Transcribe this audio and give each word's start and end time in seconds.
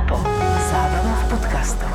ZAPO. 0.00 0.16
Zábrná 0.72 1.12
v 1.12 1.24
podcastov. 1.28 1.92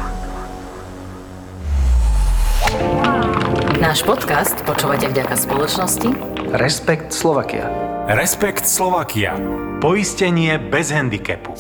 Náš 3.81 4.05
podcast 4.05 4.61
počúvate 4.61 5.09
vďaka 5.09 5.33
spoločnosti 5.33 6.13
Respekt 6.53 7.09
Slovakia. 7.17 7.65
Respekt 8.05 8.69
Slovakia. 8.69 9.33
Poistenie 9.81 10.61
bez 10.61 10.93
handicapu. 10.93 11.57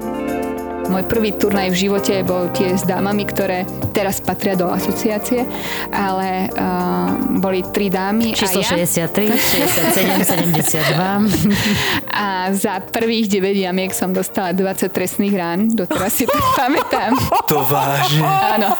Môj 0.85 1.09
prvý 1.09 1.33
turnaj 1.33 1.73
v 1.73 1.89
živote 1.89 2.21
bol 2.21 2.53
tiež 2.53 2.77
s 2.77 2.85
dámami, 2.85 3.25
ktoré 3.25 3.65
teraz 3.95 4.19
patria 4.19 4.59
do 4.59 4.67
asociácie, 4.67 5.47
ale 5.87 6.51
uh, 6.51 7.07
boli 7.39 7.63
tri 7.63 7.87
dámy 7.87 8.35
Číslo 8.35 8.59
a 8.59 8.75
ja. 8.75 8.83
63, 8.83 9.31
67, 9.31 10.83
72. 10.83 12.11
A 12.11 12.51
za 12.51 12.83
prvých 12.83 13.31
9 13.31 13.55
jamiek 13.55 13.95
som 13.95 14.11
dostala 14.11 14.51
20 14.51 14.91
trestných 14.91 15.31
rán, 15.31 15.71
doteraz 15.71 16.11
si 16.11 16.27
to 16.27 16.35
pamätám. 16.59 17.15
To 17.47 17.63
vážne. 17.63 18.27
Áno, 18.27 18.75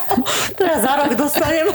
Teraz 0.60 0.84
za 0.84 0.94
rok 1.00 1.12
dostanem. 1.16 1.68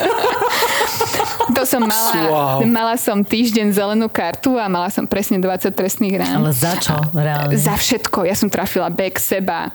to 1.56 1.62
som 1.64 1.80
mala, 1.84 2.12
Wow. 2.20 2.58
mala 2.66 2.94
som 3.00 3.24
týždeň 3.24 3.72
zelenú 3.72 4.06
kartu 4.06 4.54
a 4.54 4.68
mala 4.68 4.92
som 4.92 5.08
presne 5.08 5.40
20 5.40 5.72
trestných 5.72 6.20
rán. 6.20 6.42
Ale 6.42 6.52
za 6.52 6.76
čo 6.76 6.94
reálne? 7.16 7.56
Za 7.56 7.74
všetko. 7.74 8.28
Ja 8.28 8.34
som 8.36 8.52
trafila 8.52 8.90
back, 8.92 9.16
seba, 9.16 9.70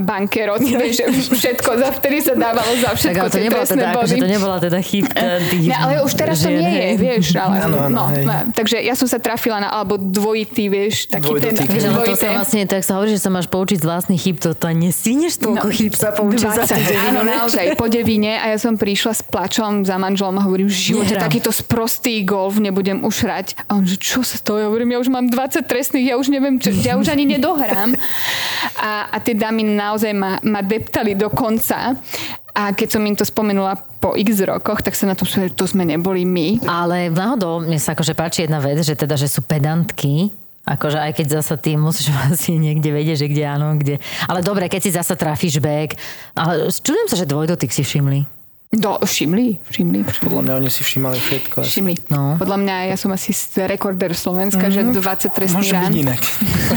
bankerot, 0.00 0.62
vieš, 0.62 1.04
všetko. 1.28 1.68
Za 1.78 1.90
vtedy 1.92 2.22
sa 2.22 2.32
dávalo 2.32 2.72
za 2.78 2.94
Tak 2.94 3.01
všetko 3.04 3.18
ale 3.18 3.28
to 3.28 3.38
trestné 3.42 3.74
teda, 3.74 3.86
akože 3.92 4.14
body. 4.14 4.20
to 4.20 4.28
nebola 4.28 4.56
teda 4.58 4.78
chyb 4.80 5.04
eh, 5.12 5.38
tých 5.44 5.64
Ne, 5.64 5.76
ale 5.76 5.92
už 6.00 6.12
teraz 6.12 6.36
to 6.38 6.46
žien, 6.46 6.58
nie 6.58 6.70
je, 6.70 6.82
hej. 6.84 6.94
vieš. 6.96 7.26
Ale, 7.34 7.54
Áno, 7.60 7.76
áno, 7.80 7.88
no, 7.88 8.04
hej. 8.08 8.22
no, 8.22 8.32
takže 8.50 8.76
ja 8.78 8.94
som 8.94 9.04
sa 9.04 9.18
trafila 9.18 9.58
na, 9.58 9.68
alebo 9.68 9.96
dvojitý, 9.96 10.66
vieš, 10.66 11.06
taký 11.06 11.28
ten 11.36 11.52
Dvojdotýk. 11.52 11.68
Vieš, 11.68 11.84
ale 11.84 12.04
to 12.04 12.14
sa 12.14 12.28
vlastne, 12.32 12.62
tak 12.64 12.80
sa 12.80 12.92
hovorí, 12.94 13.10
že 13.10 13.20
sa 13.20 13.28
máš 13.28 13.46
poučiť 13.46 13.78
z 13.78 13.84
vlastných 13.84 14.20
chyb, 14.20 14.36
to, 14.38 14.50
to 14.52 14.66
nesíneš 14.68 15.34
toľko 15.38 15.66
No, 15.66 15.72
chyb 15.72 15.92
sa 15.92 16.08
poučiť 16.10 16.38
za 16.40 16.62
20, 16.62 16.68
tú 16.68 16.72
áno, 16.72 16.82
devinu, 16.84 17.18
vieš? 17.18 17.34
naozaj, 17.34 17.64
po 17.74 17.86
devine 17.86 18.32
a 18.34 18.46
ja 18.46 18.58
som 18.58 18.74
prišla 18.74 19.12
s 19.12 19.22
plačom 19.22 19.82
za 19.82 19.96
manželom 19.96 20.34
a 20.36 20.42
hovorím, 20.42 20.66
v 20.66 20.76
živote 20.84 21.12
Nehrám. 21.12 21.24
takýto 21.26 21.50
sprostý 21.50 22.22
golf 22.22 22.56
nebudem 22.56 23.00
už 23.00 23.14
hrať. 23.22 23.46
A 23.64 23.74
on, 23.74 23.84
že 23.84 23.96
čo 23.96 24.20
sa 24.20 24.36
to? 24.36 24.56
Ja 24.56 24.66
hovorím, 24.66 24.92
ja 24.92 24.98
už 24.98 25.08
mám 25.08 25.26
20 25.26 25.62
trestných, 25.62 26.06
ja 26.06 26.16
už 26.16 26.28
neviem, 26.28 26.56
čo, 26.56 26.70
ja 26.72 26.94
už 26.94 27.08
ani 27.08 27.24
nedohrám. 27.26 27.94
A, 28.74 29.06
a 29.08 29.16
tie 29.18 29.32
dámy 29.32 29.62
naozaj 29.64 30.10
ma, 30.10 30.42
ma 30.42 30.58
deptali 30.60 31.14
do 31.14 31.30
konca. 31.30 31.94
A 32.52 32.76
keď 32.76 32.88
som 32.96 33.02
im 33.08 33.16
to 33.16 33.24
spomenula 33.24 33.80
po 33.96 34.12
x 34.12 34.44
rokoch, 34.44 34.84
tak 34.84 34.92
sa 34.92 35.08
na 35.08 35.16
tom 35.16 35.24
že 35.24 35.48
to 35.56 35.64
sme 35.64 35.88
neboli 35.88 36.28
my. 36.28 36.60
Ale 36.68 37.08
náhodou 37.08 37.64
mne 37.64 37.80
sa 37.80 37.96
akože 37.96 38.12
páči 38.12 38.44
jedna 38.44 38.60
vec, 38.60 38.76
že 38.84 38.92
teda, 38.92 39.16
že 39.16 39.28
sú 39.28 39.40
pedantky, 39.40 40.28
Akože 40.62 40.94
aj 40.94 41.18
keď 41.18 41.42
zasa 41.42 41.58
ty 41.58 41.74
musíš 41.74 42.14
asi 42.30 42.54
niekde 42.54 42.94
vedieť, 42.94 43.26
že 43.26 43.30
kde 43.34 43.44
áno, 43.50 43.74
kde. 43.74 43.98
Ale 44.30 44.46
dobre, 44.46 44.70
keď 44.70 44.80
si 44.80 44.90
zasa 44.94 45.18
trafíš 45.18 45.58
back. 45.58 45.98
Ale 46.38 46.70
čudujem 46.70 47.10
sa, 47.10 47.18
že 47.18 47.26
dvojdotyk 47.26 47.74
si 47.74 47.82
všimli. 47.82 48.42
Do, 48.72 48.96
všimli, 49.04 49.60
všimli, 49.68 50.00
všimli. 50.00 50.24
Podľa 50.24 50.42
mňa 50.48 50.54
oni 50.56 50.70
si 50.72 50.80
všímali 50.80 51.20
všetko. 51.20 51.60
asi. 51.60 51.68
Všimli. 51.76 51.94
No. 52.08 52.40
Podľa 52.40 52.56
mňa 52.56 52.74
ja 52.88 52.96
som 52.96 53.12
asi 53.12 53.36
rekorder 53.68 54.16
Slovenska, 54.16 54.72
že 54.72 54.80
20 54.80 54.96
trestných 55.28 55.68
Môže 55.68 55.76
rán. 55.76 55.92
byť 55.92 56.00
inak. 56.00 56.20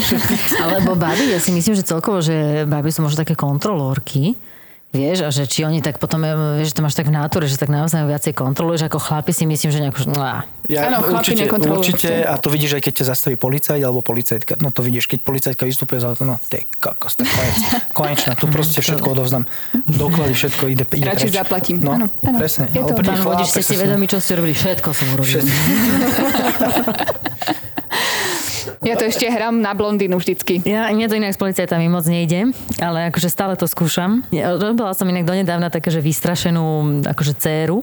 Alebo 0.68 1.00
baby, 1.00 1.32
ja 1.32 1.40
si 1.40 1.56
myslím, 1.56 1.72
že 1.72 1.88
celkovo, 1.88 2.20
že 2.20 2.68
baby 2.68 2.92
sú 2.92 3.00
možno 3.00 3.24
také 3.24 3.40
kontrolórky, 3.40 4.36
Vieš, 4.88 5.18
a 5.22 5.30
že 5.30 5.44
či 5.44 5.62
oni 5.62 5.84
tak 5.84 6.00
potom, 6.00 6.24
vieš, 6.56 6.72
že 6.72 6.76
to 6.76 6.82
máš 6.82 6.96
tak 6.96 7.06
v 7.06 7.14
náture, 7.14 7.44
že 7.44 7.60
tak 7.60 7.68
naozaj 7.68 8.08
viacej 8.08 8.32
kontroluješ, 8.32 8.88
ako 8.88 8.96
chlapi 8.98 9.32
si 9.32 9.44
myslím, 9.44 9.68
že 9.68 9.80
nejako, 9.80 10.08
no, 10.08 10.24
Ja, 10.66 10.88
Áno, 10.88 11.04
chlapi 11.04 11.36
určite, 11.36 11.44
nekontrolujú. 11.44 11.80
určite, 11.84 12.10
a 12.24 12.34
to 12.36 12.48
vidíš 12.48 12.72
aj 12.74 12.82
keď 12.82 12.94
ťa 12.96 13.06
zastaví 13.06 13.36
policajt 13.36 13.82
alebo 13.82 14.00
policajtka. 14.00 14.56
No 14.58 14.72
to 14.72 14.80
vidíš, 14.80 15.06
keď 15.06 15.20
policajtka 15.22 15.62
vystupuje 15.62 16.00
za 16.00 16.08
auto, 16.08 16.24
no 16.24 16.40
ty 16.42 16.64
kokos, 16.80 17.20
tak 17.20 17.28
konec. 17.28 17.56
Konečná, 17.98 18.34
tu 18.34 18.48
proste 18.48 18.80
všetko 18.80 19.08
odovzdám. 19.10 19.44
Doklady, 19.86 20.32
všetko 20.34 20.64
ide, 20.70 20.88
ide 20.88 21.06
Radšej 21.06 21.28
preč. 21.28 21.36
zaplatím. 21.36 21.76
No, 21.78 21.92
Áno, 21.94 22.08
áno. 22.08 22.38
presne. 22.38 22.72
Je 22.72 22.80
to 22.80 22.96
Ale 22.96 23.04
chlap, 23.04 23.36
vodič, 23.36 23.48
ste 23.52 23.62
si 23.62 23.76
vedomi, 23.76 24.08
čo 24.08 24.18
ste 24.18 24.34
robili. 24.34 24.56
Všetko 24.56 24.90
som 24.90 25.06
urobil. 25.12 25.44
Všetko. 25.44 25.54
Ja 28.86 28.94
to 28.94 29.10
ešte 29.10 29.26
hrám 29.26 29.66
na 29.66 29.74
blondínu 29.74 30.14
vždycky. 30.22 30.62
Ja, 30.62 30.94
mne 30.94 31.10
to 31.10 31.18
inak 31.18 31.34
s 31.34 31.42
policajtami 31.42 31.90
moc 31.90 32.06
nejde, 32.06 32.54
ale 32.78 33.10
akože 33.10 33.34
stále 33.34 33.58
to 33.58 33.66
skúšam. 33.66 34.22
Ja, 34.30 34.54
robila 34.54 34.94
som 34.94 35.10
inak 35.10 35.26
donedávna 35.26 35.74
také, 35.74 35.90
že 35.90 36.06
vystrašenú 36.06 37.02
akože 37.02 37.34
dceru, 37.34 37.82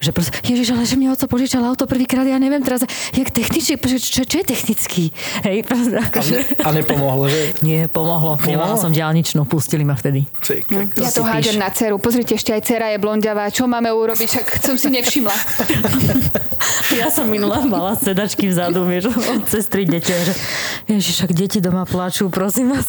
že 0.00 0.10
proste, 0.10 0.34
ježiš, 0.42 0.74
ale 0.74 0.84
že 0.84 0.96
mi 0.98 1.06
oco 1.08 1.24
požičal 1.26 1.62
auto 1.64 1.86
prvýkrát, 1.86 2.26
ja 2.26 2.38
neviem 2.38 2.60
teraz, 2.60 2.82
jak 3.14 3.28
technicky, 3.30 3.78
čo, 3.78 3.98
čo, 3.98 4.22
čo 4.26 4.36
je 4.42 4.46
technický? 4.46 5.04
Hej, 5.46 5.64
proste, 5.66 5.96
akože... 5.98 6.36
A 6.62 6.68
nepomohlo, 6.74 7.30
že? 7.30 7.54
Nie, 7.66 7.86
pomohlo. 7.86 8.36
Nemala 8.44 8.76
som 8.76 8.90
diálničnú, 8.90 9.46
pustili 9.46 9.86
ma 9.86 9.94
vtedy. 9.94 10.26
Ty, 10.42 10.60
kokos. 10.64 11.00
Ja 11.00 11.10
to 11.10 11.22
hádžem 11.24 11.56
na 11.60 11.70
dceru. 11.70 11.96
Pozrite, 12.02 12.34
ešte 12.36 12.52
aj 12.52 12.62
dcera 12.66 12.86
je 12.92 12.98
blondiavá. 13.00 13.48
Čo 13.48 13.70
máme 13.70 13.88
urobiť? 13.92 14.28
Však 14.28 14.46
som 14.60 14.76
si 14.76 14.90
nevšimla. 14.92 15.34
Ja 16.96 17.12
som 17.12 17.28
minula 17.28 17.60
mala 17.64 17.92
sedačky 17.92 18.48
vzadu, 18.48 18.88
vieš, 18.88 19.12
od 19.12 19.44
sestry 19.48 19.84
deti, 19.84 20.12
že 20.16 20.32
ježiš, 20.88 21.28
ak 21.28 21.32
deti 21.36 21.58
doma 21.60 21.84
plačú, 21.84 22.32
prosím 22.32 22.72
vás. 22.72 22.88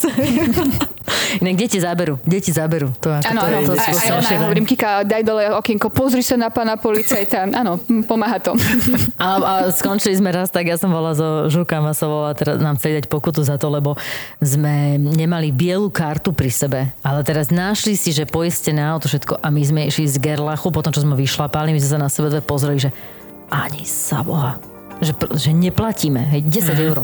Inak 1.44 1.56
deti 1.60 1.78
zaberú, 1.84 2.16
deti 2.24 2.56
zaberú. 2.56 2.96
To, 3.04 3.20
ako, 3.20 3.30
Áno, 3.36 3.42
to, 3.42 3.48
áno. 3.48 3.68
to, 3.68 3.74
Aj, 3.76 3.92
sú 3.92 4.08
aj 4.08 4.12
ona, 4.24 4.30
hovorím, 4.48 4.66
Kika, 4.66 5.04
daj 5.04 5.22
dole 5.28 5.44
okienko, 5.60 5.92
pozri 5.92 6.24
sa 6.24 6.40
na 6.40 6.48
pána 6.48 6.80
policajta. 6.96 7.52
Áno, 7.52 7.76
pomáha 8.08 8.40
to. 8.40 8.56
A, 9.16 9.28
a 9.40 9.54
skončili 9.72 10.16
sme 10.16 10.32
raz 10.32 10.52
tak, 10.52 10.68
ja 10.68 10.76
som 10.80 10.92
bola 10.92 11.16
so 11.16 11.48
Masovou 11.84 12.28
a 12.28 12.36
teraz 12.36 12.60
nám 12.60 12.80
chceli 12.80 13.00
dať 13.00 13.06
pokutu 13.12 13.44
za 13.44 13.56
to, 13.60 13.72
lebo 13.72 13.96
sme 14.40 15.00
nemali 15.00 15.52
bielu 15.56 15.88
kartu 15.92 16.32
pri 16.32 16.52
sebe. 16.52 16.80
Ale 17.04 17.24
teraz 17.24 17.52
našli 17.52 17.96
si, 17.96 18.12
že 18.12 18.28
poistené 18.28 18.84
auto 18.84 19.08
všetko 19.08 19.40
a 19.40 19.48
my 19.52 19.62
sme 19.64 19.82
išli 19.88 20.08
z 20.08 20.20
Gerlachu, 20.20 20.72
potom 20.72 20.92
čo 20.92 21.04
sme 21.04 21.16
vyšlapali, 21.16 21.72
my 21.72 21.80
sme 21.80 21.92
sa 21.96 22.00
na 22.00 22.10
sebe 22.12 22.28
dve 22.32 22.44
pozreli, 22.44 22.80
že 22.80 22.92
ani 23.52 23.88
sa 23.88 24.24
boha. 24.24 24.60
Že, 25.00 25.14
že 25.36 25.50
neplatíme, 25.52 26.22
hej, 26.36 26.42
10 26.48 26.88
eur. 26.92 27.04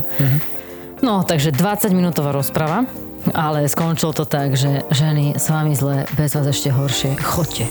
No, 1.01 1.25
takže 1.25 1.51
20 1.51 1.91
minútová 1.91 2.31
rozprava, 2.31 2.85
ale 3.34 3.66
skončilo 3.68 4.13
to 4.13 4.25
tak, 4.25 4.53
že 4.53 4.85
ženy, 4.94 5.40
s 5.40 5.50
vami 5.50 5.74
zle, 5.74 6.06
bez 6.16 6.38
vás 6.38 6.47
ešte 6.47 6.69
horšie, 6.69 7.18
chodte. 7.19 7.66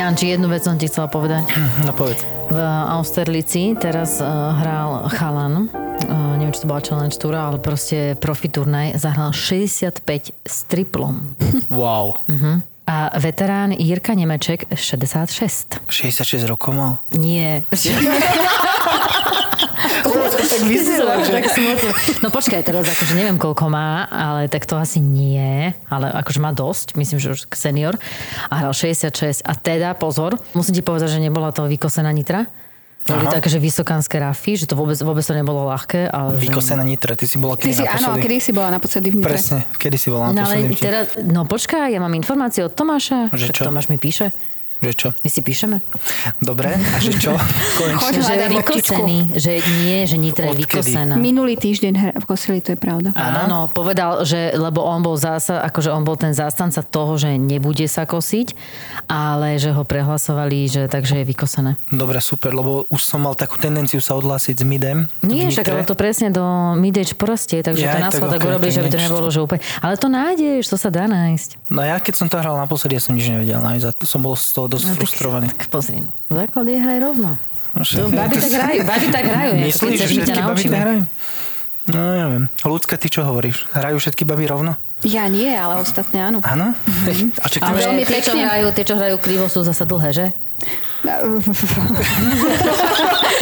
Janči, 0.00 0.32
jednu 0.32 0.48
vec 0.48 0.64
som 0.64 0.80
ti 0.80 0.88
chcela 0.88 1.12
povedať. 1.12 1.44
No 1.84 1.92
povedz. 1.92 2.24
V 2.48 2.56
Austerlici 2.96 3.76
teraz 3.76 4.16
uh, 4.24 4.56
hral 4.56 5.12
chalan, 5.12 5.68
uh, 5.68 6.40
neviem, 6.40 6.56
či 6.56 6.64
to 6.64 6.72
bola 6.72 6.80
challenge 6.80 7.20
tour, 7.20 7.36
ale 7.36 7.60
proste 7.60 8.16
profi 8.16 8.48
turnaj, 8.48 8.96
zahral 8.96 9.36
65 9.36 10.00
s 10.48 10.64
triplom. 10.64 11.36
Wow. 11.68 12.16
A 12.88 13.12
veterán 13.20 13.76
Jirka 13.76 14.16
Nemeček 14.16 14.72
66. 14.72 15.84
66 15.86 16.48
rokov 16.48 16.72
mal. 16.74 16.92
Nie. 17.12 17.62
tak 20.52 20.62
vyzerá, 20.62 21.14
tak 21.20 21.46
smutno. 21.48 21.90
No 22.18 22.28
počkaj, 22.28 22.60
teraz 22.60 22.84
akože 22.84 23.12
neviem, 23.12 23.36
koľko 23.36 23.66
má, 23.66 24.04
ale 24.04 24.46
tak 24.46 24.64
to 24.64 24.74
asi 24.74 24.98
nie. 24.98 25.70
Ale 25.86 26.10
akože 26.12 26.38
má 26.38 26.50
dosť, 26.50 26.94
myslím, 26.94 27.18
že 27.18 27.28
už 27.32 27.46
senior. 27.50 27.94
A 28.46 28.54
hral 28.58 28.72
66. 28.72 29.14
A 29.40 29.52
teda, 29.52 29.92
pozor, 29.92 30.34
musím 30.52 30.74
ti 30.74 30.82
povedať, 30.82 31.10
že 31.10 31.20
nebola 31.20 31.50
to 31.50 31.64
vykosená 31.64 32.10
nitra. 32.10 32.50
Boli 33.00 33.24
Aha. 33.24 33.32
také, 33.32 33.48
že 33.48 33.56
vysokánske 33.56 34.12
rafy, 34.14 34.54
že 34.54 34.66
to 34.66 34.76
vôbec, 34.76 34.94
vôbec 34.98 35.24
to 35.24 35.32
nebolo 35.32 35.64
ľahké. 35.66 36.04
Ale 36.06 36.36
že... 36.36 36.44
Vykosená 36.44 36.84
nitra, 36.84 37.16
ty 37.16 37.24
si 37.24 37.40
bola 37.40 37.56
Ty 37.56 37.64
kedy 37.64 37.72
si, 37.72 37.80
áno, 37.80 37.88
naposledy? 37.88 38.20
kedy 38.20 38.36
si 38.36 38.50
bola 38.52 38.68
naposledy 38.68 39.08
v 39.08 39.14
Nitre? 39.16 39.28
Presne, 39.32 39.58
kedy 39.72 39.96
si 39.96 40.08
bola 40.08 40.24
No 40.26 40.44
ale 40.44 40.60
naposledy? 40.60 40.68
v- 40.68 40.78
teraz, 40.78 41.06
no 41.18 41.40
počkaj, 41.42 41.88
ja 41.88 41.96
mám 41.96 42.12
informácie 42.12 42.60
od 42.60 42.70
Tomáša. 42.70 43.32
Že 43.32 43.40
Však 43.40 43.56
čo? 43.56 43.62
Tomáš 43.64 43.88
mi 43.88 43.96
píše. 43.96 44.36
Že 44.80 44.92
čo? 44.96 45.08
My 45.20 45.28
si 45.28 45.40
píšeme. 45.44 45.76
Dobre, 46.40 46.72
a 46.72 46.98
že 47.00 47.12
čo? 47.16 47.36
Konečne. 47.78 48.20
Že 48.20 48.32
je 48.32 48.48
vykosený, 48.48 49.18
že 49.36 49.52
nie, 49.84 49.98
že 50.08 50.16
Nitra 50.16 50.52
je 50.52 50.64
vykosená. 50.64 51.14
Minulý 51.20 51.60
týždeň 51.60 52.16
Kosili, 52.24 52.64
to 52.64 52.72
je 52.72 52.78
pravda. 52.80 53.12
Áno, 53.12 53.68
povedal, 53.68 54.24
že 54.24 54.56
lebo 54.56 54.80
on 54.86 55.04
bol 55.04 55.18
zása, 55.20 55.60
akože 55.66 55.92
on 55.92 56.06
bol 56.06 56.16
ten 56.16 56.32
zástanca 56.32 56.80
toho, 56.80 57.18
že 57.20 57.36
nebude 57.36 57.84
sa 57.90 58.08
kosiť, 58.08 58.56
ale 59.04 59.60
že 59.60 59.74
ho 59.74 59.84
prehlasovali, 59.84 60.64
že 60.70 60.82
takže 60.88 61.20
je 61.20 61.24
vykosené. 61.28 61.70
Dobre, 61.92 62.22
super, 62.24 62.56
lebo 62.56 62.88
už 62.88 63.00
som 63.04 63.20
mal 63.20 63.36
takú 63.36 63.60
tendenciu 63.60 64.00
sa 64.00 64.16
odhlásiť 64.16 64.60
s 64.60 64.64
midem. 64.64 65.12
Nie, 65.20 65.52
však 65.52 65.66
ale 65.68 65.84
to 65.84 65.92
presne 65.92 66.32
do 66.32 66.72
midage 66.78 67.12
porastie, 67.18 67.60
takže 67.60 67.84
Jaj, 67.84 67.94
to 67.94 67.98
nás 68.00 68.12
tak 68.16 68.30
tak 68.30 68.40
ok, 68.40 68.48
urobí, 68.48 68.68
tak 68.70 68.74
že 68.76 68.80
by 68.80 68.88
to 68.88 69.00
nebolo, 69.00 69.26
že 69.28 69.40
úplne... 69.44 69.60
Ale 69.84 69.94
to 70.00 70.08
nájdeš, 70.08 70.64
to 70.72 70.76
sa 70.80 70.88
dá 70.88 71.04
nájsť. 71.04 71.68
No 71.68 71.84
ja 71.84 72.00
keď 72.00 72.14
som 72.16 72.26
to 72.32 72.40
hral 72.40 72.56
naposledy, 72.56 72.96
ja 72.96 73.02
som 73.02 73.12
nič 73.12 73.28
nevedel 73.28 73.60
nájsť 73.60 73.90
som 74.06 74.20
bol 74.22 74.34
z 74.34 74.50
toho 74.54 74.69
dosť 74.70 74.84
No, 74.84 74.88
tak- 74.88 74.98
frustrovaný. 75.00 75.46
Tak 75.50 75.66
pozri, 75.66 75.98
no. 75.98 76.10
základ 76.28 76.64
je 76.64 76.78
hraj 76.78 76.98
rovno. 77.00 77.30
No, 77.70 77.82
To 77.82 78.06
baby 78.08 78.36
tak 78.36 78.52
hrajú, 78.52 78.80
baby 78.82 79.06
tak 79.08 79.24
hrajú. 79.24 79.52
Myslíš, 79.60 79.94
že 79.96 80.06
všetky 80.08 80.30
baby 80.32 80.42
naučíme. 80.44 80.72
tak 80.72 80.82
hrajú? 80.82 81.02
No 81.86 81.98
neviem. 82.08 82.44
Ľudka, 82.62 82.94
ty 82.94 83.06
čo 83.06 83.20
hovoríš? 83.20 83.66
Hrajú 83.72 83.98
všetky 83.98 84.22
baby 84.22 84.46
rovno? 84.46 84.78
Ja 85.00 85.26
nie, 85.26 85.48
ale 85.48 85.80
ostatné 85.80 86.20
áno. 86.20 86.38
Áno? 86.40 86.76
A 87.36 87.46
čo, 87.48 87.56
ty 87.56 87.64
Ale. 87.64 87.78
Veľmi 87.80 88.04
tie, 88.04 88.20
čo 88.20 88.32
hrajú, 88.32 88.66
tie, 88.70 88.84
čo 88.84 88.94
hrajú 88.94 89.16
krivo, 89.16 89.46
sú 89.46 89.62
zasa 89.62 89.82
dlhé, 89.82 90.10
že? 90.12 90.26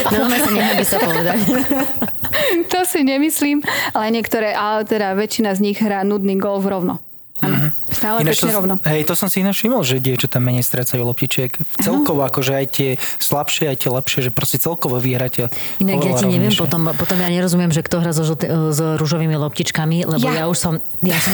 No, 0.09 0.31
sa 0.31 0.49
nehabí 0.49 0.85
sa 0.85 0.99
povedať. 0.99 1.39
to 2.69 2.81
si 2.85 3.03
nemyslím, 3.03 3.61
ale 3.91 4.07
niektoré, 4.11 4.55
ale 4.55 4.85
teda 4.85 5.13
väčšina 5.13 5.53
z 5.53 5.61
nich 5.61 5.79
hrá 5.79 6.01
nudný 6.03 6.39
golf 6.39 6.63
rovno. 6.63 7.03
Áno, 7.39 7.71
stále 7.87 8.27
Ináč 8.27 8.39
pekne 8.39 8.51
to, 8.51 8.59
rovno. 8.59 8.75
hej, 8.83 9.01
to 9.03 9.15
som 9.15 9.31
si 9.31 9.41
ináč 9.41 9.63
všimol, 9.63 9.83
že 9.83 9.99
dievčatá 9.99 10.39
menej 10.39 10.61
strácajú 10.61 11.03
loptičiek. 11.03 11.55
Celkovo 11.79 12.27
akože 12.27 12.53
aj 12.53 12.67
tie 12.69 12.89
slabšie, 13.17 13.71
aj 13.71 13.77
tie 13.79 13.91
lepšie, 13.91 14.21
že 14.27 14.31
proste 14.31 14.59
celkovo 14.59 14.99
vyhráte. 14.99 15.47
Inak 15.79 16.03
ja 16.03 16.13
ti 16.15 16.27
neviem, 16.27 16.51
rovnejšie. 16.51 16.59
potom, 16.59 16.83
potom 16.93 17.17
ja 17.17 17.29
nerozumiem, 17.29 17.71
že 17.71 17.81
kto 17.81 18.03
hrá 18.03 18.11
so, 18.11 18.27
žlté, 18.27 18.51
s 18.51 18.79
rúžovými 18.99 19.39
loptičkami, 19.39 20.03
lebo 20.05 20.27
ja, 20.27 20.43
Ja. 20.43 20.45
už 20.47 20.59
som, 20.59 20.73
ja 21.01 21.15
som. 21.17 21.31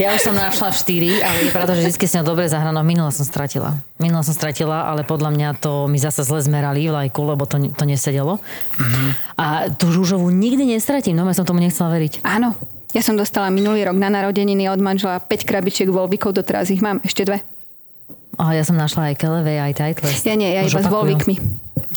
Ja 0.00 0.18
už 0.18 0.24
som 0.24 0.34
našla 0.34 0.74
štyri, 0.74 1.22
ale 1.22 1.46
je 1.46 1.54
pravda, 1.54 1.78
že 1.78 1.86
vždy 1.86 2.06
s 2.10 2.14
ňou 2.18 2.26
dobre 2.26 2.50
zahranou. 2.50 2.82
Minula 2.82 3.14
som 3.14 3.22
stratila. 3.22 3.78
Minula 3.96 4.26
som 4.26 4.34
stratila, 4.34 4.90
ale 4.90 5.06
podľa 5.06 5.30
mňa 5.30 5.48
to 5.56 5.86
mi 5.86 5.94
zase 5.94 6.26
zle 6.26 6.42
zmerali 6.42 6.82
v 6.82 7.06
lajku, 7.06 7.22
lebo 7.22 7.46
to, 7.46 7.60
to 7.70 7.84
nesedelo. 7.84 8.42
A 9.36 9.70
tú 9.70 9.88
rúžovú 9.88 10.26
nikdy 10.26 10.66
nestratím, 10.66 11.14
no 11.14 11.22
ja 11.22 11.36
som 11.36 11.46
tomu 11.46 11.62
nechcela 11.62 11.92
veriť. 11.92 12.24
Áno. 12.24 12.56
Ja 12.92 13.00
som 13.00 13.16
dostala 13.16 13.48
minulý 13.48 13.88
rok 13.88 13.96
na 13.96 14.12
narodeniny 14.12 14.68
od 14.68 14.76
manžela 14.76 15.16
5 15.16 15.48
krabičiek 15.48 15.88
volvikov, 15.88 16.36
doteraz 16.36 16.68
ich 16.68 16.84
mám, 16.84 17.00
ešte 17.00 17.24
dve. 17.24 17.40
A 18.36 18.56
ja 18.56 18.64
som 18.64 18.76
našla 18.76 19.12
aj 19.12 19.20
Keleve, 19.20 19.60
aj 19.60 19.76
Titleist. 19.76 20.24
Ja 20.24 20.36
nie, 20.36 20.48
ja 20.48 20.64
Už 20.64 20.72
iba 20.72 20.80
s 20.80 20.88
opakujú. 20.88 20.96
volvikmi. 20.96 21.34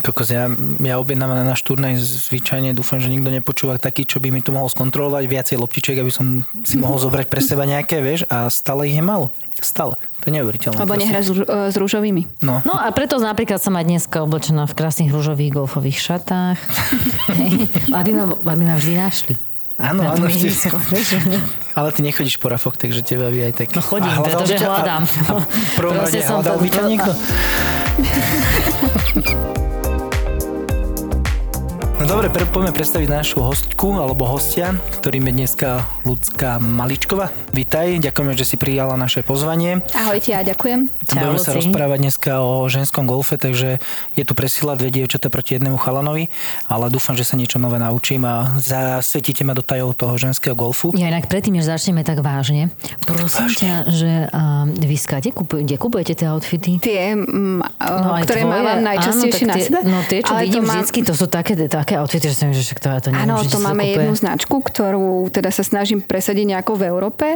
Kokos, 0.04 0.28
ja, 0.30 0.52
ja 0.84 0.96
objednávam 1.00 1.40
na 1.40 1.48
náš 1.48 1.64
turnaj 1.64 1.96
zvyčajne, 1.98 2.76
dúfam, 2.76 3.00
že 3.00 3.08
nikto 3.08 3.32
nepočúva 3.32 3.80
taký, 3.80 4.04
čo 4.04 4.20
by 4.20 4.30
mi 4.30 4.44
to 4.44 4.52
mohol 4.52 4.68
skontrolovať, 4.68 5.24
viacej 5.26 5.56
loptičiek, 5.58 5.98
aby 5.98 6.12
som 6.12 6.44
si 6.62 6.76
mohol 6.76 7.00
zobrať 7.08 7.32
pre 7.32 7.40
seba 7.40 7.64
nejaké, 7.64 8.04
vieš, 8.04 8.28
a 8.28 8.52
stále 8.52 8.92
ich 8.92 8.96
je 8.96 9.04
málo. 9.04 9.32
Stále. 9.56 9.96
To 10.20 10.24
je 10.28 10.34
neuveriteľné. 10.36 10.76
Lebo 10.78 11.00
nehráš 11.00 11.26
s, 11.28 11.34
rú- 11.34 11.48
s 11.48 11.76
rúžovými. 11.80 12.28
No. 12.44 12.60
No 12.68 12.76
a 12.76 12.92
preto 12.92 13.16
napríklad 13.16 13.64
som 13.64 13.72
aj 13.74 13.88
dneska 13.88 14.20
oblečená 14.20 14.68
v 14.68 14.76
krásnych 14.76 15.10
rúžových 15.10 15.56
golfových 15.56 15.98
šatách. 15.98 16.60
Aby, 17.98 18.12
ma, 18.12 18.24
aby 18.36 18.64
ma 18.68 18.76
vždy 18.76 18.94
našli. 19.00 19.34
Áno, 19.75 20.07
áno. 20.07 20.25
vieš. 20.31 21.19
ale 21.75 21.89
ty 21.92 22.00
nechodíš 22.00 22.39
po 22.39 22.48
rafoch, 22.48 22.80
takže 22.80 23.04
teba 23.04 23.27
by 23.27 23.51
aj 23.51 23.54
tak... 23.60 23.68
No 23.75 23.83
chodím, 23.83 24.07
A 24.07 24.24
hľadal 24.24 24.39
pretože 24.39 24.56
a- 24.56 24.68
hľadám. 24.72 25.04
A 25.04 25.31
v 25.44 25.74
prvom 25.75 25.95
rade 26.00 26.19
hľadal 26.24 26.56
by 26.63 26.68
ťa 26.72 26.80
to- 26.80 26.88
niekto? 26.88 27.12
No 31.96 32.04
dobre, 32.12 32.28
pre, 32.28 32.44
poďme 32.44 32.76
predstaviť 32.76 33.08
našu 33.08 33.40
hostku 33.40 33.96
alebo 33.96 34.28
hostia, 34.28 34.76
ktorým 35.00 35.32
je 35.32 35.34
dneska 35.34 35.70
Ľudská 36.04 36.60
Maličková. 36.60 37.32
Vítaj, 37.50 38.04
ďakujeme, 38.04 38.36
že 38.36 38.44
si 38.44 38.60
prijala 38.60 38.94
naše 38.94 39.24
pozvanie. 39.24 39.80
Ahojte 39.96 40.36
a 40.36 40.44
ďakujem. 40.44 40.92
Čau, 40.92 41.16
Budeme 41.16 41.40
sa 41.40 41.56
rozprávať 41.56 42.00
dneska 42.04 42.44
o 42.44 42.68
ženskom 42.68 43.08
golfe, 43.08 43.40
takže 43.40 43.80
je 44.12 44.24
tu 44.24 44.36
presila 44.36 44.76
dve 44.76 44.92
dievčatá 44.92 45.32
proti 45.32 45.56
jednému 45.56 45.80
chalanovi, 45.80 46.28
ale 46.68 46.92
dúfam, 46.92 47.16
že 47.16 47.24
sa 47.24 47.40
niečo 47.40 47.58
nové 47.58 47.80
naučím 47.80 48.28
a 48.28 48.60
zasvetíte 48.60 49.48
ma 49.48 49.56
do 49.56 49.64
tajov 49.64 49.96
toho 49.96 50.20
ženského 50.20 50.52
golfu. 50.52 50.92
Ja 50.94 51.08
inak 51.08 51.32
predtým, 51.32 51.56
než 51.56 51.64
začneme 51.64 52.04
tak 52.04 52.20
vážne, 52.20 52.76
prosím 53.02 53.48
ťa, 53.48 53.74
že 53.88 54.12
um, 54.28 54.68
vy 54.68 54.98
skade 55.00 55.32
kupuj, 55.32 55.64
kde 55.64 55.80
kupujete 55.80 56.14
tie 56.14 56.28
outfity? 56.28 56.76
Tie, 56.76 57.16
mm, 57.16 57.64
No 57.78 57.98
no, 58.04 58.20
ktoré 58.20 58.44
tvoje. 58.44 58.52
mávam 58.52 58.80
najčastejšie 58.84 59.46
Áno, 59.46 59.52
na 59.52 59.56
sebe. 59.58 59.80
No 59.86 59.98
tie, 60.04 60.20
čo 60.20 60.34
ale 60.34 60.42
vidím 60.44 60.60
to 60.60 60.68
mám- 60.68 60.76
vždycky, 60.76 61.00
to 61.02 61.14
sú 61.14 61.26
také, 61.26 61.54
také 61.56 61.85
outfity, 61.94 62.34
že 62.34 62.38
som 62.42 62.50
že 62.50 62.66
však 62.66 62.82
to 62.82 62.88
ja 62.90 63.00
to 63.04 63.10
neviem, 63.14 63.30
Áno, 63.30 63.46
to 63.46 63.62
máme 63.62 63.86
jednu 63.86 64.18
značku, 64.18 64.58
ktorú 64.58 65.30
teda 65.30 65.54
sa 65.54 65.62
snažím 65.62 66.02
presadiť 66.02 66.58
nejako 66.58 66.74
v 66.82 66.84
Európe 66.90 67.28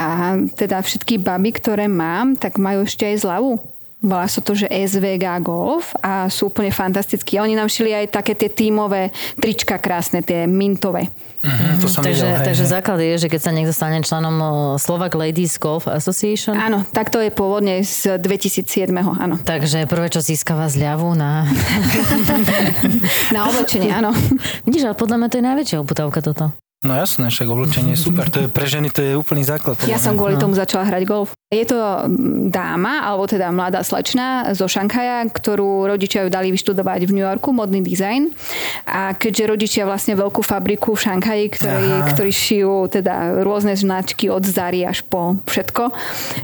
a 0.00 0.40
teda 0.56 0.80
všetky 0.80 1.20
baby, 1.20 1.52
ktoré 1.52 1.84
mám, 1.84 2.40
tak 2.40 2.56
majú 2.56 2.88
ešte 2.88 3.04
aj 3.04 3.28
zľavu. 3.28 3.77
Volá 3.98 4.24
sa 4.24 4.38
to, 4.38 4.54
že 4.54 4.70
SVG 4.70 5.26
Golf 5.40 5.90
a 5.98 6.26
sú 6.26 6.48
úplne 6.48 6.70
fantastickí. 6.70 7.34
A 7.34 7.42
Oni 7.42 7.52
nám 7.52 7.66
šili 7.66 7.90
aj 7.90 8.14
také 8.14 8.32
tie 8.32 8.46
tímové 8.46 9.10
trička 9.34 9.74
krásne, 9.74 10.22
tie 10.22 10.46
mintové. 10.46 11.10
Mhm, 11.38 11.78
to 11.78 11.86
som 11.86 12.02
takže, 12.02 12.22
videl, 12.22 12.34
hej, 12.34 12.46
takže 12.46 12.64
hej. 12.64 12.72
základ 12.72 12.98
je, 13.00 13.14
že 13.16 13.28
keď 13.28 13.40
sa 13.40 13.50
niekto 13.50 13.70
stane 13.70 13.98
členom 14.00 14.36
Slovak 14.76 15.14
Ladies 15.14 15.54
Golf 15.56 15.86
Association, 15.86 16.54
Áno, 16.54 16.82
tak 16.84 17.08
to 17.08 17.18
je 17.18 17.30
pôvodne 17.30 17.78
z 17.80 18.18
2007. 18.18 18.90
Áno. 18.92 19.38
takže 19.40 19.86
prvé, 19.86 20.06
čo 20.08 20.18
získava 20.18 20.66
zľavu 20.66 21.14
na... 21.14 21.46
Na 23.34 23.46
oblečenie, 23.46 23.90
áno. 23.92 24.10
Vidíš, 24.62 24.82
ale 24.84 24.96
podľa 24.96 25.16
mňa 25.16 25.28
to 25.28 25.36
je 25.36 25.44
najväčšia 25.44 25.78
uputavka 25.78 26.18
toto. 26.20 26.44
No 26.78 26.94
jasné, 26.94 27.26
však 27.26 27.46
oblečenie 27.46 27.94
je 27.94 28.00
super. 28.00 28.30
To 28.30 28.38
je 28.40 28.48
pre 28.48 28.62
ženy 28.64 28.88
to 28.88 29.00
je 29.00 29.12
úplný 29.14 29.42
základ. 29.42 29.74
Ja 29.84 29.98
som 29.98 30.14
kvôli 30.14 30.38
No. 30.38 30.46
tomu 30.46 30.54
začala 30.54 30.86
hrať 30.86 31.02
golf. 31.04 31.37
Je 31.48 31.64
to 31.64 31.80
mm, 31.80 32.52
dáma, 32.52 33.08
alebo 33.08 33.24
teda 33.24 33.48
mladá 33.48 33.80
slečna 33.80 34.52
zo 34.52 34.68
Šankaja, 34.68 35.24
ktorú 35.32 35.88
rodičia 35.88 36.20
ju 36.20 36.28
dali 36.28 36.52
vyštudovať 36.52 37.08
v 37.08 37.14
New 37.16 37.24
Yorku, 37.24 37.56
modný 37.56 37.80
dizajn. 37.80 38.28
A 38.84 39.16
keďže 39.16 39.48
rodičia 39.48 39.88
vlastne 39.88 40.12
veľkú 40.12 40.44
fabriku 40.44 40.92
v 40.92 41.08
Šankaji, 41.08 41.44
ktorí, 41.56 41.90
ktorí 42.12 42.32
šijú 42.36 42.92
teda 42.92 43.40
rôzne 43.40 43.72
značky 43.72 44.28
od 44.28 44.44
Zary 44.44 44.84
až 44.84 45.00
po 45.08 45.40
všetko, 45.48 45.88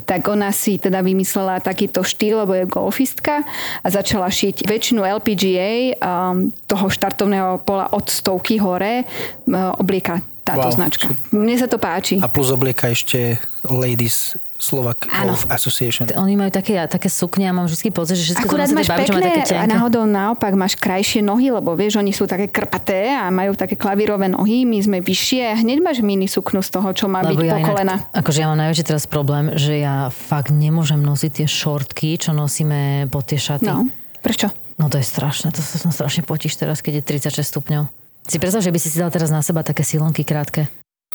tak 0.09 0.25
ona 0.25 0.49
si 0.57 0.81
teda 0.81 1.05
vymyslela 1.05 1.61
takýto 1.61 2.01
štýl, 2.01 2.41
lebo 2.49 2.57
je 2.57 2.65
golfistka 2.65 3.45
a 3.85 3.87
začala 3.93 4.33
šiť 4.33 4.65
väčšinu 4.65 5.05
LPGA 5.05 6.01
um, 6.01 6.49
toho 6.65 6.89
štartovného 6.89 7.61
pola 7.61 7.93
od 7.93 8.09
stovky 8.09 8.57
hore 8.57 9.05
um, 9.45 9.77
oblieka 9.77 10.25
táto 10.49 10.73
Wow, 10.73 10.77
značka. 10.77 11.13
Mne 11.29 11.61
sa 11.61 11.69
to 11.69 11.77
páči. 11.77 12.25
A 12.25 12.29
plus 12.29 12.49
oblieka 12.49 12.89
ešte 12.89 13.37
Ladies 13.69 14.37
Slovak 14.55 15.11
Áno. 15.11 15.35
Golf 15.35 15.45
Association. 15.51 16.07
Oni 16.15 16.39
majú 16.39 16.49
také, 16.49 16.79
také 16.87 17.11
sukne 17.11 17.51
a 17.51 17.53
mám 17.53 17.67
vždy 17.67 17.91
pocit, 17.91 18.15
že 18.15 18.33
všetko 18.33 18.47
Akurát 18.47 18.71
máš 18.71 18.87
majú 18.87 19.01
pekné 19.03 19.29
také 19.43 19.55
a 19.59 19.67
náhodou 19.67 20.07
naopak 20.07 20.55
máš 20.55 20.79
krajšie 20.79 21.21
nohy, 21.21 21.51
lebo 21.51 21.75
vieš, 21.75 21.99
oni 21.99 22.15
sú 22.15 22.25
také 22.31 22.47
krpaté 22.47 23.13
a 23.13 23.29
majú 23.35 23.59
také 23.59 23.75
klavírové 23.75 24.31
nohy, 24.31 24.63
my 24.63 24.79
sme 24.79 24.99
vyššie 25.03 25.43
a 25.51 25.55
hneď 25.59 25.83
máš 25.83 25.99
mini 26.07 26.31
suknu 26.31 26.63
z 26.63 26.71
toho, 26.71 26.89
čo 26.95 27.11
má 27.11 27.27
byť 27.27 27.35
po 27.35 27.45
inak- 27.45 27.67
kolena. 27.67 27.97
akože 28.15 28.39
ja 28.41 28.47
mám 28.47 28.59
najväčší 28.63 28.85
teraz 28.87 29.05
problém, 29.11 29.59
že 29.59 29.83
ja 29.83 30.09
fakt 30.15 30.55
nemôžem 30.55 31.03
nosiť 31.03 31.45
tie 31.45 31.47
šortky, 31.51 32.15
čo 32.17 32.31
nosíme 32.31 33.11
pod 33.11 33.27
tie 33.27 33.37
šaty. 33.43 33.67
No, 33.67 33.91
prečo? 34.23 34.55
No 34.79 34.87
to 34.87 34.99
je 34.99 35.07
strašné, 35.07 35.51
to 35.51 35.63
sa 35.63 35.83
som 35.83 35.91
strašne 35.91 36.23
potíš 36.23 36.55
teraz, 36.59 36.79
keď 36.79 37.03
je 37.03 37.03
36 37.31 37.43
stupňov. 37.43 37.91
Si 38.31 38.39
predstav, 38.41 38.65
že 38.65 38.73
by 38.73 38.79
si 38.81 38.89
si 38.89 38.97
dal 39.03 39.11
teraz 39.11 39.29
na 39.29 39.45
seba 39.45 39.61
také 39.61 39.85
silonky 39.85 40.25
krátke. 40.25 40.71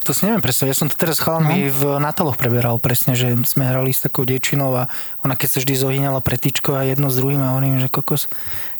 To 0.07 0.16
si 0.16 0.25
neviem 0.25 0.40
predstaviť. 0.40 0.69
Ja 0.72 0.78
som 0.78 0.88
to 0.88 0.96
teraz 0.96 1.19
s 1.19 1.24
chalami 1.24 1.68
No. 1.68 1.74
v 1.74 1.81
Nataloch 2.00 2.40
preberal 2.40 2.80
presne, 2.80 3.13
že 3.13 3.36
sme 3.44 3.68
hrali 3.68 3.92
s 3.92 4.01
takou 4.01 4.24
dievčinou 4.24 4.72
a 4.74 4.88
ona 5.22 5.36
keď 5.36 5.48
sa 5.50 5.57
vždy 5.62 5.74
zohýňala 5.75 6.19
pre 6.24 6.40
tyčko 6.40 6.74
a 6.74 6.88
jedno 6.88 7.12
s 7.12 7.19
druhým 7.19 7.38
a 7.40 7.54
hovorím, 7.54 7.78
že 7.78 7.92
kokos, 7.92 8.31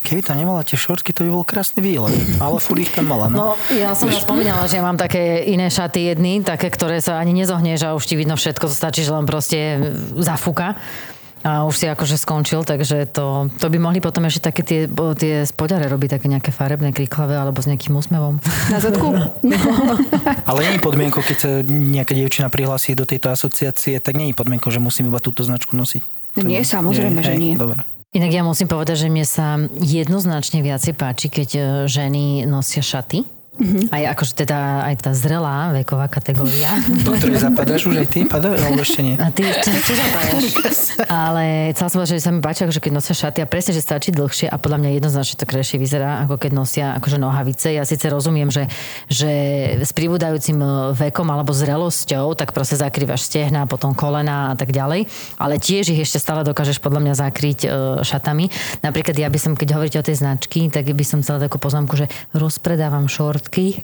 keby 0.02 0.24
tam 0.24 0.40
nemala 0.40 0.64
tie 0.64 0.80
šortky, 0.80 1.12
to 1.12 1.28
by 1.28 1.32
bol 1.36 1.44
krásny 1.44 1.84
výlet. 1.84 2.16
Ale 2.40 2.58
furt 2.58 2.80
ich 2.80 2.90
tam 2.90 3.12
mala. 3.12 3.28
No. 3.28 3.54
No, 3.54 3.76
ja 3.76 3.92
som 3.94 4.08
už 4.08 4.24
spomínala, 4.24 4.64
že 4.66 4.80
ja 4.80 4.84
mám 4.84 4.96
také 4.96 5.44
iné 5.46 5.68
šaty 5.68 6.16
jedny, 6.16 6.40
také, 6.42 6.72
ktoré 6.72 7.04
sa 7.04 7.20
ani 7.20 7.36
nezohnieš 7.36 7.84
a 7.86 7.94
už 7.94 8.08
ti 8.08 8.16
vidno 8.16 8.40
všetko, 8.40 8.66
to 8.66 8.76
stačí, 8.76 9.04
že 9.04 9.12
len 9.12 9.28
proste 9.28 9.60
zafúka. 10.18 10.80
A 11.40 11.64
už 11.64 11.76
si 11.80 11.86
akože 11.88 12.20
skončil, 12.20 12.68
takže 12.68 13.08
to, 13.08 13.48
to 13.56 13.72
by 13.72 13.80
mohli 13.80 14.04
potom 14.04 14.28
ešte 14.28 14.52
také 14.52 14.62
tie, 14.68 14.80
tie 15.16 15.48
spodare 15.48 15.88
robiť 15.88 16.20
také 16.20 16.28
nejaké 16.28 16.52
farebné 16.52 16.92
kriklavé 16.92 17.40
alebo 17.40 17.64
s 17.64 17.68
nejakým 17.72 17.96
úsmevom. 17.96 18.44
Na 18.68 18.84
zadku? 18.84 19.16
Ale 20.50 20.60
nie 20.68 20.74
je 20.76 20.84
podmienkou, 20.84 21.24
keď 21.24 21.38
sa 21.40 21.52
nejaká 21.64 22.12
dievčina 22.12 22.52
prihlási 22.52 22.92
do 22.92 23.08
tejto 23.08 23.32
asociácie, 23.32 24.04
tak 24.04 24.20
nie 24.20 24.32
je 24.32 24.36
podmienkou, 24.36 24.68
že 24.68 24.84
musím 24.84 25.08
iba 25.08 25.24
túto 25.24 25.48
značku 25.48 25.80
nosiť. 25.80 26.04
To 26.36 26.44
Nie, 26.44 26.68
samozrejme, 26.68 27.24
že 27.24 27.34
hej, 27.34 27.40
nie. 27.40 27.54
Dobre. 27.56 27.88
Inak 28.10 28.32
ja 28.34 28.42
musím 28.42 28.66
povedať, 28.66 29.06
že 29.06 29.08
mne 29.08 29.22
sa 29.22 29.62
jednoznačne 29.80 30.66
viacej 30.66 30.98
páči, 30.98 31.30
keď 31.30 31.50
e, 31.54 31.62
ženy 31.86 32.44
nosia 32.50 32.82
šaty. 32.82 33.22
Mm-hmm. 33.60 33.92
Aj 33.92 34.04
akože 34.16 34.34
teda 34.40 34.88
aj 34.88 34.96
tá 35.04 35.12
zrelá 35.12 35.76
veková 35.76 36.08
kategória. 36.08 36.80
Do 37.06 37.12
ktorej 37.12 37.44
zapadáš 37.44 37.92
už 37.92 38.00
aj 38.00 38.08
ty? 38.08 38.20
Pada? 38.24 38.56
Alebo 38.56 38.80
ešte 38.80 39.04
nie? 39.04 39.16
A 39.20 39.28
ty 39.36 39.44
zapájaš? 39.92 40.44
Ale 41.12 41.76
chcela 41.76 41.88
som 41.92 41.98
povedať, 42.00 42.16
že 42.16 42.24
sa 42.24 42.32
mi 42.32 42.40
páči, 42.40 42.64
akože 42.64 42.80
keď 42.80 42.92
nosia 42.96 43.16
šaty 43.16 43.40
a 43.44 43.48
presne, 43.52 43.76
že 43.76 43.84
stačí 43.84 44.16
dlhšie 44.16 44.48
a 44.48 44.56
podľa 44.56 44.80
mňa 44.80 44.90
jednoznačne 44.96 45.36
to 45.36 45.46
krajšie 45.46 45.76
vyzerá, 45.76 46.24
ako 46.24 46.40
keď 46.40 46.52
nosia 46.56 46.86
akože 46.96 47.18
nohavice. 47.20 47.68
Ja 47.76 47.84
síce 47.84 48.08
rozumiem, 48.08 48.48
že, 48.48 48.72
že 49.12 49.32
s 49.84 49.92
pribúdajúcim 49.92 50.56
vekom 50.96 51.28
alebo 51.28 51.52
zrelosťou, 51.52 52.40
tak 52.40 52.56
proste 52.56 52.80
zakrývaš 52.80 53.28
stehna, 53.28 53.68
potom 53.68 53.92
kolena 53.92 54.54
a 54.54 54.56
tak 54.56 54.72
ďalej, 54.72 55.12
ale 55.36 55.60
tiež 55.60 55.92
ich 55.92 56.00
ešte 56.00 56.24
stále 56.24 56.48
dokážeš 56.48 56.80
podľa 56.80 57.02
mňa 57.04 57.14
zakryť 57.20 57.60
e, 57.66 57.68
šatami. 58.08 58.48
Napríklad 58.80 59.16
ja 59.20 59.28
by 59.28 59.40
som, 59.42 59.52
keď 59.60 59.76
hovoríte 59.76 60.00
o 60.00 60.06
tej 60.06 60.24
značky, 60.24 60.72
tak 60.72 60.88
by 60.88 61.04
som 61.04 61.20
chcela 61.20 61.44
takú 61.44 61.60
poznámku, 61.60 62.00
že 62.00 62.08
rozpredávam 62.32 63.12
šortky, 63.50 63.82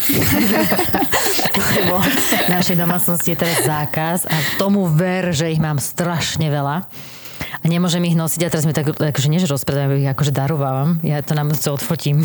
lebo 1.81 1.98
v 2.45 2.50
našej 2.53 2.77
domácnosti 2.77 3.34
je 3.34 3.38
teraz 3.41 3.65
zákaz 3.65 4.29
a 4.29 4.38
tomu 4.62 4.86
ver, 4.86 5.34
že 5.34 5.50
ich 5.50 5.57
mám 5.57 5.81
strašne 5.81 6.53
veľa. 6.53 6.86
A 7.36 7.65
nemôžem 7.65 8.05
ich 8.05 8.13
nosiť 8.13 8.45
a 8.45 8.51
teraz 8.53 8.69
mi 8.69 8.77
tak, 8.77 8.93
akože 8.93 9.25
nie, 9.25 9.41
že 9.41 9.50
rozpredávam, 9.50 9.98
ich 9.98 10.05
akože 10.05 10.29
darovávam. 10.29 11.01
Ja 11.01 11.25
to 11.25 11.34
nám 11.34 11.50
to 11.50 11.74
odfotím. 11.74 12.22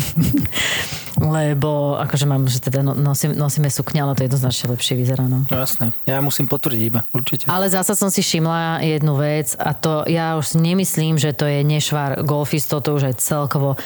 lebo 1.17 1.97
akože 1.97 2.25
mám, 2.29 2.45
že 2.45 2.61
teda 2.61 2.85
no- 2.85 2.97
nosím, 2.97 3.33
nosíme 3.33 3.69
sukňa, 3.69 4.05
ale 4.05 4.13
to 4.17 4.25
jednoznačne 4.25 4.73
lepšie 4.73 4.93
vyzerá. 4.97 5.25
No. 5.25 5.43
No 5.49 5.55
jasné. 5.57 5.97
Ja 6.05 6.21
musím 6.21 6.45
potvrdiť 6.45 6.81
iba, 6.81 7.09
určite. 7.13 7.43
Ale 7.49 7.69
zasa 7.73 7.97
som 7.97 8.13
si 8.13 8.21
všimla 8.21 8.85
jednu 8.85 9.17
vec 9.17 9.57
a 9.57 9.73
to 9.73 10.05
ja 10.05 10.37
už 10.37 10.61
nemyslím, 10.61 11.17
že 11.17 11.33
to 11.33 11.49
je 11.49 11.65
nešvar 11.65 12.21
golfistov, 12.21 12.85
to 12.85 12.97
už 12.97 13.13
aj 13.13 13.15
celkovo 13.21 13.81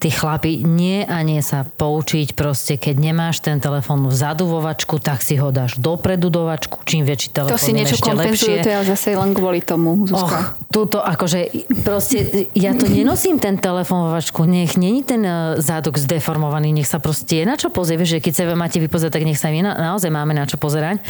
tí 0.00 0.08
chlapi 0.08 0.64
nie 0.64 1.04
a 1.04 1.20
nie 1.20 1.44
sa 1.44 1.68
poučiť 1.68 2.32
proste, 2.32 2.80
keď 2.80 2.96
nemáš 2.96 3.44
ten 3.44 3.60
telefón 3.60 4.08
vzadu 4.08 4.48
vo 4.48 4.64
vačku, 4.64 4.96
tak 4.96 5.20
si 5.20 5.36
ho 5.36 5.52
dáš 5.52 5.76
dopredu 5.76 6.32
do 6.32 6.48
vačku, 6.48 6.80
čím 6.88 7.04
väčší 7.04 7.36
telefón 7.36 7.52
To 7.52 7.60
si 7.60 7.76
niečo 7.76 8.00
ešte 8.00 8.08
lepšie. 8.08 8.24
kompenzujete, 8.56 8.70
ale 8.72 8.84
zase 8.88 9.08
len 9.12 9.30
kvôli 9.36 9.60
tomu, 9.60 10.00
Och, 10.00 10.08
Zuzka. 10.08 10.56
túto 10.72 11.04
akože, 11.04 11.52
proste, 11.84 12.48
ja 12.56 12.72
to 12.72 12.88
nenosím 12.88 13.36
ten 13.36 13.60
telefón 13.60 14.08
vo 14.08 14.16
vačku, 14.16 14.48
nech 14.48 14.80
není 14.80 15.04
ten 15.04 15.20
eh, 15.20 15.60
zádok 15.60 16.00
zdeformovaný, 16.00 16.72
nech 16.72 16.88
sa 16.88 16.96
proste 16.96 17.44
je 17.44 17.44
na 17.44 17.60
čo 17.60 17.68
pozrieť, 17.68 17.98
vieš, 18.00 18.10
že 18.16 18.24
keď 18.24 18.32
sa 18.32 18.42
máte 18.56 18.80
vypozerať, 18.80 19.12
tak 19.20 19.28
nech 19.28 19.36
sa 19.36 19.52
my 19.52 19.60
na, 19.60 19.76
naozaj 19.92 20.08
máme 20.08 20.32
na 20.32 20.48
čo 20.48 20.56
pozerať. 20.56 21.04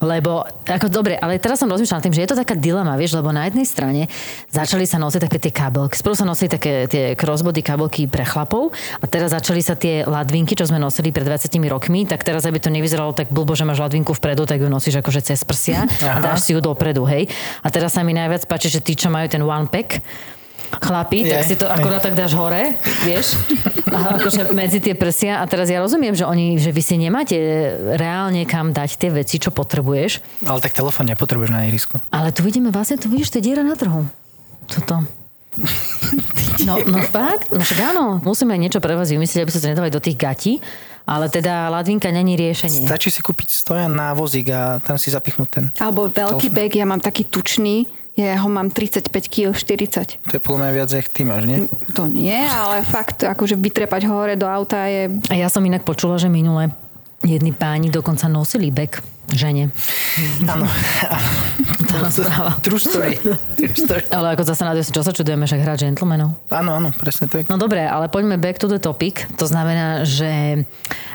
Lebo, 0.00 0.48
ako 0.64 0.88
dobre, 0.88 1.20
ale 1.20 1.36
teraz 1.36 1.60
som 1.60 1.68
rozmýšľala 1.68 2.00
tým, 2.00 2.16
že 2.16 2.24
je 2.24 2.30
to 2.32 2.40
taká 2.40 2.56
dilema, 2.56 2.96
vieš, 2.96 3.20
lebo 3.20 3.36
na 3.36 3.44
jednej 3.44 3.68
strane 3.68 4.02
začali 4.48 4.88
sa 4.88 4.96
nosiť 4.96 5.28
také 5.28 5.36
tie 5.36 5.52
kabelky. 5.52 5.92
Sprv 5.92 6.16
sa 6.16 6.24
nosili 6.24 6.48
také 6.48 6.88
tie 6.88 7.12
crossbody 7.12 7.60
kabelky 7.60 8.08
pre 8.08 8.24
chlapov 8.24 8.72
a 8.96 9.04
teraz 9.04 9.36
začali 9.36 9.60
sa 9.60 9.76
tie 9.76 10.08
ladvinky, 10.08 10.56
čo 10.56 10.64
sme 10.64 10.80
nosili 10.80 11.12
pred 11.12 11.28
20 11.28 11.52
rokmi, 11.68 12.08
tak 12.08 12.24
teraz, 12.24 12.48
aby 12.48 12.56
to 12.56 12.72
nevyzeralo 12.72 13.12
tak 13.12 13.28
blbo, 13.28 13.52
že 13.52 13.68
máš 13.68 13.84
ladvinku 13.84 14.16
vpredu, 14.16 14.48
tak 14.48 14.64
ju 14.64 14.72
nosíš 14.72 15.04
akože 15.04 15.20
cez 15.20 15.44
prsia 15.44 15.84
a 16.00 16.16
dáš 16.16 16.48
si 16.48 16.56
ju 16.56 16.64
dopredu, 16.64 17.04
hej. 17.04 17.28
A 17.60 17.68
teraz 17.68 17.92
sa 17.92 18.00
mi 18.00 18.16
najviac 18.16 18.48
páči, 18.48 18.72
že 18.72 18.80
tí, 18.80 18.96
čo 18.96 19.12
majú 19.12 19.28
ten 19.28 19.44
one 19.44 19.68
pack, 19.68 20.00
chlapi, 20.78 21.26
tak 21.26 21.42
si 21.42 21.58
to 21.58 21.66
akorát 21.66 21.98
tak 21.98 22.14
dáš 22.14 22.38
hore, 22.38 22.78
vieš, 23.02 23.34
a 23.94 24.14
akože 24.14 24.54
medzi 24.54 24.78
tie 24.78 24.94
prsia 24.94 25.42
a 25.42 25.44
teraz 25.50 25.66
ja 25.66 25.82
rozumiem, 25.82 26.14
že 26.14 26.22
oni, 26.22 26.62
že 26.62 26.70
vy 26.70 26.82
si 26.84 26.94
nemáte 26.94 27.34
reálne 27.98 28.46
kam 28.46 28.70
dať 28.70 28.90
tie 28.94 29.10
veci, 29.10 29.42
čo 29.42 29.50
potrebuješ, 29.50 30.22
Ale 30.46 30.62
tak 30.62 30.70
telefón 30.70 31.10
nepotrebuješ 31.10 31.50
na 31.50 31.66
ihrisku. 31.66 31.98
ale 32.14 32.30
tu 32.30 32.46
vidíme 32.46 32.70
vlastne, 32.70 32.96
tu 32.96 33.10
vidíš, 33.10 33.34
to 33.34 33.42
je 33.42 33.50
diera 33.50 33.66
na 33.66 33.74
trhu. 33.74 34.06
Toto. 34.70 35.02
No, 36.60 36.76
no 36.76 37.00
fakt, 37.08 37.48
no 37.48 37.64
však 37.64 37.96
áno, 37.96 38.20
musíme 38.20 38.52
niečo 38.60 38.84
pre 38.84 38.92
vás 38.92 39.08
vymyslieť, 39.08 39.48
aby 39.48 39.52
sa 39.52 39.64
to 39.64 39.72
nedávali 39.72 39.88
do 39.88 39.96
tých 39.96 40.12
gatí, 40.20 40.60
ale 41.08 41.32
teda 41.32 41.72
ladvinka 41.72 42.12
není 42.12 42.36
riešenie. 42.36 42.84
Stačí 42.84 43.08
si 43.08 43.24
kúpiť 43.24 43.48
stojan 43.48 43.88
na 43.88 44.12
vozík 44.12 44.52
a 44.52 44.76
tam 44.84 45.00
si 45.00 45.08
zapichnúť 45.08 45.48
ten. 45.48 45.64
Alebo 45.80 46.12
veľký 46.12 46.52
bag, 46.52 46.76
ja 46.76 46.84
mám 46.84 47.00
taký 47.00 47.24
tučný, 47.24 47.88
ja 48.18 48.36
ho 48.42 48.48
mám 48.50 48.68
35 48.72 49.10
kg, 49.30 49.54
40. 49.54 50.18
To 50.28 50.34
je 50.36 50.42
podľa 50.42 50.58
mňa 50.66 50.70
viac, 50.74 50.90
jak 50.90 51.08
ty 51.08 51.22
máš, 51.22 51.46
nie? 51.46 51.70
To 51.94 52.10
nie, 52.10 52.36
ale 52.36 52.82
fakt, 52.82 53.22
akože 53.22 53.54
vytrepať 53.56 54.10
ho 54.10 54.12
hore 54.18 54.34
do 54.34 54.50
auta 54.50 54.86
je... 54.90 55.08
A 55.30 55.34
ja 55.38 55.48
som 55.48 55.62
inak 55.62 55.86
počula, 55.86 56.18
že 56.18 56.26
minule 56.28 56.74
jedni 57.24 57.52
páni 57.52 57.92
dokonca 57.92 58.28
nosili 58.28 58.72
bek 58.72 59.04
žene. 59.32 59.70
Áno. 60.48 60.66
Tá 61.90 62.06
správa. 62.06 62.54
True 62.62 62.78
story. 62.78 63.18
Ale 64.10 64.34
ako 64.34 64.42
zase 64.46 64.62
na 64.64 64.72
to, 64.72 64.82
čo 64.82 65.02
sa 65.04 65.12
čudujeme, 65.12 65.44
však 65.44 65.60
hrá 65.60 65.74
gentlemanov. 65.76 66.36
Áno, 66.50 66.78
áno, 66.78 66.88
presne 66.96 67.26
tak. 67.28 67.46
No 67.50 67.60
dobre, 67.60 67.84
ale 67.84 68.08
poďme 68.08 68.40
back 68.40 68.58
to 68.58 68.70
the 68.70 68.80
topic. 68.80 69.26
To 69.36 69.46
znamená, 69.46 70.06
že 70.06 70.64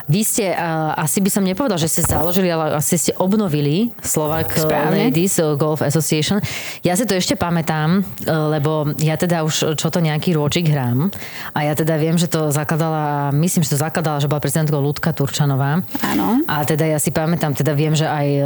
vy 0.05 0.21
ste, 0.21 0.53
uh, 0.53 0.93
asi 1.01 1.17
by 1.17 1.29
som 1.33 1.41
nepovedal, 1.41 1.81
že 1.81 1.89
ste 1.89 2.05
založili, 2.05 2.45
ale 2.45 2.77
asi 2.77 2.93
ste 3.01 3.11
obnovili 3.17 3.89
Slovak 4.05 4.53
Správne. 4.53 5.09
Ladies 5.09 5.41
Golf 5.57 5.81
Association. 5.81 6.37
Ja 6.85 6.93
si 6.93 7.09
to 7.09 7.17
ešte 7.17 7.33
pamätám, 7.33 8.05
uh, 8.05 8.53
lebo 8.53 8.93
ja 9.01 9.17
teda 9.17 9.41
už 9.41 9.73
čo 9.73 9.87
to 9.89 9.97
nejaký 9.97 10.37
ročík 10.37 10.69
hrám 10.69 11.09
a 11.57 11.59
ja 11.65 11.73
teda 11.73 11.97
viem, 11.97 12.21
že 12.21 12.29
to 12.29 12.53
zakladala, 12.53 13.33
myslím, 13.33 13.65
že 13.65 13.73
to 13.73 13.81
zakladala, 13.81 14.21
že 14.21 14.29
bola 14.29 14.43
prezidentkou 14.43 14.77
Ľudka 14.77 15.09
Turčanová. 15.17 15.81
Áno. 16.05 16.45
A 16.45 16.61
teda 16.61 16.85
ja 16.85 17.01
si 17.01 17.09
pamätám, 17.09 17.57
teda 17.57 17.73
viem, 17.73 17.97
že 17.97 18.05
aj 18.05 18.27
uh, 18.37 18.45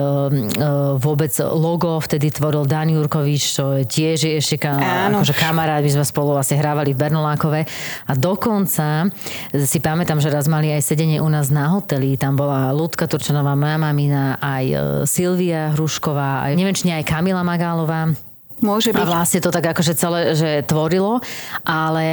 vôbec 0.96 1.34
logo 1.44 2.00
vtedy 2.00 2.32
tvoril 2.32 2.63
Dan 2.63 2.88
Jurkovič, 2.88 3.41
čo 3.60 3.75
je 3.75 3.84
tiež 3.89 4.17
je 4.22 4.34
ešte 4.38 4.62
ka, 4.62 4.77
Áno. 4.77 5.19
akože 5.19 5.34
kamarát, 5.34 5.81
my 5.81 5.89
sme 5.89 6.05
spolu 6.05 6.38
vlastne 6.38 6.62
hrávali 6.62 6.93
v 6.93 7.01
Bernolákove 7.01 7.62
a 8.05 8.12
dokonca 8.13 9.10
si 9.58 9.81
pamätám, 9.81 10.22
že 10.22 10.29
raz 10.29 10.46
mali 10.46 10.69
aj 10.69 10.86
sedenie 10.86 11.17
u 11.17 11.27
nás 11.27 11.50
na 11.50 11.74
hoteli, 11.74 12.13
tam 12.15 12.38
bola 12.38 12.69
Ľudka 12.69 13.10
Turčanová, 13.10 13.58
moja 13.58 13.75
mamina, 13.75 14.38
aj 14.38 14.65
e, 14.69 14.75
Silvia 15.03 15.74
Hrušková, 15.74 16.46
aj 16.46 16.53
neviem, 16.53 16.77
či 16.77 16.86
nie 16.86 16.96
aj 16.96 17.10
Kamila 17.10 17.41
Magálová. 17.41 18.13
Môže 18.60 18.91
A 18.91 19.00
byť. 19.00 19.08
vlastne 19.08 19.39
to 19.39 19.55
tak 19.55 19.72
akože 19.72 19.96
celé, 19.96 20.36
že 20.36 20.67
tvorilo, 20.67 21.24
ale 21.63 22.05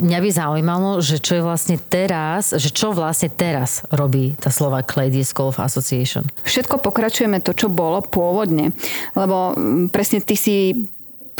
mňa 0.00 0.18
by 0.24 0.30
zaujímalo, 0.32 0.90
že 1.04 1.20
čo 1.20 1.36
je 1.36 1.42
vlastne 1.44 1.76
teraz, 1.76 2.56
že 2.56 2.72
čo 2.72 2.96
vlastne 2.96 3.28
teraz 3.28 3.84
robí 3.92 4.32
tá 4.40 4.48
Slovak 4.48 4.88
Ladies 4.96 5.36
Golf 5.36 5.60
Association. 5.60 6.24
Všetko 6.48 6.80
pokračujeme 6.80 7.44
to, 7.44 7.52
čo 7.52 7.68
bolo 7.68 8.00
pôvodne. 8.00 8.72
Lebo 9.12 9.52
presne 9.92 10.24
ty 10.24 10.40
si 10.40 10.72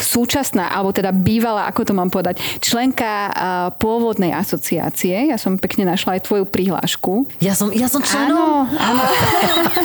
súčasná, 0.01 0.73
alebo 0.73 0.91
teda 0.91 1.13
bývalá, 1.13 1.69
ako 1.69 1.87
to 1.87 1.93
mám 1.95 2.09
povedať, 2.09 2.41
členka 2.59 3.31
pôvodnej 3.77 4.33
asociácie. 4.35 5.31
Ja 5.31 5.37
som 5.37 5.61
pekne 5.61 5.87
našla 5.89 6.19
aj 6.19 6.27
tvoju 6.27 6.45
prihlášku. 6.49 7.29
Ja 7.45 7.53
som, 7.55 7.71
ja 7.71 7.87
som 7.87 8.01
členom. 8.01 8.67
Áno, 8.67 8.75
áno. 8.81 9.03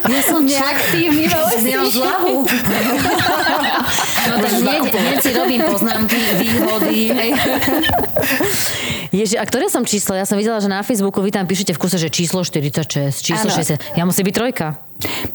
Ja 0.10 0.22
som. 0.24 0.42
Neaktívny 0.46 1.28
Ja 1.76 1.82
zlahu. 1.90 2.46
No 4.26 4.36
tak 4.42 4.54
hneď, 4.58 4.84
hneď 4.90 5.18
si 5.22 5.32
robím 5.34 5.62
poznámky, 5.62 6.18
výhody. 6.42 7.14
Ježi, 9.16 9.40
a 9.40 9.46
ktoré 9.48 9.72
som 9.72 9.88
číslo? 9.88 10.18
Ja 10.18 10.28
som 10.28 10.36
videla, 10.36 10.60
že 10.60 10.68
na 10.68 10.84
Facebooku 10.84 11.24
vy 11.24 11.32
tam 11.32 11.48
píšete 11.48 11.72
v 11.72 11.80
kuse, 11.80 11.96
že 11.96 12.12
číslo 12.12 12.44
46, 12.44 13.24
číslo 13.24 13.48
Áno. 13.48 13.58
60. 13.64 13.96
Ja 13.96 14.04
musím 14.04 14.28
byť 14.28 14.36
trojka. 14.36 14.68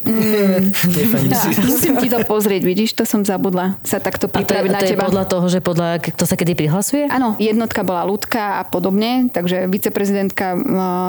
Ja, 0.01 1.45
musím 1.65 2.01
ti 2.01 2.09
to 2.09 2.25
pozrieť, 2.25 2.61
vidíš, 2.65 2.97
to 2.97 3.05
som 3.05 3.21
zabudla 3.21 3.77
sa 3.85 4.01
takto 4.01 4.25
pripraviť 4.25 4.69
na 4.73 4.81
to 4.81 4.85
je 4.89 4.93
teba. 4.97 5.05
podľa 5.05 5.25
toho, 5.29 5.45
že 5.49 5.59
podľa, 5.61 6.01
kto 6.01 6.23
sa 6.25 6.33
kedy 6.33 6.57
prihlasuje? 6.57 7.05
Áno, 7.09 7.37
jednotka 7.37 7.85
bola 7.85 8.05
Ľudka 8.09 8.61
a 8.61 8.63
podobne, 8.65 9.29
takže 9.29 9.69
viceprezidentka 9.69 10.57
uh, 10.57 10.61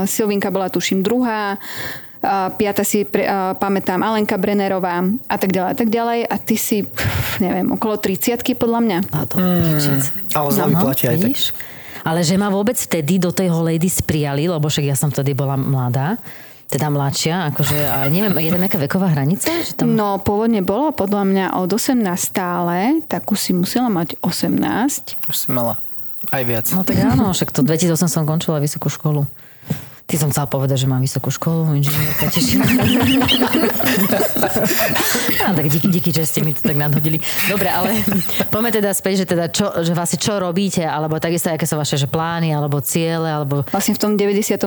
Silvinka 0.04 0.52
bola 0.52 0.68
tuším 0.68 1.00
druhá, 1.00 1.56
uh, 1.56 2.11
piata 2.54 2.86
si 2.86 3.02
pre, 3.02 3.26
uh, 3.26 3.58
pamätám 3.58 3.98
Alenka 4.00 4.38
Brennerová 4.38 5.02
a 5.26 5.36
tak 5.36 5.50
ďalej 5.50 5.70
a 5.70 5.76
tak 5.76 5.88
ďalej 5.90 6.18
a 6.30 6.36
ty 6.38 6.54
si, 6.54 6.86
pff, 6.86 7.42
neviem, 7.42 7.66
okolo 7.74 7.98
30 7.98 8.38
podľa 8.54 8.80
mňa. 8.80 8.98
A 9.10 9.18
to 9.26 9.34
mm, 9.42 10.34
Ale 10.38 10.48
zľavy 10.54 10.74
platia 10.78 11.06
aj 11.12 11.18
tak. 11.18 11.34
Ale 12.02 12.20
že 12.26 12.34
ma 12.34 12.50
vôbec 12.50 12.74
vtedy 12.74 13.22
do 13.22 13.30
tej 13.30 13.50
ladies 13.50 14.02
prijali, 14.02 14.50
lebo 14.50 14.66
však 14.66 14.86
ja 14.86 14.96
som 14.98 15.10
vtedy 15.10 15.38
bola 15.38 15.54
mladá, 15.54 16.18
teda 16.66 16.88
mladšia, 16.88 17.52
akože, 17.52 17.78
ale 17.78 18.08
neviem, 18.08 18.32
je 18.42 18.50
tam 18.50 18.62
nejaká 18.64 18.78
veková 18.80 19.12
hranica? 19.12 19.44
Že 19.44 19.72
tam... 19.76 19.92
No, 19.92 20.18
pôvodne 20.18 20.64
bolo 20.64 20.90
podľa 20.90 21.22
mňa 21.28 21.46
od 21.60 21.70
18 21.70 22.00
stále, 22.16 23.04
takú 23.06 23.36
si 23.36 23.52
musela 23.52 23.92
mať 23.92 24.16
18. 24.24 25.30
Už 25.30 25.36
si 25.36 25.48
mala 25.52 25.78
aj 26.30 26.42
viac. 26.46 26.66
No 26.70 26.86
tak 26.86 27.02
áno, 27.02 27.34
však 27.34 27.50
to 27.50 27.66
2008 27.66 28.06
som 28.06 28.24
končila 28.24 28.62
vysokú 28.62 28.86
školu. 28.86 29.26
Ty 30.06 30.14
som 30.18 30.28
chcela 30.28 30.50
povedať, 30.50 30.84
že 30.84 30.90
mám 30.90 31.00
vysokú 31.00 31.30
školu, 31.32 31.72
inžinierka, 31.78 32.28
teším. 32.28 32.60
no, 35.40 35.48
tak 35.56 35.66
díky, 35.70 35.88
díky, 35.88 36.10
že 36.12 36.26
ste 36.26 36.40
mi 36.44 36.52
to 36.52 36.60
tak 36.60 36.76
nadhodili. 36.76 37.22
Dobre, 37.48 37.70
ale 37.70 38.02
poďme 38.52 38.70
teda 38.74 38.90
späť, 38.92 39.24
že, 39.24 39.26
teda 39.30 39.48
čo, 39.48 39.72
že 39.80 39.94
vlastne 39.96 40.18
čo 40.20 40.36
robíte, 40.42 40.84
alebo 40.84 41.16
takisto, 41.22 41.48
aké 41.54 41.64
sú 41.64 41.80
vaše 41.80 41.96
že 41.96 42.10
plány, 42.10 42.52
alebo 42.52 42.82
ciele, 42.84 43.30
alebo... 43.30 43.64
Vlastne 43.70 43.94
v 43.96 44.00
tom 44.02 44.12
97. 44.18 44.58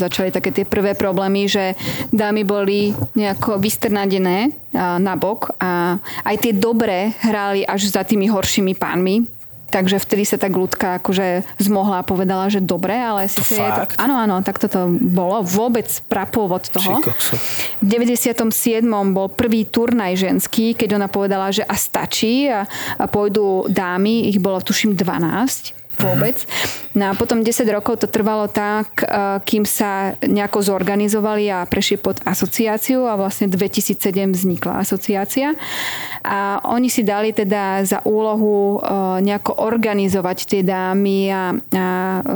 začali 0.00 0.30
také 0.32 0.54
tie 0.54 0.64
prvé 0.64 0.94
problémy, 0.96 1.50
že 1.50 1.76
dámy 2.14 2.46
boli 2.46 2.94
nejako 3.18 3.58
vystrnadené 3.60 4.54
na 4.76 5.14
bok 5.16 5.56
a 5.56 5.96
aj 6.24 6.36
tie 6.40 6.52
dobré 6.52 7.16
hráli 7.24 7.64
až 7.64 7.88
za 7.88 8.04
tými 8.04 8.28
horšími 8.28 8.76
pánmi. 8.76 9.35
Takže 9.66 9.98
vtedy 9.98 10.22
sa 10.22 10.38
tá 10.38 10.46
ľudka 10.46 11.02
akože 11.02 11.42
zmohla 11.58 12.02
a 12.02 12.06
povedala, 12.06 12.46
že 12.46 12.62
dobre, 12.62 12.94
ale 12.94 13.26
si 13.26 13.42
je 13.42 13.70
to... 13.74 13.82
Áno, 13.98 14.14
áno, 14.14 14.38
tak 14.40 14.62
toto 14.62 14.86
bolo. 14.88 15.42
Vôbec 15.42 15.86
prapôvod 16.06 16.70
toho. 16.70 17.02
V 17.82 17.86
97. 17.86 18.46
bol 19.10 19.26
prvý 19.28 19.66
turnaj 19.66 20.16
ženský, 20.16 20.78
keď 20.78 21.02
ona 21.02 21.08
povedala, 21.10 21.50
že 21.50 21.66
a 21.66 21.74
stačí 21.74 22.46
a, 22.46 22.64
a 22.96 23.04
pôjdu 23.10 23.66
dámy, 23.66 24.30
ich 24.30 24.38
bolo 24.38 24.62
tuším 24.62 24.94
12 24.94 25.75
vôbec. 26.12 26.36
No 26.96 27.10
a 27.10 27.12
potom 27.12 27.44
10 27.44 27.68
rokov 27.68 28.00
to 28.00 28.08
trvalo 28.08 28.48
tak, 28.48 29.04
eh, 29.04 29.36
kým 29.44 29.68
sa 29.68 30.16
nejako 30.24 30.64
zorganizovali 30.64 31.52
a 31.52 31.68
prešli 31.68 32.00
pod 32.00 32.24
asociáciu 32.24 33.04
a 33.04 33.20
vlastne 33.20 33.52
2007 33.52 34.32
vznikla 34.32 34.80
asociácia. 34.80 35.52
A 36.24 36.64
oni 36.64 36.88
si 36.88 37.04
dali 37.04 37.36
teda 37.36 37.84
za 37.84 38.00
úlohu 38.08 38.80
eh, 38.80 39.20
nejako 39.20 39.60
organizovať 39.60 40.38
tie 40.48 40.62
dámy 40.64 41.28
a, 41.28 41.52
a 41.52 41.86
eh, 42.24 42.26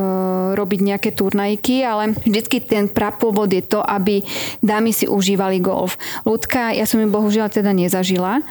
robiť 0.61 0.81
nejaké 0.85 1.11
turnajky, 1.17 1.81
ale 1.81 2.13
vždycky 2.13 2.61
ten 2.61 2.85
prapôvod 2.93 3.49
je 3.49 3.65
to, 3.65 3.81
aby 3.81 4.21
dámy 4.61 4.93
si 4.93 5.09
užívali 5.09 5.57
golf. 5.65 5.97
Ľudka, 6.29 6.77
ja 6.77 6.85
som 6.85 7.01
ju 7.01 7.09
bohužiaľ 7.09 7.49
teda 7.49 7.73
nezažila, 7.73 8.45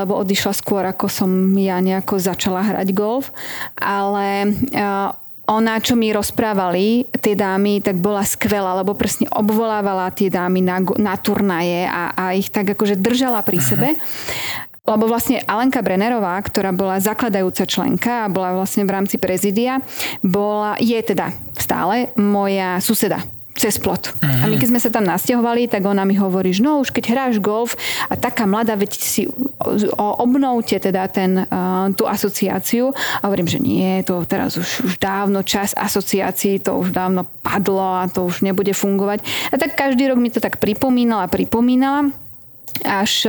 lebo 0.00 0.16
odišla 0.16 0.56
skôr, 0.56 0.82
ako 0.88 1.12
som 1.12 1.30
ja 1.60 1.76
nejako 1.78 2.16
začala 2.16 2.64
hrať 2.64 2.88
golf. 2.96 3.28
Ale 3.76 4.48
a, 4.72 5.12
ona, 5.50 5.82
čo 5.82 5.98
mi 5.98 6.14
rozprávali 6.14 7.04
tie 7.20 7.34
dámy, 7.36 7.82
tak 7.84 7.98
bola 7.98 8.24
skvelá, 8.24 8.78
lebo 8.80 8.96
presne 8.96 9.28
obvolávala 9.28 10.08
tie 10.14 10.32
dámy 10.32 10.64
na, 10.64 10.80
na 10.96 11.14
turnaje 11.18 11.84
a, 11.84 12.14
a 12.14 12.24
ich 12.32 12.48
tak 12.48 12.72
akože 12.72 12.96
držala 12.96 13.42
pri 13.44 13.58
sebe. 13.60 13.88
Lebo 14.82 15.06
vlastne 15.06 15.38
Alenka 15.46 15.78
Brennerová, 15.78 16.34
ktorá 16.42 16.74
bola 16.74 16.98
zakladajúca 16.98 17.62
členka 17.70 18.26
a 18.26 18.32
bola 18.32 18.50
vlastne 18.58 18.82
v 18.82 18.94
rámci 18.98 19.14
prezidia, 19.14 19.78
bola, 20.26 20.74
je 20.82 20.98
teda 20.98 21.30
stále 21.54 22.10
moja 22.18 22.82
suseda 22.82 23.22
cez 23.52 23.76
plot. 23.76 24.16
A 24.24 24.48
my 24.48 24.56
keď 24.56 24.68
sme 24.72 24.80
sa 24.80 24.88
tam 24.88 25.04
nasťahovali, 25.04 25.68
tak 25.68 25.84
ona 25.84 26.08
mi 26.08 26.16
hovorí, 26.16 26.56
že 26.56 26.64
no 26.64 26.80
už 26.80 26.88
keď 26.88 27.04
hráš 27.12 27.36
golf 27.36 27.76
a 28.08 28.16
taká 28.16 28.48
mladá, 28.48 28.76
veď 28.80 28.92
si 28.96 29.28
obnovte 29.98 30.80
teda 30.80 31.04
ten, 31.12 31.44
uh, 31.44 31.92
tú 31.92 32.08
asociáciu. 32.08 32.96
A 33.20 33.28
hovorím, 33.28 33.48
že 33.48 33.60
nie, 33.60 34.00
to 34.08 34.24
teraz 34.24 34.56
už, 34.56 34.88
už 34.88 34.92
dávno 34.96 35.44
čas 35.44 35.76
asociácií, 35.76 36.64
to 36.64 36.80
už 36.80 36.96
dávno 36.96 37.28
padlo 37.44 38.00
a 38.02 38.08
to 38.08 38.24
už 38.24 38.40
nebude 38.40 38.72
fungovať. 38.72 39.20
A 39.52 39.60
tak 39.60 39.76
každý 39.76 40.08
rok 40.08 40.18
mi 40.18 40.32
to 40.32 40.40
tak 40.40 40.56
pripomínala, 40.56 41.28
pripomínala 41.28 42.08
až 42.80 43.28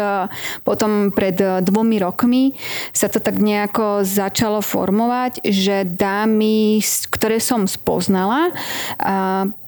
potom 0.64 1.12
pred 1.12 1.36
e, 1.36 1.60
dvomi 1.60 2.00
rokmi 2.00 2.56
sa 2.96 3.12
to 3.12 3.20
tak 3.20 3.38
nejako 3.44 4.08
začalo 4.08 4.64
formovať, 4.64 5.44
že 5.44 5.84
dámy, 5.84 6.80
ktoré 7.12 7.44
som 7.44 7.68
spoznala, 7.68 8.56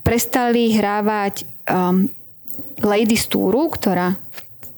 prestali 0.06 0.78
hrávať 0.78 1.50
um, 1.66 2.06
Ladies 2.86 3.26
Touru, 3.26 3.74
ktorá 3.74 4.14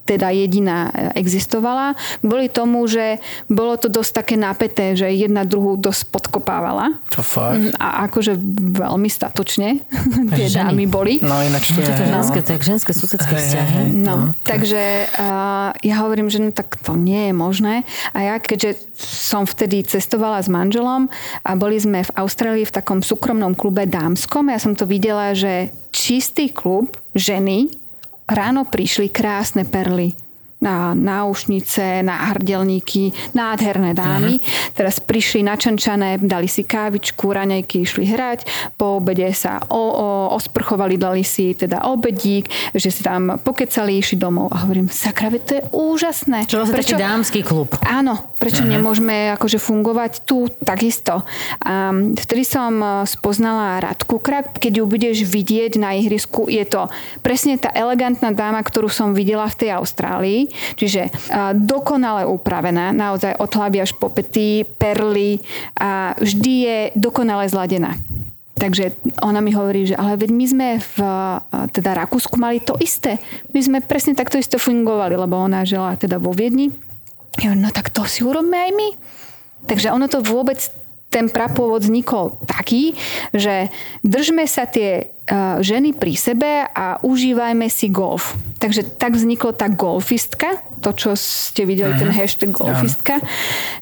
teda 0.07 0.31
jediná 0.31 0.87
e, 0.89 1.19
existovala, 1.19 1.99
kvôli 2.23 2.47
tomu, 2.47 2.87
že 2.87 3.19
bolo 3.51 3.75
to 3.75 3.91
dosť 3.91 4.11
také 4.23 4.35
napäté, 4.39 4.95
že 4.95 5.11
jedna 5.11 5.43
druhú 5.43 5.75
dosť 5.75 6.07
podkopávala. 6.07 6.95
To 7.11 7.19
fakt. 7.19 7.75
A 7.75 8.07
akože 8.07 8.39
veľmi 8.79 9.11
statočne 9.11 9.83
tie 10.39 10.47
Ženy. 10.47 10.71
dámy 10.71 10.83
boli. 10.87 11.19
No 11.19 11.43
ináč 11.43 11.75
to 11.75 11.83
To 11.83 11.91
je 11.91 12.07
je... 12.07 12.07
ženské, 12.07 12.39
to 12.39 12.49
je 12.55 12.59
ženské 12.63 12.91
susedské 12.95 13.33
vzťahy. 13.35 13.91
No, 13.91 14.31
takže 14.47 15.11
uh, 15.11 15.75
ja 15.83 15.95
hovorím, 16.07 16.31
že 16.31 16.39
no, 16.39 16.55
tak 16.55 16.79
to 16.79 16.95
nie 16.95 17.29
je 17.29 17.33
možné. 17.35 17.83
A 18.15 18.23
ja, 18.23 18.35
keďže 18.39 18.79
som 18.97 19.43
vtedy 19.43 19.83
cestovala 19.83 20.39
s 20.39 20.47
manželom 20.47 21.11
a 21.43 21.51
boli 21.59 21.75
sme 21.75 22.05
v 22.05 22.15
Austrálii 22.15 22.63
v 22.63 22.75
takom 22.75 23.03
súkromnom 23.03 23.57
klube 23.57 23.83
dámskom, 23.89 24.47
ja 24.47 24.61
som 24.61 24.77
to 24.77 24.87
videla, 24.87 25.33
že 25.33 25.73
čistý 25.89 26.53
klub 26.53 26.93
ženy 27.17 27.73
ráno 28.27 28.67
prišli 28.67 29.07
krásne 29.09 29.63
perly 29.63 30.26
na 30.57 30.97
náušnice, 30.97 32.01
na 32.01 32.33
hrdelníky, 32.33 33.13
nádherné 33.37 33.93
dámy. 33.93 34.41
Uh-huh. 34.41 34.73
Teraz 34.73 34.97
prišli 34.97 35.45
načančané, 35.45 36.17
dali 36.17 36.49
si 36.49 36.65
kávičku, 36.65 37.29
raňajky 37.29 37.85
išli 37.85 38.09
hrať, 38.09 38.73
po 38.73 38.97
obede 38.97 39.29
sa 39.37 39.61
o, 39.69 39.77
o, 39.77 40.07
osprchovali, 40.33 40.97
dali 40.97 41.21
si 41.21 41.53
teda 41.53 41.85
obedík, 41.85 42.49
že 42.73 42.89
si 42.89 43.05
tam 43.05 43.37
pokecali, 43.37 44.01
išli 44.01 44.17
domov. 44.17 44.49
A 44.49 44.65
hovorím, 44.65 44.89
sakra, 44.89 45.29
to 45.37 45.61
je 45.61 45.63
úžasné. 45.69 46.49
Čo 46.49 46.65
vlastne 46.65 46.81
taký 46.81 46.97
dámsky 46.97 47.39
klub. 47.45 47.77
Áno, 47.85 48.33
prečo 48.41 48.65
uh-huh. 48.65 48.73
nemôžeme 48.73 49.37
akože 49.37 49.61
fungovať 49.61 50.25
tu 50.25 50.49
takisto. 50.65 51.21
A 51.61 51.93
vtedy 51.93 52.41
som 52.41 52.73
e, 52.81 52.87
spoznala 53.05 53.77
Radku 53.77 54.17
Krak, 54.17 54.57
keď 54.57 54.81
ju 54.81 54.85
budeš 54.89 55.17
vidieť 55.29 55.77
na 55.77 55.93
ihrisku, 55.93 56.49
je 56.49 56.65
to 56.65 56.89
presne 57.21 57.61
tá 57.61 57.69
elegantná 57.77 58.33
dáma, 58.33 58.65
ktorú 58.65 58.89
som 58.89 59.13
videla 59.13 59.45
v 59.45 59.57
tej 59.61 59.69
Austrálii, 59.77 60.46
čiže 60.75 61.07
a, 61.07 61.53
dokonale 61.53 62.27
upravená, 62.27 62.91
naozaj 62.91 63.37
od 63.37 63.51
hlavy 63.51 63.83
až 63.83 63.95
po 63.95 64.11
pety, 64.11 64.63
perly 64.65 65.39
a 65.77 66.13
vždy 66.17 66.53
je 66.63 66.79
dokonale 66.97 67.47
zladená. 67.49 67.95
Takže 68.57 68.97
ona 69.21 69.37
mi 69.37 69.53
hovorí, 69.53 69.85
že 69.85 69.93
ale 69.93 70.17
veď 70.17 70.29
my 70.33 70.45
sme 70.49 70.67
v 70.81 70.97
teda 71.77 71.93
Rakúsku 71.93 72.41
mali 72.41 72.57
to 72.57 72.73
isté. 72.81 73.21
My 73.53 73.61
sme 73.61 73.85
presne 73.85 74.17
takto 74.17 74.41
isto 74.41 74.57
fungovali, 74.57 75.13
lebo 75.13 75.37
ona 75.37 75.61
žila 75.61 75.93
teda 75.93 76.17
vo 76.17 76.33
Viedni. 76.33 76.73
Ja 77.37 77.53
no 77.53 77.69
tak 77.69 77.93
to 77.93 78.01
si 78.09 78.25
urobme 78.25 78.57
aj 78.57 78.71
my. 78.73 78.89
Takže 79.69 79.93
ono 79.93 80.09
to 80.09 80.25
vôbec, 80.25 80.57
ten 81.07 81.31
prapôvod 81.31 81.87
vznikol 81.87 82.35
taký, 82.43 82.93
že 83.31 83.71
držme 84.03 84.43
sa 84.43 84.67
tie 84.67 85.07
uh, 85.07 85.63
ženy 85.63 85.95
pri 85.95 86.13
sebe 86.19 86.67
a 86.67 86.99
užívajme 86.99 87.67
si 87.71 87.87
golf. 87.87 88.35
Takže 88.59 88.99
tak 88.99 89.15
vzniklo 89.15 89.55
tá 89.55 89.71
golfistka, 89.71 90.59
to, 90.83 90.91
čo 90.91 91.15
ste 91.15 91.63
videli, 91.63 91.95
ten 91.95 92.11
hashtag 92.11 92.51
golfistka. 92.51 93.23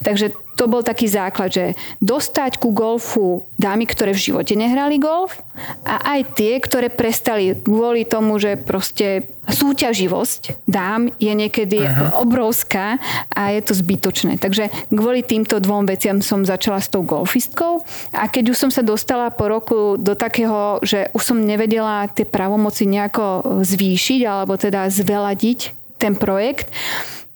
Takže 0.05 0.44
to 0.55 0.71
bol 0.71 0.81
taký 0.81 1.11
základ, 1.11 1.51
že 1.51 1.65
dostať 1.99 2.57
ku 2.57 2.71
golfu 2.71 3.43
dámy, 3.59 3.83
ktoré 3.85 4.15
v 4.15 4.31
živote 4.31 4.55
nehrali 4.55 4.97
golf 4.97 5.39
a 5.83 6.15
aj 6.15 6.35
tie, 6.35 6.57
ktoré 6.59 6.87
prestali 6.87 7.55
kvôli 7.55 8.07
tomu, 8.07 8.39
že 8.39 8.55
proste 8.55 9.27
súťaživosť 9.45 10.65
dám 10.65 11.13
je 11.21 11.33
niekedy 11.35 11.85
Aha. 11.85 12.17
obrovská 12.17 12.97
a 13.29 13.53
je 13.53 13.61
to 13.61 13.77
zbytočné. 13.77 14.41
Takže 14.41 14.73
kvôli 14.89 15.21
týmto 15.21 15.61
dvom 15.61 15.85
veciam 15.85 16.17
som 16.23 16.41
začala 16.41 16.81
s 16.81 16.89
tou 16.89 17.05
golfistkou 17.05 17.85
a 18.09 18.25
keď 18.25 18.55
už 18.55 18.57
som 18.57 18.71
sa 18.73 18.81
dostala 18.81 19.29
po 19.29 19.45
roku 19.45 20.01
do 20.01 20.17
takého, 20.17 20.81
že 20.81 21.13
už 21.13 21.21
som 21.21 21.37
nevedela 21.37 22.09
tie 22.09 22.25
pravomoci 22.25 22.89
nejako 22.89 23.61
zvýšiť 23.61 24.21
alebo 24.25 24.57
teda 24.57 24.89
zveladiť 24.89 25.59
ten 26.01 26.17
projekt, 26.17 26.73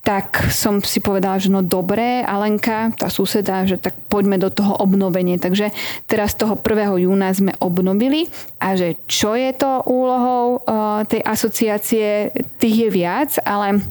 tak 0.09 0.49
som 0.49 0.81
si 0.81 0.97
povedala, 1.05 1.37
že 1.37 1.53
no 1.53 1.61
dobré, 1.61 2.25
Alenka, 2.25 2.89
tá 2.97 3.13
suseda, 3.13 3.61
že 3.69 3.77
tak 3.77 3.93
poďme 4.09 4.41
do 4.41 4.49
toho 4.49 4.73
obnovenie. 4.81 5.37
Takže 5.37 5.69
teraz 6.09 6.33
toho 6.33 6.57
1. 6.57 7.05
júna 7.05 7.29
sme 7.29 7.53
obnovili 7.61 8.25
a 8.57 8.73
že 8.73 8.97
čo 9.05 9.37
je 9.37 9.53
to 9.53 9.85
úlohou 9.85 10.65
uh, 10.65 11.05
tej 11.05 11.21
asociácie, 11.21 12.33
tých 12.57 12.75
je 12.81 12.89
viac, 12.89 13.37
ale 13.45 13.85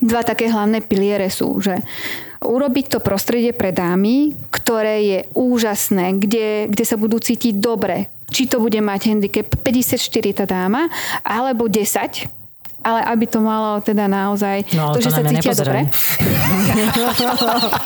dva 0.00 0.24
také 0.24 0.48
hlavné 0.48 0.80
piliere 0.80 1.28
sú, 1.28 1.60
že 1.60 1.76
urobiť 2.40 2.96
to 2.96 3.04
prostredie 3.04 3.52
pre 3.52 3.68
dámy, 3.68 4.32
ktoré 4.48 5.04
je 5.04 5.18
úžasné, 5.36 6.16
kde, 6.24 6.72
kde 6.72 6.84
sa 6.88 6.96
budú 6.96 7.20
cítiť 7.20 7.60
dobre. 7.60 8.08
Či 8.32 8.48
to 8.48 8.64
bude 8.64 8.80
mať 8.80 9.12
handicap 9.12 9.44
54 9.60 10.40
tá 10.40 10.44
dáma, 10.48 10.88
alebo 11.20 11.68
10, 11.68 12.39
ale 12.80 13.00
aby 13.04 13.24
to 13.26 13.38
malo 13.38 13.80
teda 13.80 14.08
naozaj 14.08 14.64
No, 14.72 14.96
to, 14.96 15.00
to 15.00 15.08
že 15.08 15.10
sa 15.12 15.20
cítia 15.20 15.52
nepozeraj. 15.52 15.82
dobre. 15.84 15.92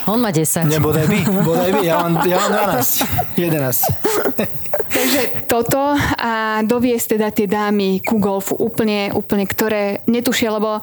On 0.12 0.18
má 0.18 0.30
10. 0.30 0.70
Ne, 0.70 0.78
bodaj 0.78 1.06
by, 1.06 1.18
bodaj 1.42 1.70
by, 1.72 1.80
ja 1.82 1.94
mám, 1.98 2.14
ja 2.22 2.36
mám 2.38 2.50
12, 2.78 3.02
11. 3.34 4.62
Takže 4.94 5.50
toto 5.50 5.98
a 5.98 6.62
doviesť 6.62 7.18
teda 7.18 7.28
tie 7.34 7.50
dámy 7.50 7.98
ku 7.98 8.22
golfu 8.22 8.54
úplne, 8.54 9.10
úplne 9.10 9.42
ktoré 9.42 10.06
netušia, 10.06 10.54
lebo 10.54 10.78
um, 10.78 10.82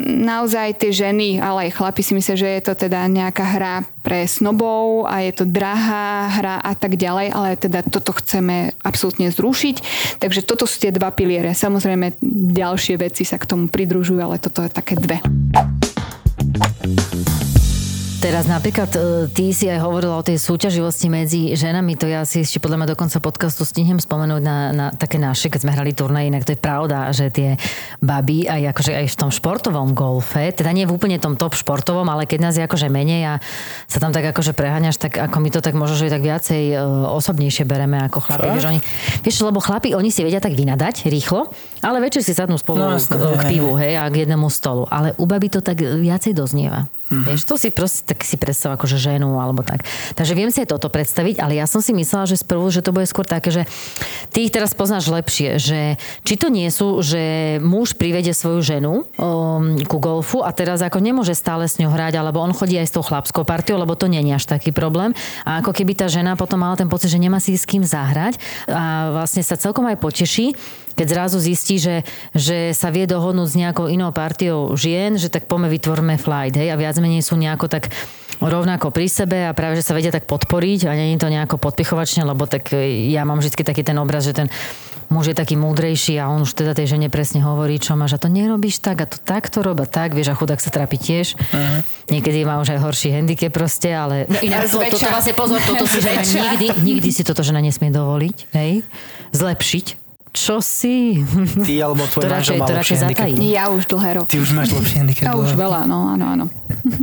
naozaj 0.00 0.80
tie 0.80 0.90
ženy, 0.90 1.36
ale 1.36 1.68
aj 1.68 1.76
chlapi 1.76 2.00
si 2.00 2.16
myslia, 2.16 2.40
že 2.40 2.48
je 2.56 2.62
to 2.64 2.72
teda 2.88 3.04
nejaká 3.04 3.44
hra 3.44 3.74
pre 4.00 4.24
snobov 4.24 5.04
a 5.04 5.20
je 5.20 5.32
to 5.36 5.44
drahá 5.44 6.32
hra 6.40 6.56
a 6.64 6.72
tak 6.72 6.96
ďalej, 6.96 7.26
ale 7.36 7.60
teda 7.60 7.84
toto 7.84 8.16
chceme 8.16 8.72
absolútne 8.80 9.28
zrušiť. 9.28 9.76
Takže 10.16 10.40
toto 10.40 10.64
sú 10.64 10.80
tie 10.80 10.88
dva 10.88 11.12
piliere. 11.12 11.52
Samozrejme 11.52 12.16
ďalšie 12.56 12.96
veci 12.96 13.28
sa 13.28 13.36
k 13.36 13.44
tomu 13.44 13.68
pridružujú, 13.68 14.20
ale 14.24 14.40
toto 14.40 14.64
je 14.64 14.72
také 14.72 14.96
dve. 14.96 15.20
Teraz 18.20 18.44
napríklad 18.44 18.92
e, 18.92 19.00
ty 19.32 19.48
si 19.56 19.64
aj 19.64 19.80
hovorila 19.80 20.20
o 20.20 20.20
tej 20.20 20.36
súťaživosti 20.36 21.08
medzi 21.08 21.56
ženami, 21.56 21.96
to 21.96 22.04
ja 22.04 22.20
si 22.28 22.44
ešte 22.44 22.60
podľa 22.60 22.84
mňa 22.84 22.88
do 22.92 22.96
konca 23.00 23.16
podcastu 23.16 23.64
stihnem 23.64 23.96
spomenúť 23.96 24.42
na, 24.44 24.56
na 24.76 24.86
také 24.92 25.16
naše, 25.16 25.48
keď 25.48 25.64
sme 25.64 25.72
hrali 25.72 25.96
turnaj, 25.96 26.28
inak 26.28 26.44
to 26.44 26.52
je 26.52 26.60
pravda, 26.60 27.08
že 27.16 27.32
tie 27.32 27.56
baby 28.04 28.44
aj, 28.44 28.76
akože 28.76 28.92
aj 28.92 29.06
v 29.08 29.16
tom 29.16 29.32
športovom 29.32 29.96
golfe, 29.96 30.52
teda 30.52 30.68
nie 30.68 30.84
v 30.84 30.92
úplne 30.92 31.16
tom 31.16 31.40
top 31.40 31.56
športovom, 31.56 32.04
ale 32.12 32.28
keď 32.28 32.38
nás 32.44 32.54
je 32.60 32.68
akože 32.68 32.92
menej 32.92 33.24
a 33.24 33.34
sa 33.88 34.04
tam 34.04 34.12
tak 34.12 34.28
akože 34.36 34.52
preháňaš, 34.52 35.00
tak 35.00 35.16
ako 35.16 35.40
my 35.40 35.48
to 35.48 35.64
tak 35.64 35.72
možno, 35.72 35.96
že 35.96 36.12
tak 36.12 36.20
viacej 36.20 36.76
e, 36.76 36.80
osobnejšie 37.16 37.64
bereme 37.64 38.04
ako 38.04 38.20
chlapi. 38.20 38.52
Vieš, 38.52 38.68
oni, 38.68 38.80
vieš, 39.24 39.40
lebo 39.40 39.64
chlapi, 39.64 39.96
oni 39.96 40.12
si 40.12 40.20
vedia 40.20 40.44
tak 40.44 40.52
vynadať 40.52 41.08
rýchlo, 41.08 41.48
ale 41.80 42.04
večer 42.04 42.20
si 42.20 42.36
sadnú 42.36 42.60
spolu 42.60 42.84
No, 42.84 43.00
k, 43.00 43.16
k 43.16 43.42
pivu, 43.48 43.80
hej, 43.80 43.96
a 43.96 44.04
k 44.12 44.28
jednému 44.28 44.52
stolu. 44.52 44.84
Ale 44.92 45.16
u 45.16 45.24
baby 45.24 45.48
to 45.48 45.64
tak 45.64 45.80
viacej 45.80 46.36
doznieva. 46.36 46.99
Mm-hmm. 47.10 47.26
Vieš, 47.26 47.42
to 47.42 47.58
si 47.58 47.74
proste 47.74 48.06
tak 48.06 48.22
si 48.22 48.38
predstav 48.38 48.78
akože 48.78 48.94
ženu 48.94 49.42
alebo 49.42 49.66
tak. 49.66 49.82
Takže 50.14 50.38
viem 50.38 50.54
si 50.54 50.62
aj 50.62 50.70
toto 50.70 50.86
predstaviť, 50.86 51.42
ale 51.42 51.58
ja 51.58 51.66
som 51.66 51.82
si 51.82 51.90
myslela, 51.90 52.30
že 52.30 52.38
sprvu, 52.38 52.70
že 52.70 52.86
to 52.86 52.94
bude 52.94 53.10
skôr 53.10 53.26
také, 53.26 53.50
že 53.50 53.66
ty 54.30 54.46
ich 54.46 54.54
teraz 54.54 54.78
poznáš 54.78 55.10
lepšie, 55.10 55.58
že 55.58 55.98
či 56.22 56.34
to 56.38 56.46
nie 56.46 56.70
sú, 56.70 57.02
že 57.02 57.58
muž 57.58 57.98
privede 57.98 58.30
svoju 58.30 58.62
ženu 58.62 58.92
um, 59.18 59.74
ku 59.90 59.98
golfu 59.98 60.46
a 60.46 60.54
teraz 60.54 60.86
ako 60.86 61.02
nemôže 61.02 61.34
stále 61.34 61.66
s 61.66 61.82
ňou 61.82 61.90
hrať, 61.90 62.22
alebo 62.22 62.38
on 62.38 62.54
chodí 62.54 62.78
aj 62.78 62.86
s 62.86 62.94
tou 62.94 63.02
chlapskou 63.02 63.42
partiou, 63.42 63.82
lebo 63.82 63.98
to 63.98 64.06
nie 64.06 64.22
je 64.22 64.30
až 64.30 64.46
taký 64.46 64.70
problém. 64.70 65.10
A 65.42 65.58
ako 65.58 65.74
keby 65.74 65.98
tá 65.98 66.06
žena 66.06 66.38
potom 66.38 66.62
mala 66.62 66.78
ten 66.78 66.86
pocit, 66.86 67.10
že 67.10 67.18
nemá 67.18 67.42
si 67.42 67.58
s 67.58 67.66
kým 67.66 67.82
zahrať 67.82 68.38
a 68.70 69.10
vlastne 69.18 69.42
sa 69.42 69.58
celkom 69.58 69.82
aj 69.90 69.98
poteší, 69.98 70.54
keď 70.94 71.06
zrazu 71.06 71.38
zistí, 71.40 71.76
že, 71.80 72.06
že 72.36 72.72
sa 72.76 72.92
vie 72.92 73.06
dohodnúť 73.08 73.48
s 73.50 73.58
nejakou 73.58 73.86
inou 73.90 74.10
partiou 74.14 74.74
žien, 74.74 75.16
že 75.16 75.32
tak 75.32 75.46
poďme 75.46 75.70
vytvorme 75.72 76.14
flight, 76.20 76.56
hej, 76.56 76.70
a 76.72 76.76
viac 76.78 76.96
menej 76.98 77.24
sú 77.24 77.38
nejako 77.38 77.70
tak 77.70 77.90
rovnako 78.40 78.88
pri 78.88 79.06
sebe 79.06 79.38
a 79.44 79.52
práve, 79.52 79.76
že 79.76 79.84
sa 79.84 79.92
vedia 79.92 80.08
tak 80.08 80.24
podporiť 80.24 80.88
a 80.88 80.96
nie 80.96 81.12
je 81.12 81.20
to 81.20 81.28
nejako 81.28 81.60
podpichovačne, 81.60 82.24
lebo 82.24 82.48
tak 82.48 82.72
e, 82.72 83.12
ja 83.12 83.28
mám 83.28 83.44
vždy 83.44 83.60
taký 83.60 83.84
ten 83.84 84.00
obraz, 84.00 84.24
že 84.24 84.32
ten 84.32 84.48
muž 85.10 85.34
je 85.34 85.36
taký 85.36 85.58
múdrejší 85.58 86.22
a 86.22 86.30
on 86.30 86.46
už 86.46 86.54
teda 86.54 86.72
tej 86.72 86.96
žene 86.96 87.10
presne 87.10 87.42
hovorí, 87.42 87.82
čo 87.82 87.98
máš 87.98 88.16
a 88.16 88.22
to 88.22 88.30
nerobíš 88.30 88.78
tak 88.78 89.02
a 89.02 89.06
to 89.10 89.18
takto 89.18 89.60
rob 89.60 89.82
a 89.82 89.86
tak, 89.86 90.14
vieš 90.14 90.32
a 90.32 90.38
chudák 90.38 90.62
sa 90.62 90.70
trápi 90.70 90.96
tiež. 90.96 91.34
Uh-huh. 91.34 91.82
Niekedy 92.14 92.46
má 92.46 92.62
už 92.62 92.78
aj 92.78 92.80
horší 92.80 93.10
handicap 93.10 93.50
proste, 93.50 93.90
ale 93.90 94.30
no 94.30 94.38
inak 94.38 94.70
to, 94.70 94.78
toto 94.94 95.10
vlastne 95.10 95.34
pozor, 95.34 95.58
toto 95.66 95.84
si 95.84 95.98
žena 95.98 96.22
nikdy, 96.22 96.66
nikdy 96.80 97.08
si 97.10 97.26
toto 97.26 97.42
žena 97.42 97.58
nesmie 97.58 97.90
dovoliť, 97.90 98.54
hej, 98.54 98.86
zlepšiť. 99.34 99.99
Čo 100.30 100.62
si? 100.62 101.26
Ty 101.58 101.74
alebo 101.82 102.06
tvoj 102.06 102.22
manžel 102.24 102.54
radšej- 102.54 102.60
má 102.60 102.66
radšej 102.70 102.96
handicap. 102.96 103.28
Ja 103.42 103.64
už 103.66 103.82
dlhé 103.84 104.10
roky. 104.14 104.30
Ty 104.30 104.38
už 104.38 104.50
máš 104.54 104.68
lepší 104.70 104.96
handicap. 104.96 105.24
Ja 105.26 105.34
už 105.34 105.50
veľa, 105.52 105.80
no 105.84 106.06
áno, 106.08 106.24
áno. 106.28 106.44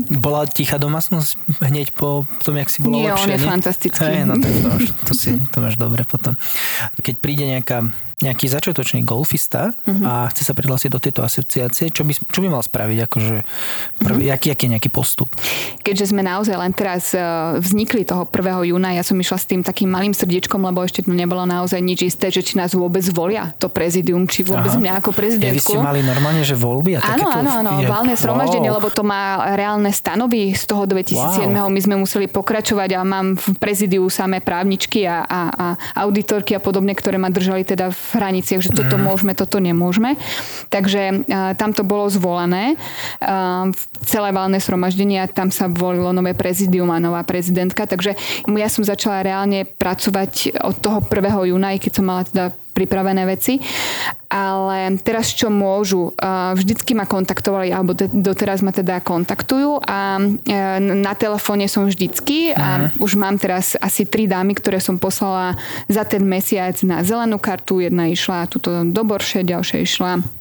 Bola 0.10 0.48
tichá 0.48 0.76
domácnosť 0.76 1.36
hneď 1.60 1.92
po 1.92 2.24
tom, 2.40 2.56
jak 2.56 2.72
si 2.72 2.80
bola 2.80 2.94
Nie, 2.94 3.12
on 3.12 3.20
lepšia, 3.20 3.36
je 3.36 3.40
fantastický. 3.44 4.00
Hej, 4.02 4.24
no 4.24 4.34
tak 4.38 4.52
to, 4.54 4.70
už- 4.74 4.94
to, 5.04 5.14
si, 5.14 5.30
to 5.44 5.58
máš 5.60 5.76
dobre 5.76 6.02
potom. 6.02 6.40
Keď 6.98 7.16
príde 7.20 7.44
nejaká, 7.44 7.92
nejaký 8.18 8.50
začiatočný 8.50 9.04
golfista 9.04 9.78
Mhm. 9.86 10.02
a 10.02 10.26
chce 10.28 10.42
sa 10.42 10.52
prihlásiť 10.52 10.90
do 10.90 10.98
tejto 10.98 11.22
asociácie, 11.22 11.90
čo 11.90 12.02
by, 12.02 12.18
čo 12.18 12.42
by 12.42 12.50
mal 12.50 12.60
spraviť? 12.60 12.98
Akože, 13.04 13.36
prvý, 13.96 14.24
Mhm. 14.24 14.34
aký, 14.34 14.48
aký 14.50 14.64
je 14.66 14.72
nejaký 14.74 14.90
postup? 14.90 15.30
Keďže 15.80 16.10
sme 16.10 16.22
naozaj 16.22 16.56
len 16.56 16.74
teraz 16.74 17.14
e, 17.14 17.22
vznikli 17.56 18.02
toho 18.02 18.26
1. 18.26 18.42
júna, 18.66 18.90
ja 18.92 19.02
som 19.02 19.14
išla 19.14 19.38
s 19.38 19.46
tým 19.46 19.62
takým 19.62 19.86
malým 19.88 20.12
srdiečkom, 20.12 20.58
lebo 20.60 20.82
ešte 20.82 21.02
tu 21.02 21.14
nebolo 21.14 21.46
naozaj 21.46 21.78
nič 21.78 22.10
isté, 22.10 22.28
že 22.28 22.42
či 22.42 22.58
nás 22.58 22.74
vôbec 22.74 23.06
volia 23.08 23.54
to 23.56 23.70
prezidium, 23.70 24.26
či 24.26 24.42
vôbec 24.42 24.66
Aha. 24.68 24.82
mňa 24.82 24.92
ako 24.98 25.10
Ja, 25.10 25.14
vy 25.14 25.20
prezidentku. 25.20 25.70
ste 25.70 25.78
mali 25.78 26.02
normálne, 26.02 26.42
že 26.42 26.56
voľby? 26.56 26.98
A 26.98 27.06
Áno, 27.14 27.30
áno, 27.30 27.52
áno, 27.56 27.72
je- 27.78 27.86
valné 27.88 28.14
zhromaždenie, 28.16 28.68
Wow. 28.68 28.78
lebo 28.82 28.88
to 28.90 29.04
má 29.04 29.22
reálne 29.54 29.90
stanovy 29.90 30.52
z 30.52 30.66
toho 30.66 30.84
2007. 30.84 31.54
Wow. 31.54 31.70
My 31.70 31.80
sme 31.80 31.96
museli 31.96 32.26
pokračovať 32.26 32.90
a 32.94 33.06
mám 33.06 33.38
v 33.38 33.54
prezidiu 33.56 34.10
samé 34.10 34.42
právničky 34.42 35.06
a, 35.06 35.22
a, 35.22 35.40
a 35.48 35.66
auditorky 36.00 36.52
a 36.52 36.60
podobne, 36.60 36.92
ktoré 36.92 37.16
ma 37.16 37.30
držali 37.30 37.62
teda 37.62 37.94
v 37.94 38.07
hraniciach, 38.16 38.62
že 38.64 38.72
toto 38.72 38.96
môžeme, 38.96 39.36
toto 39.36 39.60
nemôžeme. 39.60 40.16
Takže 40.72 41.28
a, 41.28 41.58
tam 41.58 41.76
to 41.76 41.84
bolo 41.84 42.08
zvolené. 42.08 42.80
V 43.68 43.82
celé 44.06 44.30
valné 44.32 44.62
zhromaždenie 44.64 45.20
a 45.24 45.28
tam 45.28 45.50
sa 45.50 45.68
volilo 45.68 46.14
nové 46.14 46.38
prezidium 46.38 46.88
a 46.94 47.02
nová 47.02 47.26
prezidentka. 47.26 47.90
Takže 47.90 48.16
ja 48.48 48.70
som 48.70 48.86
začala 48.86 49.26
reálne 49.26 49.66
pracovať 49.66 50.62
od 50.64 50.76
toho 50.80 51.00
1. 51.04 51.52
júna, 51.52 51.76
keď 51.76 51.92
som 51.92 52.06
mala 52.06 52.24
teda 52.24 52.54
pripravené 52.78 53.26
veci. 53.26 53.58
Ale 54.30 54.94
teraz 55.02 55.34
čo 55.34 55.50
môžu? 55.50 56.14
Uh, 56.14 56.54
Vždycky 56.54 56.94
ma 56.94 57.10
kontaktovali, 57.10 57.74
alebo 57.74 57.98
te- 57.98 58.12
doteraz 58.12 58.62
ma 58.62 58.70
teda 58.70 59.02
kontaktujú 59.02 59.82
a 59.82 60.22
uh, 60.22 60.78
na 60.78 61.14
telefóne 61.18 61.66
som 61.66 61.90
vždycky 61.90 62.54
a 62.54 62.94
už 63.02 63.18
mám 63.18 63.42
teraz 63.42 63.74
asi 63.82 64.06
tri 64.06 64.30
dámy, 64.30 64.54
ktoré 64.54 64.78
som 64.78 65.02
poslala 65.02 65.58
za 65.90 66.06
ten 66.06 66.22
mesiac 66.22 66.78
na 66.86 67.02
zelenú 67.02 67.42
kartu. 67.42 67.82
Jedna 67.82 68.12
išla 68.12 68.52
tuto 68.52 68.86
do 68.86 69.02
Borše, 69.02 69.42
ďalšia 69.42 69.82
išla 69.82 70.37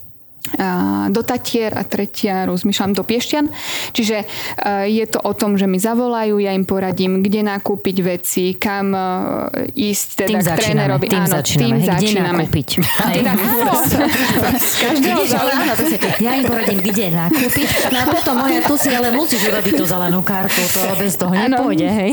do 1.09 1.21
Tatier 1.21 1.73
a 1.73 1.83
tretia 1.83 2.45
rozmýšľam 2.45 2.93
do 2.93 3.03
Piešťan. 3.03 3.45
Čiže 3.91 4.17
a, 4.17 4.27
je 4.85 5.05
to 5.05 5.19
o 5.21 5.33
tom, 5.33 5.55
že 5.55 5.65
mi 5.65 5.77
zavolajú, 5.77 6.39
ja 6.39 6.51
im 6.51 6.63
poradím, 6.63 7.21
kde 7.21 7.43
nakúpiť 7.43 7.97
veci, 8.01 8.55
kam 8.55 8.91
a, 8.91 9.07
ísť 9.69 10.07
teda 10.19 10.29
Tým 10.29 10.39
k 10.39 10.45
začíname, 10.45 10.59
trénerovi. 10.59 11.07
tým 11.07 11.21
Áno, 11.21 11.33
začíname. 11.33 11.59
tým 11.59 11.73
Hej, 11.73 11.83
kde 11.83 11.91
začíname. 11.93 12.27
nakúpiť? 12.37 12.69
Teda, 13.17 13.33
každého. 14.83 15.21
Ja 16.19 16.33
im 16.35 16.45
poradím, 16.45 16.79
kde 16.81 17.05
nakúpiť. 17.11 17.67
No 17.89 17.99
a 17.99 18.07
potom 18.09 18.35
moja, 18.39 18.61
tu 18.63 18.75
si 18.77 18.91
ale 18.91 19.11
musíš 19.11 19.43
urobiť 19.45 19.75
tú 19.75 19.85
zelenú 19.85 20.21
kartu, 20.21 20.61
to 20.63 20.81
bez 20.97 21.15
toho 21.15 21.33
nepôjde, 21.33 21.87
hej. 21.87 22.11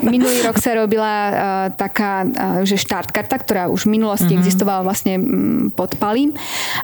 Minulý 0.00 0.42
rok 0.42 0.58
sa 0.58 0.74
robila 0.74 1.12
uh, 1.12 1.32
taká, 1.70 2.22
uh, 2.22 2.30
že 2.62 2.76
štartkarta, 2.76 3.36
ktorá 3.36 3.62
už 3.66 3.86
v 3.86 3.92
minulosti 3.92 4.26
Mhm. 4.26 4.32
uh-huh. 4.32 4.42
existovala 4.42 4.80
vlastne 4.82 5.14
um, 5.14 5.24
pod 5.68 5.94
Palím. 5.94 6.32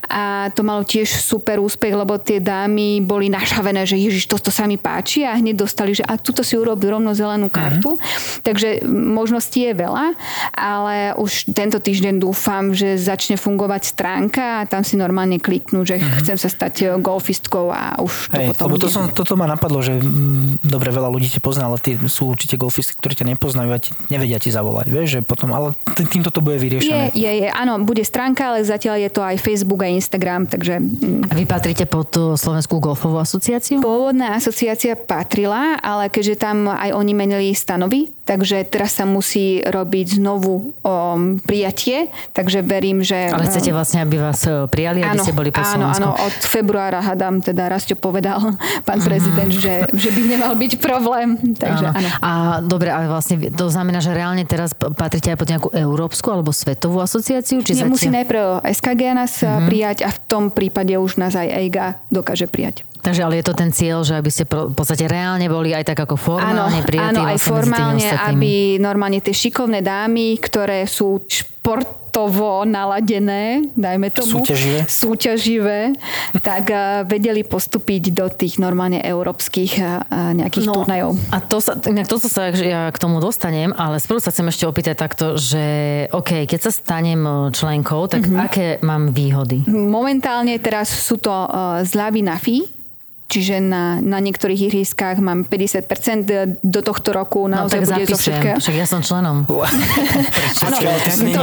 A 0.07 0.49
to 0.51 0.61
malo 0.71 0.87
tiež 0.87 1.19
super 1.19 1.59
úspech, 1.59 1.91
lebo 1.91 2.15
tie 2.23 2.39
dámy 2.39 3.03
boli 3.03 3.27
našavené, 3.27 3.83
že 3.83 3.99
ježiš, 3.99 4.31
toto 4.31 4.55
sa 4.55 4.71
mi 4.71 4.79
páči 4.79 5.27
a 5.27 5.35
hneď 5.35 5.67
dostali, 5.67 5.99
že 5.99 6.07
a 6.07 6.15
tuto 6.15 6.47
si 6.47 6.55
urobi 6.55 6.87
rovno 6.87 7.11
zelenú 7.11 7.51
kartu. 7.51 7.99
Uh-huh. 7.99 8.43
Takže 8.47 8.87
možností 8.87 9.67
je 9.67 9.75
veľa, 9.75 10.15
ale 10.55 11.19
už 11.19 11.51
tento 11.51 11.83
týždeň 11.83 12.23
dúfam, 12.23 12.71
že 12.71 12.95
začne 12.95 13.35
fungovať 13.35 13.83
stránka 13.91 14.63
a 14.63 14.69
tam 14.71 14.87
si 14.87 14.95
normálne 14.95 15.43
kliknú, 15.43 15.83
že 15.83 15.99
uh-huh. 15.99 16.23
chcem 16.23 16.39
sa 16.39 16.47
stať 16.47 16.75
eh, 16.87 16.89
golfistkou 17.03 17.75
a 17.75 17.99
už 17.99 18.31
to 18.31 18.39
Hej, 18.39 18.47
potom 18.55 18.65
lebo 18.71 18.77
to 18.79 18.89
som, 18.93 19.03
toto 19.11 19.35
ma 19.35 19.51
napadlo, 19.51 19.83
že 19.83 19.99
mm, 19.99 20.63
dobre, 20.63 20.95
veľa 20.95 21.11
ľudí 21.11 21.33
ťa 21.35 21.43
pozná, 21.43 21.67
ale 21.67 21.83
tí 21.83 21.99
sú 22.07 22.31
určite 22.31 22.55
golfisti, 22.55 22.95
ktorí 22.95 23.19
ťa 23.19 23.27
nepoznajú 23.35 23.71
a 23.73 23.79
ti, 23.83 23.91
nevedia 24.13 24.39
ti 24.39 24.53
zavolať, 24.53 24.87
vieš, 24.87 25.09
že 25.19 25.21
potom, 25.25 25.51
ale 25.51 25.75
týmto 25.97 26.31
to 26.31 26.45
bude 26.45 26.61
Je, 26.61 26.63
vyriešené. 26.63 27.17
je, 27.17 27.31
je, 27.45 27.49
áno, 27.51 27.81
bude 27.83 28.05
stránka, 28.05 28.55
ale 28.55 28.63
zatiaľ 28.63 29.01
je 29.01 29.11
to 29.11 29.23
aj 29.25 29.37
Facebook 29.41 29.81
a 29.83 29.89
Instagram, 29.89 30.47
takže 30.61 30.77
mm, 30.77 31.33
A 31.33 31.33
vy 31.33 31.49
patrite 31.49 31.89
pod 31.89 32.13
tú 32.13 32.37
Slovenskú 32.37 32.77
golfovú 32.85 33.17
asociáciu? 33.17 33.81
pôvodná 33.81 34.37
asociácia 34.37 34.93
patrila, 34.93 35.81
ale 35.81 36.13
keďže 36.13 36.37
tam 36.37 36.69
aj 36.69 36.93
oni 36.93 37.13
menili 37.17 37.57
stanovy, 37.57 38.13
takže 38.31 38.63
teraz 38.63 38.95
sa 38.95 39.03
musí 39.03 39.59
robiť 39.67 40.23
znovu 40.23 40.79
um, 40.87 41.43
prijatie, 41.43 42.07
takže 42.31 42.63
verím, 42.63 43.03
že... 43.03 43.27
Ale 43.27 43.51
chcete 43.51 43.75
vlastne, 43.75 44.07
aby 44.07 44.23
vás 44.23 44.47
e, 44.47 44.71
prijali, 44.71 45.03
aby 45.03 45.19
ste 45.19 45.35
boli 45.35 45.51
po 45.51 45.59
áno, 45.59 45.91
áno, 45.91 46.15
od 46.15 46.37
februára 46.47 47.03
hadám, 47.03 47.43
teda 47.43 47.67
Rastio 47.67 47.99
povedal 47.99 48.39
pán 48.87 49.03
prezident, 49.03 49.51
že, 49.51 49.83
že 49.91 50.15
by 50.15 50.21
nemal 50.31 50.55
byť 50.55 50.79
problém, 50.79 51.35
takže 51.59 51.91
áno. 51.91 52.09
A 52.23 52.31
dobre, 52.63 52.95
ale 52.95 53.11
vlastne 53.11 53.51
to 53.51 53.67
znamená, 53.67 53.99
že 53.99 54.15
reálne 54.15 54.47
teraz 54.47 54.79
p- 54.79 54.95
patrite 54.95 55.35
aj 55.35 55.39
pod 55.43 55.49
nejakú 55.51 55.69
európsku 55.75 56.31
alebo 56.31 56.55
svetovú 56.55 57.03
asociáciu? 57.03 57.67
Či 57.67 57.83
Nemusí 57.83 58.07
zatiaľ... 58.07 58.15
najprv 58.23 58.43
SKG 58.63 59.03
nás 59.11 59.33
mm-hmm. 59.43 59.67
prijať 59.67 59.99
a 60.07 60.11
v 60.15 60.19
tom 60.31 60.45
prípade 60.55 60.95
už 60.95 61.19
nás 61.19 61.35
aj 61.35 61.51
EIGA 61.51 61.99
dokáže 62.15 62.47
prijať. 62.47 62.87
Takže 63.01 63.21
ale 63.21 63.41
je 63.41 63.47
to 63.47 63.55
ten 63.55 63.71
cieľ, 63.71 64.01
že 64.01 64.15
aby 64.15 64.29
ste 64.29 64.45
pro- 64.45 64.69
v 64.69 64.75
podstate 64.75 65.05
reálne 65.05 65.47
boli 65.47 65.73
aj 65.73 65.85
tak 65.87 65.99
ako 66.01 66.15
formálne 66.15 66.81
prijatí 66.83 67.17
áno, 67.17 67.27
aj 67.27 67.37
vlastne 67.37 67.51
formálne, 67.51 68.09
aby 68.29 68.53
normálne 68.77 69.19
tie 69.19 69.33
šikovné 69.33 69.81
dámy, 69.81 70.37
ktoré 70.37 70.85
sú 70.85 71.25
športovo 71.27 72.65
naladené, 72.65 73.69
dajme 73.73 74.11
tomu. 74.11 74.43
Súťaživé. 74.43 74.81
Súťaživé, 74.85 75.81
tak 76.41 76.69
eh, 76.69 76.79
vedeli 77.05 77.41
postúpiť 77.41 78.11
do 78.11 78.27
tých 78.27 78.59
normálne 78.59 78.99
európskych 78.99 79.73
eh, 79.77 79.87
nejakých 80.11 80.67
no, 80.67 80.75
turnajov. 80.75 81.15
A 81.31 81.39
to 81.39 81.61
sa, 81.61 81.79
inak 81.85 82.09
toto 82.09 82.27
sa 82.27 82.51
že 82.51 82.67
ja 82.67 82.89
k 82.89 82.99
tomu 82.99 83.21
dostanem, 83.21 83.71
ale 83.73 84.01
skôr 84.01 84.19
sa 84.19 84.29
chcem 84.29 84.49
ešte 84.49 84.65
opýtať 84.65 84.97
takto, 84.99 85.37
že 85.37 85.63
OK, 86.11 86.45
keď 86.45 86.61
sa 86.61 86.71
stanem 86.73 87.23
e, 87.23 87.31
členkou, 87.53 88.05
tak 88.07 88.25
Mhm. 88.25 88.29
mm-hmm. 88.29 88.45
aké 88.45 88.67
mám 88.83 89.13
výhody? 89.13 89.63
Momentálne 89.69 90.57
teraz 90.59 90.91
sú 90.91 91.17
to 91.17 91.31
uh, 91.31 91.81
zľavy 91.83 92.21
na 92.21 92.37
fee, 92.37 92.80
čiže 93.31 93.63
na, 93.63 93.97
na 93.97 94.19
niektorých 94.19 94.67
ihriskách 94.67 95.23
mám 95.23 95.47
50% 95.47 95.87
do 96.61 96.81
tohto 96.83 97.15
roku 97.15 97.47
No 97.47 97.63
naozaj 97.63 97.81
tak 97.81 97.89
bude 97.89 98.05
zo 98.05 98.19
všetkého. 98.19 98.57
však 98.59 98.75
ja 98.75 98.85
som 98.85 99.01
členom. 99.01 99.47
Áno, 99.47 100.77
ty 100.99 101.11
si 101.11 101.25
to 101.31 101.41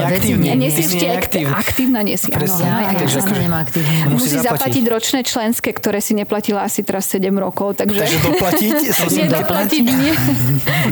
nie 0.54 0.70
si 0.70 0.82
ešte 0.84 1.08
aktívna, 1.48 2.04
nie 2.04 2.20
si. 2.20 2.28
Áno, 2.30 2.44
Ja, 2.58 2.84
ja 2.84 3.00
akože- 3.00 3.24
nemám 3.32 3.64
aktívne. 3.64 3.94
Musí 4.10 4.36
zaplatiť. 4.36 4.44
zaplatiť 4.44 4.84
ročné 4.88 5.20
členské, 5.24 5.70
ktoré 5.72 6.00
si 6.00 6.12
neplatila 6.12 6.62
asi 6.62 6.84
teraz 6.84 7.08
7 7.08 7.32
rokov, 7.32 7.78
takže... 7.78 8.04
Takže 8.04 8.20
doplatiť? 8.22 8.72
Nie 9.18 9.26
doplatiť, 9.32 9.84
nie. 9.88 10.12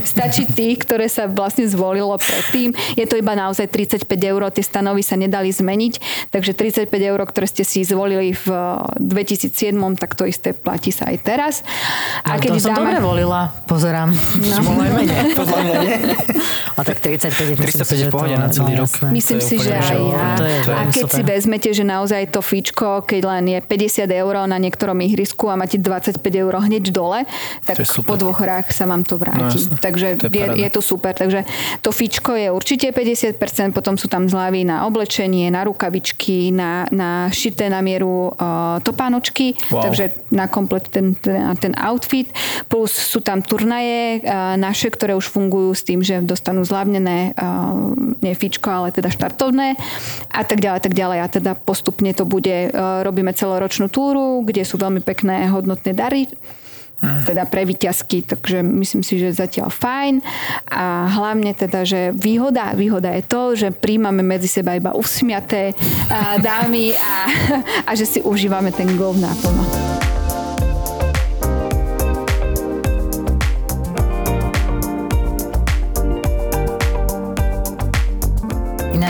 Stačí 0.01 0.47
tých, 0.47 0.79
ktoré 0.79 1.05
sa 1.05 1.27
vlastne 1.27 1.65
zvolilo 1.65 2.15
predtým. 2.15 2.71
Je 2.93 3.03
to 3.03 3.15
iba 3.15 3.33
naozaj 3.33 3.67
35 3.67 4.07
eur, 4.07 4.41
tie 4.49 4.63
stanovy 4.63 5.01
sa 5.01 5.15
nedali 5.15 5.49
zmeniť, 5.49 5.93
takže 6.29 6.53
35 6.53 6.87
eur, 6.89 7.19
ktoré 7.21 7.45
ste 7.45 7.61
si 7.61 7.81
zvolili 7.81 8.31
v 8.31 8.45
2007, 8.97 9.51
tak 9.97 10.13
to 10.13 10.23
isté 10.23 10.53
platí 10.53 10.84
sa 10.89 11.09
aj 11.13 11.17
teraz. 11.21 11.53
A 12.25 12.41
to 12.41 12.57
som 12.57 12.73
dobre 12.73 12.97
volila, 12.99 13.53
pozerám. 13.69 14.09
No. 14.13 14.57
Podľa 15.39 15.59
mňa 15.61 15.75
nie. 15.83 15.95
A 16.75 16.81
tak 16.83 16.99
35 16.99 17.31
je, 17.31 17.55
myslím 17.55 17.85
35 17.85 17.87
si, 17.87 17.93
je 17.95 17.99
že 18.03 18.05
v 18.07 18.13
pohode 18.13 18.35
to, 18.35 18.41
na 18.41 18.49
celý 18.51 18.73
no, 18.75 18.79
rok. 18.83 18.91
Myslím 19.13 19.39
si, 19.39 19.55
že 19.61 19.71
aj 19.71 19.95
ja. 19.95 20.25
to 20.35 20.43
je 20.43 20.57
a 20.65 20.81
keď 20.91 21.03
si 21.07 21.21
vezmete, 21.23 21.69
že 21.71 21.83
naozaj 21.87 22.35
to 22.35 22.43
fíčko, 22.43 23.07
keď 23.07 23.21
len 23.31 23.43
je 23.55 23.59
50 23.63 24.11
eur 24.11 24.33
na 24.49 24.57
niektorom 24.59 24.99
ihrisku 24.99 25.47
a 25.47 25.55
máte 25.55 25.79
25 25.79 26.19
eur 26.19 26.53
hneď 26.59 26.91
dole, 26.91 27.23
tak 27.63 27.79
po 28.03 28.15
dvoch 28.19 28.43
hrách 28.43 28.75
sa 28.75 28.83
vám 28.89 29.07
to 29.07 29.15
vráti. 29.15 29.71
No. 29.71 29.79
Takže 29.79 30.19
To 30.19 30.27
je 30.27 30.45
je, 30.45 30.67
je 30.67 30.69
to 30.69 30.81
super. 30.83 31.15
Takže 31.15 31.47
to 31.79 31.89
fíčko 31.95 32.35
je 32.35 32.51
určite 32.51 32.91
50%, 32.91 33.39
potom 33.71 33.95
sú 33.95 34.11
tam 34.11 34.27
zľavy 34.27 34.67
na 34.67 34.83
oblečenie, 34.83 35.47
na 35.47 35.63
rukavičky, 35.63 36.51
na, 36.51 36.89
na 36.91 37.31
šité 37.31 37.71
na 37.71 37.79
mieru 37.79 38.35
uh, 38.35 38.83
topánočky, 38.83 39.57
Wow. 39.71 39.87
takže 39.87 40.11
na 40.35 40.51
komplet 40.51 40.74
ten, 40.79 41.15
ten, 41.15 41.41
ten 41.59 41.73
outfit. 41.77 42.29
Plus 42.67 42.91
sú 42.91 43.19
tam 43.21 43.41
turnaje 43.41 44.21
uh, 44.21 44.55
naše, 44.59 44.91
ktoré 44.91 45.13
už 45.15 45.29
fungujú 45.29 45.71
s 45.75 45.83
tým, 45.85 46.01
že 46.01 46.23
dostanú 46.23 46.63
zľavnené 46.63 47.35
uh, 47.35 47.93
nie 48.23 48.33
fičko, 48.33 48.67
ale 48.71 48.95
teda 48.95 49.11
štartovné 49.11 49.75
a 50.31 50.41
tak 50.43 50.59
ďalej, 50.59 50.79
tak 50.81 50.93
ďalej. 50.93 51.19
A 51.21 51.27
teda 51.27 51.51
postupne 51.55 52.11
to 52.11 52.27
bude, 52.27 52.71
uh, 52.71 53.01
robíme 53.03 53.31
celoročnú 53.35 53.87
túru, 53.91 54.43
kde 54.43 54.63
sú 54.63 54.75
veľmi 54.79 55.03
pekné 55.03 55.47
hodnotné 55.51 55.93
dary 55.93 56.27
teda 57.01 57.45
pre 57.45 57.67
výťazky, 57.67 58.23
takže 58.25 58.63
myslím 58.63 59.03
si, 59.03 59.19
že 59.19 59.35
zatiaľ 59.35 59.69
fajn 59.69 60.23
a 60.71 61.11
hlavne 61.11 61.51
teda, 61.53 61.83
že 61.83 62.15
výhoda, 62.15 62.73
výhoda 62.73 63.11
je 63.13 63.23
to, 63.25 63.41
že 63.53 63.75
príjmame 63.75 64.23
medzi 64.23 64.47
seba 64.47 64.79
iba 64.79 64.95
usmiaté 64.95 65.75
dámy 66.39 66.95
a, 66.95 67.13
a 67.89 67.91
že 67.93 68.07
si 68.07 68.19
užívame 68.23 68.71
ten 68.71 68.89
golf 68.95 69.19
naplno. 69.19 70.14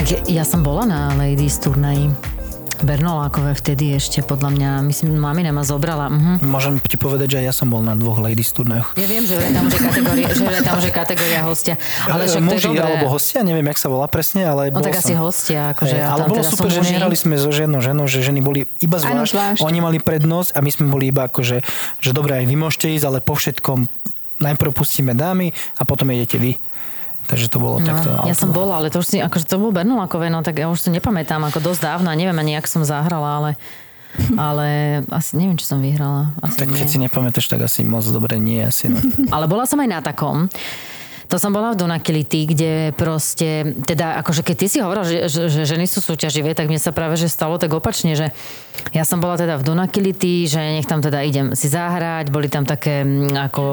Inak 0.06 0.30
ja 0.30 0.46
som 0.46 0.62
bola 0.62 0.86
na 0.86 1.18
Ladies 1.18 1.58
turnaji. 1.58 2.14
Bernolákové 2.78 3.58
vtedy 3.58 3.98
ešte, 3.98 4.22
podľa 4.22 4.54
mňa, 4.54 4.70
myslím, 4.86 5.18
mamina 5.18 5.50
ma 5.50 5.66
zobrala. 5.66 6.14
Mhm. 6.14 6.46
Môžem 6.46 6.78
ti 6.78 6.94
povedať, 6.94 7.34
že 7.34 7.38
aj 7.42 7.46
ja 7.50 7.54
som 7.56 7.66
bol 7.66 7.82
na 7.82 7.98
dvoch 7.98 8.22
ladies 8.22 8.54
turnajoch. 8.54 8.94
Ja 8.94 9.08
viem, 9.08 9.26
že 9.26 9.42
tam 9.50 9.66
už 9.66 9.74
je 9.74 9.82
kategória, 9.82 10.28
že 10.30 10.44
je 10.44 10.62
tam 10.62 10.78
už 10.78 10.86
je 10.86 10.94
kategória 10.94 11.42
hostia. 11.42 11.74
Ale 12.06 12.30
však 12.30 12.38
to 12.38 12.38
je 12.38 12.46
Muži 12.46 12.68
dobré. 12.70 12.86
alebo 12.86 13.06
hostia, 13.10 13.40
neviem, 13.42 13.66
jak 13.66 13.80
sa 13.80 13.88
volá 13.88 14.06
presne, 14.06 14.46
ale 14.46 14.70
No 14.70 14.78
bol 14.78 14.86
tak 14.86 14.94
som. 14.94 15.02
asi 15.02 15.14
hostia, 15.16 15.74
akože 15.74 15.90
Hej, 15.90 16.04
ja 16.04 16.08
ale 16.12 16.22
bolo 16.22 16.38
teda 16.38 16.50
super, 16.52 16.62
som 16.62 16.70
že 16.70 16.80
muži. 16.84 16.92
nehrali 16.94 17.16
sme 17.16 17.36
so 17.40 17.50
žiadnou 17.50 17.82
ženou, 17.82 18.06
že 18.06 18.18
ženy 18.22 18.42
boli 18.44 18.60
iba 18.78 18.98
zvlášť. 19.00 19.32
zvlášť. 19.34 19.62
Oni 19.64 19.80
mali 19.80 19.98
prednosť 19.98 20.50
a 20.54 20.60
my 20.62 20.70
sme 20.70 20.86
boli 20.86 21.10
iba 21.10 21.26
akože, 21.26 21.58
že 21.98 22.10
dobre, 22.14 22.38
aj 22.38 22.46
vy 22.46 22.56
môžete 22.56 22.94
ísť, 22.94 23.06
ale 23.08 23.18
po 23.20 23.34
všetkom 23.34 23.90
najprv 24.38 24.70
pustíme 24.70 25.16
dámy 25.16 25.50
a 25.74 25.88
potom 25.88 26.12
idete 26.12 26.36
vy. 26.36 26.60
Takže 27.26 27.48
to 27.48 27.58
bolo 27.58 27.78
No, 27.78 27.86
takto. 27.88 28.10
ja 28.24 28.34
som 28.34 28.50
bola, 28.50 28.78
ale 28.78 28.88
to 28.88 29.00
už 29.00 29.08
si, 29.08 29.18
akože 29.18 29.46
to 29.46 29.58
bolo 29.58 29.72
Bernolákové, 29.72 30.30
no 30.30 30.42
tak 30.42 30.58
ja 30.58 30.68
už 30.68 30.78
to 30.80 30.90
nepamätám, 30.90 31.42
ako 31.44 31.58
dosť 31.60 31.82
dávno, 31.84 32.10
neviem 32.12 32.36
ani, 32.36 32.54
jak 32.54 32.66
som 32.66 32.82
zahrala, 32.82 33.30
ale, 33.36 33.52
ale 34.38 34.68
asi 35.10 35.36
neviem, 35.36 35.56
či 35.56 35.66
som 35.66 35.80
vyhrala. 35.80 36.32
Asi 36.40 36.56
Tak 36.56 36.70
nie. 36.70 36.78
keď 36.78 36.88
si 36.88 36.98
nepamätáš, 36.98 37.46
tak 37.46 37.62
asi 37.62 37.82
moc 37.82 38.06
dobre 38.06 38.38
nie. 38.38 38.62
Asi, 38.62 38.88
no. 38.88 39.02
Ale 39.36 39.46
bola 39.46 39.66
som 39.66 39.76
aj 39.78 39.90
na 39.90 40.00
takom. 40.00 40.48
To 41.30 41.42
som 41.42 41.50
bola 41.50 41.74
v 41.74 41.80
Dunakility, 41.82 42.46
kde 42.46 42.72
proste, 42.94 43.74
teda 43.86 44.22
akože 44.22 44.46
keď 44.46 44.56
ty 44.56 44.68
si 44.70 44.78
hovoril, 44.80 45.04
že, 45.06 45.20
že, 45.26 45.42
že 45.50 45.62
ženy 45.66 45.90
sú 45.90 46.00
súťaživé, 46.04 46.54
tak 46.54 46.70
mne 46.70 46.78
sa 46.78 46.94
práve 46.94 47.18
že 47.18 47.32
stalo 47.32 47.58
tak 47.58 47.74
opačne, 47.74 48.14
že 48.14 48.30
ja 48.94 49.02
som 49.08 49.18
bola 49.18 49.40
teda 49.40 49.58
v 49.58 49.66
Dunakility, 49.66 50.46
že 50.46 50.60
nech 50.60 50.86
tam 50.86 51.02
teda 51.02 51.24
idem 51.26 51.58
si 51.58 51.72
zahrať, 51.72 52.30
boli 52.30 52.52
tam 52.52 52.68
také 52.68 53.02
mm, 53.02 53.50
ako, 53.50 53.64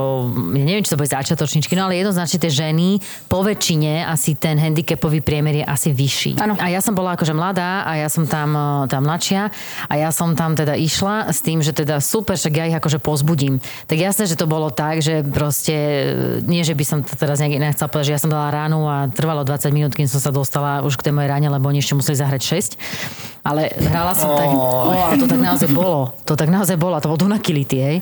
ja 0.56 0.64
neviem, 0.64 0.84
či 0.86 0.94
to 0.94 0.98
boli 0.98 1.10
začiatočničky, 1.10 1.76
no 1.76 1.90
ale 1.90 2.00
jednoznačne 2.00 2.38
tie 2.40 2.52
ženy, 2.52 3.02
po 3.28 3.44
väčšine 3.44 4.08
asi 4.08 4.38
ten 4.38 4.56
handicapový 4.56 5.20
priemer 5.20 5.60
je 5.60 5.64
asi 5.66 5.92
vyšší. 5.92 6.32
Áno. 6.40 6.56
A 6.56 6.72
ja 6.72 6.80
som 6.80 6.96
bola 6.96 7.18
akože 7.18 7.34
mladá 7.36 7.84
a 7.84 7.98
ja 8.00 8.08
som 8.08 8.24
tam, 8.24 8.54
eh, 8.56 8.88
tam 8.88 9.04
mladšia 9.04 9.52
a 9.90 9.94
ja 9.98 10.10
som 10.14 10.32
tam 10.38 10.56
teda 10.56 10.78
išla 10.78 11.28
s 11.28 11.44
tým, 11.44 11.60
že 11.60 11.76
teda 11.76 12.00
super, 12.00 12.38
však 12.38 12.54
ja 12.54 12.64
ich 12.70 12.76
akože 12.78 13.02
pozbudím. 13.02 13.58
Tak 13.90 13.98
jasné, 13.98 14.24
že 14.30 14.38
to 14.38 14.48
bolo 14.48 14.72
tak, 14.72 15.02
že 15.04 15.26
proste, 15.26 15.74
eh, 15.74 16.46
nie 16.46 16.62
že 16.62 16.78
by 16.78 16.84
som 16.86 16.98
to 17.02 17.18
teraz 17.18 17.41
inak 17.50 17.74
chcela 17.74 17.90
povedať, 17.90 18.12
že 18.12 18.14
ja 18.14 18.22
som 18.22 18.30
dala 18.30 18.54
ránu 18.54 18.86
a 18.86 19.10
trvalo 19.10 19.42
20 19.42 19.74
minút, 19.74 19.92
kým 19.96 20.06
som 20.06 20.22
sa 20.22 20.30
dostala 20.30 20.86
už 20.86 20.94
k 21.00 21.10
tej 21.10 21.12
mojej 21.16 21.30
ráne, 21.32 21.48
lebo 21.50 21.66
oni 21.66 21.82
ešte 21.82 21.98
museli 21.98 22.14
zahrať 22.14 22.42
6. 22.78 23.42
Ale 23.42 23.74
hrala 23.74 24.14
som 24.14 24.38
tak... 24.38 24.54
O, 24.54 24.94
a 24.94 25.18
to 25.18 25.26
tak 25.26 25.42
naozaj 25.42 25.66
bolo. 25.74 26.14
To 26.30 26.38
tak 26.38 26.46
naozaj 26.46 26.78
bolo. 26.78 26.94
To 27.02 27.10
bol 27.10 27.18
Dunakility, 27.18 27.78
hej. 27.82 27.96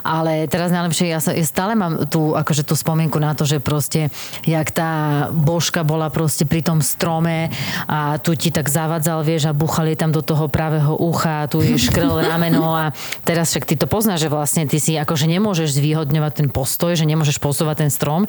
Ale 0.00 0.48
teraz 0.48 0.72
najlepšie, 0.72 1.12
ja, 1.12 1.20
sa, 1.20 1.36
ja 1.36 1.44
stále 1.44 1.76
mám 1.76 2.08
tú, 2.08 2.32
akože 2.32 2.64
tú 2.64 2.72
spomienku 2.72 3.20
na 3.20 3.36
to, 3.36 3.44
že 3.44 3.60
proste, 3.60 4.08
jak 4.48 4.72
tá 4.72 5.28
božka 5.28 5.84
bola 5.84 6.08
proste 6.08 6.48
pri 6.48 6.64
tom 6.64 6.80
strome 6.80 7.52
a 7.84 8.16
tu 8.16 8.32
ti 8.32 8.48
tak 8.48 8.72
zavadzal, 8.72 9.20
vieš, 9.20 9.52
a 9.52 9.52
buchali 9.52 10.00
tam 10.00 10.16
do 10.16 10.24
toho 10.24 10.48
pravého 10.48 10.96
ucha, 10.96 11.44
tu 11.52 11.60
je 11.60 11.76
škrel 11.76 12.16
rameno 12.32 12.72
a 12.72 12.96
teraz 13.28 13.52
však 13.52 13.68
ty 13.68 13.76
to 13.76 13.84
poznáš, 13.84 14.24
že 14.24 14.32
vlastne 14.32 14.64
ty 14.64 14.80
si 14.80 14.96
akože 14.96 15.28
nemôžeš 15.28 15.76
zvýhodňovať 15.76 16.32
ten 16.40 16.48
postoj, 16.48 16.96
že 16.96 17.04
nemôžeš 17.04 17.36
posúvať 17.36 17.84
ten 17.84 17.90
strom. 17.92 18.24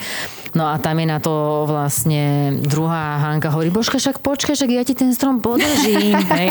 No 0.57 0.65
a 0.65 0.81
tam 0.81 0.97
je 0.97 1.05
na 1.05 1.21
to 1.21 1.69
vlastne 1.69 2.57
druhá 2.65 3.21
Hanka 3.21 3.53
hovorí, 3.53 3.69
božka, 3.69 4.01
však 4.01 4.25
počkaj, 4.25 4.57
však 4.57 4.71
ja 4.73 4.81
ti 4.81 4.97
ten 4.97 5.13
strom 5.13 5.37
podržím. 5.37 6.17
Hej. 6.33 6.49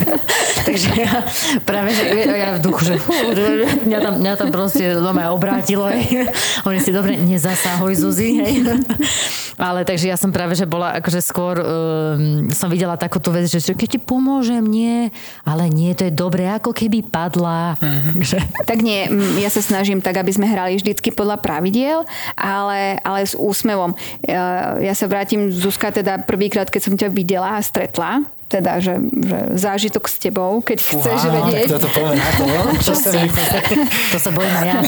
Takže 0.66 0.88
ja 0.96 1.20
práve, 1.60 1.92
že 1.92 2.08
ja 2.24 2.56
v 2.56 2.60
duchu, 2.64 2.88
že 2.88 2.96
mňa 3.84 3.98
tam, 4.00 4.14
mňa 4.24 4.32
tam 4.40 4.48
proste 4.48 4.96
doma 4.96 5.28
obrátilo. 5.28 5.84
Hej. 5.92 6.32
Oni 6.64 6.80
si 6.80 6.88
dobre, 6.88 7.20
nezasahuj 7.20 8.00
Zuzi. 8.00 8.40
Hej. 8.40 8.80
Ale 9.54 9.86
takže 9.86 10.10
ja 10.10 10.16
som 10.18 10.34
práve, 10.34 10.58
že 10.58 10.66
bola 10.66 10.98
akože 10.98 11.20
skôr, 11.22 11.60
um, 11.62 12.50
som 12.50 12.66
videla 12.66 12.98
takúto 12.98 13.30
vec, 13.30 13.46
že, 13.46 13.60
keď 13.60 13.88
ti 13.96 13.98
pomôžem, 14.02 14.64
nie, 14.64 15.14
ale 15.46 15.70
nie, 15.70 15.94
to 15.94 16.08
je 16.08 16.12
dobré, 16.14 16.50
ako 16.50 16.74
keby 16.74 17.06
padla. 17.06 17.78
Takže, 17.78 18.38
Tak 18.66 18.78
nie, 18.82 19.06
ja 19.38 19.50
sa 19.52 19.62
snažím 19.62 20.02
tak, 20.02 20.18
aby 20.18 20.32
sme 20.34 20.50
hrali 20.50 20.74
vždycky 20.74 21.14
podľa 21.14 21.38
pravidiel, 21.38 22.02
ale, 22.34 22.98
ale 23.06 23.30
s 23.34 23.36
úsmevom. 23.36 23.98
Ja, 24.22 24.78
ja 24.78 24.94
sa 24.94 25.10
vrátim, 25.10 25.50
Zuzka, 25.50 25.90
teda 25.90 26.22
prvýkrát, 26.22 26.70
keď 26.70 26.80
som 26.86 26.94
ťa 26.94 27.10
videla 27.10 27.58
a 27.58 27.60
stretla, 27.60 28.22
teda, 28.46 28.78
že, 28.78 28.94
že 29.02 29.38
zážitok 29.58 30.06
s 30.06 30.16
tebou, 30.22 30.62
keď 30.62 30.78
chceš 30.78 31.18
Áno, 31.26 31.50
vedieť. 31.50 31.74
Tak 31.74 31.90
to, 31.90 32.00
no? 32.46 32.70
Čo 32.86 32.94
sa 32.94 33.10
to 34.14 34.18
sa 34.22 34.30
bojím 34.30 34.54
ja. 34.62 34.78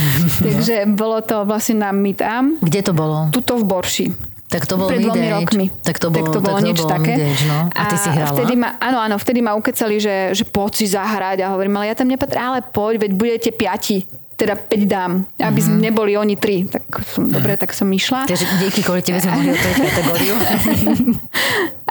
Takže 0.46 0.86
bolo 0.94 1.18
to 1.26 1.42
vlastne 1.42 1.82
na 1.82 1.90
Meetup, 1.90 2.62
Kde 2.62 2.80
to 2.86 2.92
bolo? 2.94 3.26
tuto 3.34 3.58
v 3.58 3.64
Borši. 3.66 4.06
Tak 4.46 4.62
to 4.62 4.78
bol 4.78 4.86
pred 4.86 5.02
dvomi 5.02 5.26
Midage. 5.26 5.42
rokmi. 5.42 5.66
Tak 5.82 5.98
to 5.98 6.06
bolo, 6.06 6.30
tak 6.30 6.38
to 6.38 6.38
bolo 6.38 6.58
niečo 6.62 6.86
bolo 6.86 6.94
také. 6.94 7.12
Midage, 7.18 7.44
no. 7.50 7.58
A 7.66 7.82
ty 7.90 7.96
si 7.98 8.08
hrala? 8.14 8.30
Vtedy 8.30 8.54
ma, 8.54 8.68
áno, 8.78 8.98
áno, 9.02 9.16
vtedy 9.18 9.40
ma 9.42 9.58
ukecali, 9.58 9.98
že, 9.98 10.30
že 10.38 10.46
poď 10.46 10.70
si 10.78 10.86
zahrať 10.86 11.42
a 11.42 11.50
hovorím, 11.50 11.82
ale 11.82 11.90
ja 11.90 11.98
tam 11.98 12.06
nepatrím, 12.06 12.46
ale 12.54 12.62
poď, 12.62 12.94
veď 13.02 13.12
budete 13.18 13.50
piati 13.50 14.06
teda 14.36 14.54
5 14.54 14.84
dám, 14.84 15.24
aby 15.40 15.60
Mhm. 15.60 15.68
mm-hmm. 15.68 15.80
neboli 15.80 16.12
oni 16.16 16.36
3. 16.36 16.68
Tak 16.68 16.84
som, 17.08 17.24
dobre, 17.32 17.56
tak 17.56 17.72
som 17.72 17.88
išla. 17.88 18.28
Takže 18.28 18.44
díky, 18.60 18.84
kvôli 18.84 19.00
tebe 19.00 19.16
sme 19.18 19.32
mohli 19.32 19.56
otvoriť 19.56 19.78
kategóriu. 19.80 20.34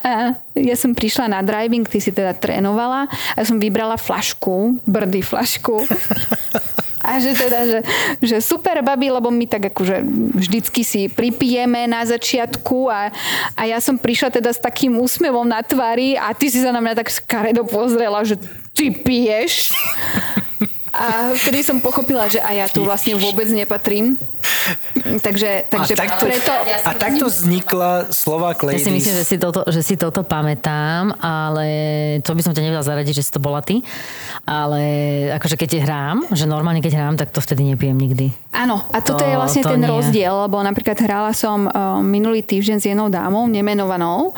A 0.05 0.37
ja 0.53 0.75
som 0.77 0.93
prišla 0.93 1.25
na 1.33 1.41
driving, 1.41 1.81
ty 1.89 1.97
si 1.97 2.13
teda 2.13 2.37
trénovala 2.37 3.09
a 3.33 3.39
som 3.41 3.57
vybrala 3.57 3.97
flašku, 3.97 4.77
brdy 4.85 5.25
flašku. 5.25 5.81
A 7.01 7.17
že 7.17 7.33
teda, 7.33 7.59
že, 7.65 7.79
že 8.21 8.37
super 8.37 8.85
babi, 8.85 9.09
lebo 9.09 9.33
my 9.33 9.49
tak 9.49 9.73
akože 9.73 10.05
vždycky 10.37 10.81
si 10.85 11.01
pripijeme 11.09 11.89
na 11.89 12.05
začiatku 12.05 12.85
a, 12.89 13.09
a 13.57 13.61
ja 13.65 13.81
som 13.81 13.97
prišla 13.97 14.29
teda 14.29 14.53
s 14.53 14.61
takým 14.61 14.93
úsmevom 14.97 15.45
na 15.45 15.65
tvári 15.65 16.17
a 16.17 16.33
ty 16.37 16.53
si 16.53 16.61
sa 16.61 16.69
na 16.69 16.81
mňa 16.81 17.01
tak 17.01 17.09
skaredo 17.09 17.65
pozrela, 17.65 18.21
že 18.21 18.37
ty 18.77 18.93
piješ. 18.93 19.73
A 20.95 21.35
vtedy 21.35 21.59
som 21.59 21.83
pochopila, 21.83 22.31
že 22.31 22.39
aj 22.39 22.55
ja 22.55 22.67
tu 22.71 22.87
vlastne 22.87 23.19
vôbec 23.19 23.51
nepatrím. 23.51 24.15
Takže, 25.21 25.49
takže 25.73 25.93
a, 25.93 25.97
takto, 25.97 26.25
preto... 26.25 26.51
a 26.85 26.91
takto 26.97 27.25
vznikla 27.29 28.09
Slovak 28.09 28.65
Ja 28.65 28.73
Ladies. 28.73 28.85
si 28.85 28.91
myslím, 28.91 29.15
že 29.15 29.25
si, 29.25 29.37
toto, 29.37 29.61
že 29.69 29.81
si 29.85 29.95
toto 29.95 30.25
pamätám, 30.25 31.13
ale 31.21 31.67
to 32.25 32.33
by 32.33 32.41
som 32.41 32.53
ťa 32.53 32.63
nevedela 32.65 32.85
zaradiť, 32.85 33.13
že 33.13 33.25
si 33.25 33.31
to 33.31 33.41
bola 33.41 33.61
ty. 33.61 33.85
Ale 34.45 34.81
akože 35.37 35.55
keď 35.55 35.85
hrám, 35.85 36.17
že 36.33 36.45
normálne 36.45 36.81
keď 36.81 36.93
hrám, 36.97 37.15
tak 37.17 37.29
to 37.29 37.39
vtedy 37.39 37.65
nepijem 37.65 37.95
nikdy. 37.95 38.33
Áno, 38.51 38.81
a 38.89 38.99
toto 39.03 39.21
To- 39.21 39.29
je 39.29 39.35
vlastne 39.35 39.63
to 39.63 39.73
ten 39.75 39.81
nie. 39.83 39.89
rozdiel, 39.89 40.33
lebo 40.47 40.57
napríklad 40.61 40.97
hrala 41.01 41.31
som 41.35 41.67
uh, 41.67 41.99
minulý 41.99 42.41
týždeň 42.41 42.77
s 42.79 42.85
jednou 42.87 43.11
dámou, 43.11 43.45
nemenovanou, 43.45 44.31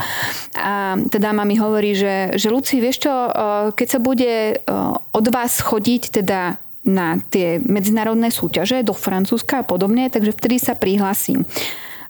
a 0.58 0.98
tá 0.98 1.18
dáma 1.22 1.46
mi 1.46 1.54
hovorí, 1.56 1.94
že, 1.94 2.34
že 2.34 2.50
Luci, 2.50 2.82
vieš 2.82 3.06
čo, 3.06 3.14
uh, 3.14 3.70
keď 3.72 3.88
sa 3.88 4.00
bude 4.02 4.58
uh, 4.58 4.98
od 5.14 5.26
vás 5.30 5.62
chodiť 5.62 6.24
teda 6.24 6.58
na 6.88 7.20
tie 7.28 7.60
medzinárodné 7.60 8.32
súťaže 8.32 8.80
do 8.82 8.96
Francúzska 8.96 9.62
a 9.62 9.68
podobne, 9.68 10.08
takže 10.08 10.32
vtedy 10.32 10.56
sa 10.58 10.74
prihlasím. 10.74 11.44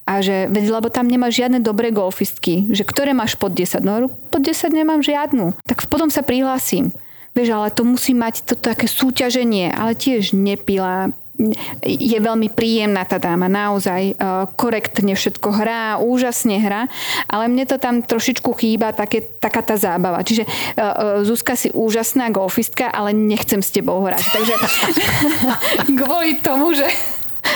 A 0.08 0.24
že, 0.24 0.48
veď, 0.48 0.80
lebo 0.80 0.88
tam 0.88 1.12
nemáš 1.12 1.36
žiadne 1.44 1.60
dobré 1.60 1.92
golfistky, 1.92 2.63
že 2.72 2.88
ktoré 2.88 3.12
máš 3.12 3.36
pod 3.36 3.52
10? 3.52 3.84
No, 3.84 4.08
pod 4.08 4.40
10 4.40 4.72
nemám 4.72 5.04
žiadnu. 5.04 5.52
Tak 5.68 5.84
potom 5.92 6.08
sa 6.08 6.24
prihlasím. 6.24 6.96
Vieš, 7.36 7.50
ale 7.52 7.68
to 7.76 7.84
musí 7.84 8.16
mať 8.16 8.48
to 8.48 8.54
také 8.56 8.88
súťaženie, 8.88 9.68
ale 9.70 10.00
tiež 10.00 10.32
nepila, 10.32 11.12
je 11.86 12.17
veľmi 12.17 12.50
príjemná 12.50 13.06
tá 13.06 13.21
dáma, 13.21 13.45
naozaj 13.45 14.17
uh, 14.17 14.50
korektne 14.58 15.13
všetko 15.13 15.50
hrá, 15.54 16.02
úžasne 16.02 16.58
hrá, 16.58 16.89
ale 17.30 17.45
mne 17.45 17.69
to 17.69 17.78
tam 17.78 18.02
trošičku 18.02 18.50
chýba, 18.58 18.89
také, 18.93 19.21
taká 19.21 19.62
tá 19.62 19.78
zábava. 19.78 20.26
Čiže 20.26 20.43
uh, 20.43 20.50
uh, 20.50 20.91
Zuzka 21.21 21.54
si 21.54 21.69
úžasná 21.69 22.34
golfistka, 22.34 22.89
ale 22.89 23.13
nechcem 23.13 23.62
s 23.62 23.69
tebou 23.69 24.02
hrať. 24.02 24.23
Takže 24.34 24.54
kvôli 26.00 26.41
tomu, 26.41 26.73
že 26.73 26.89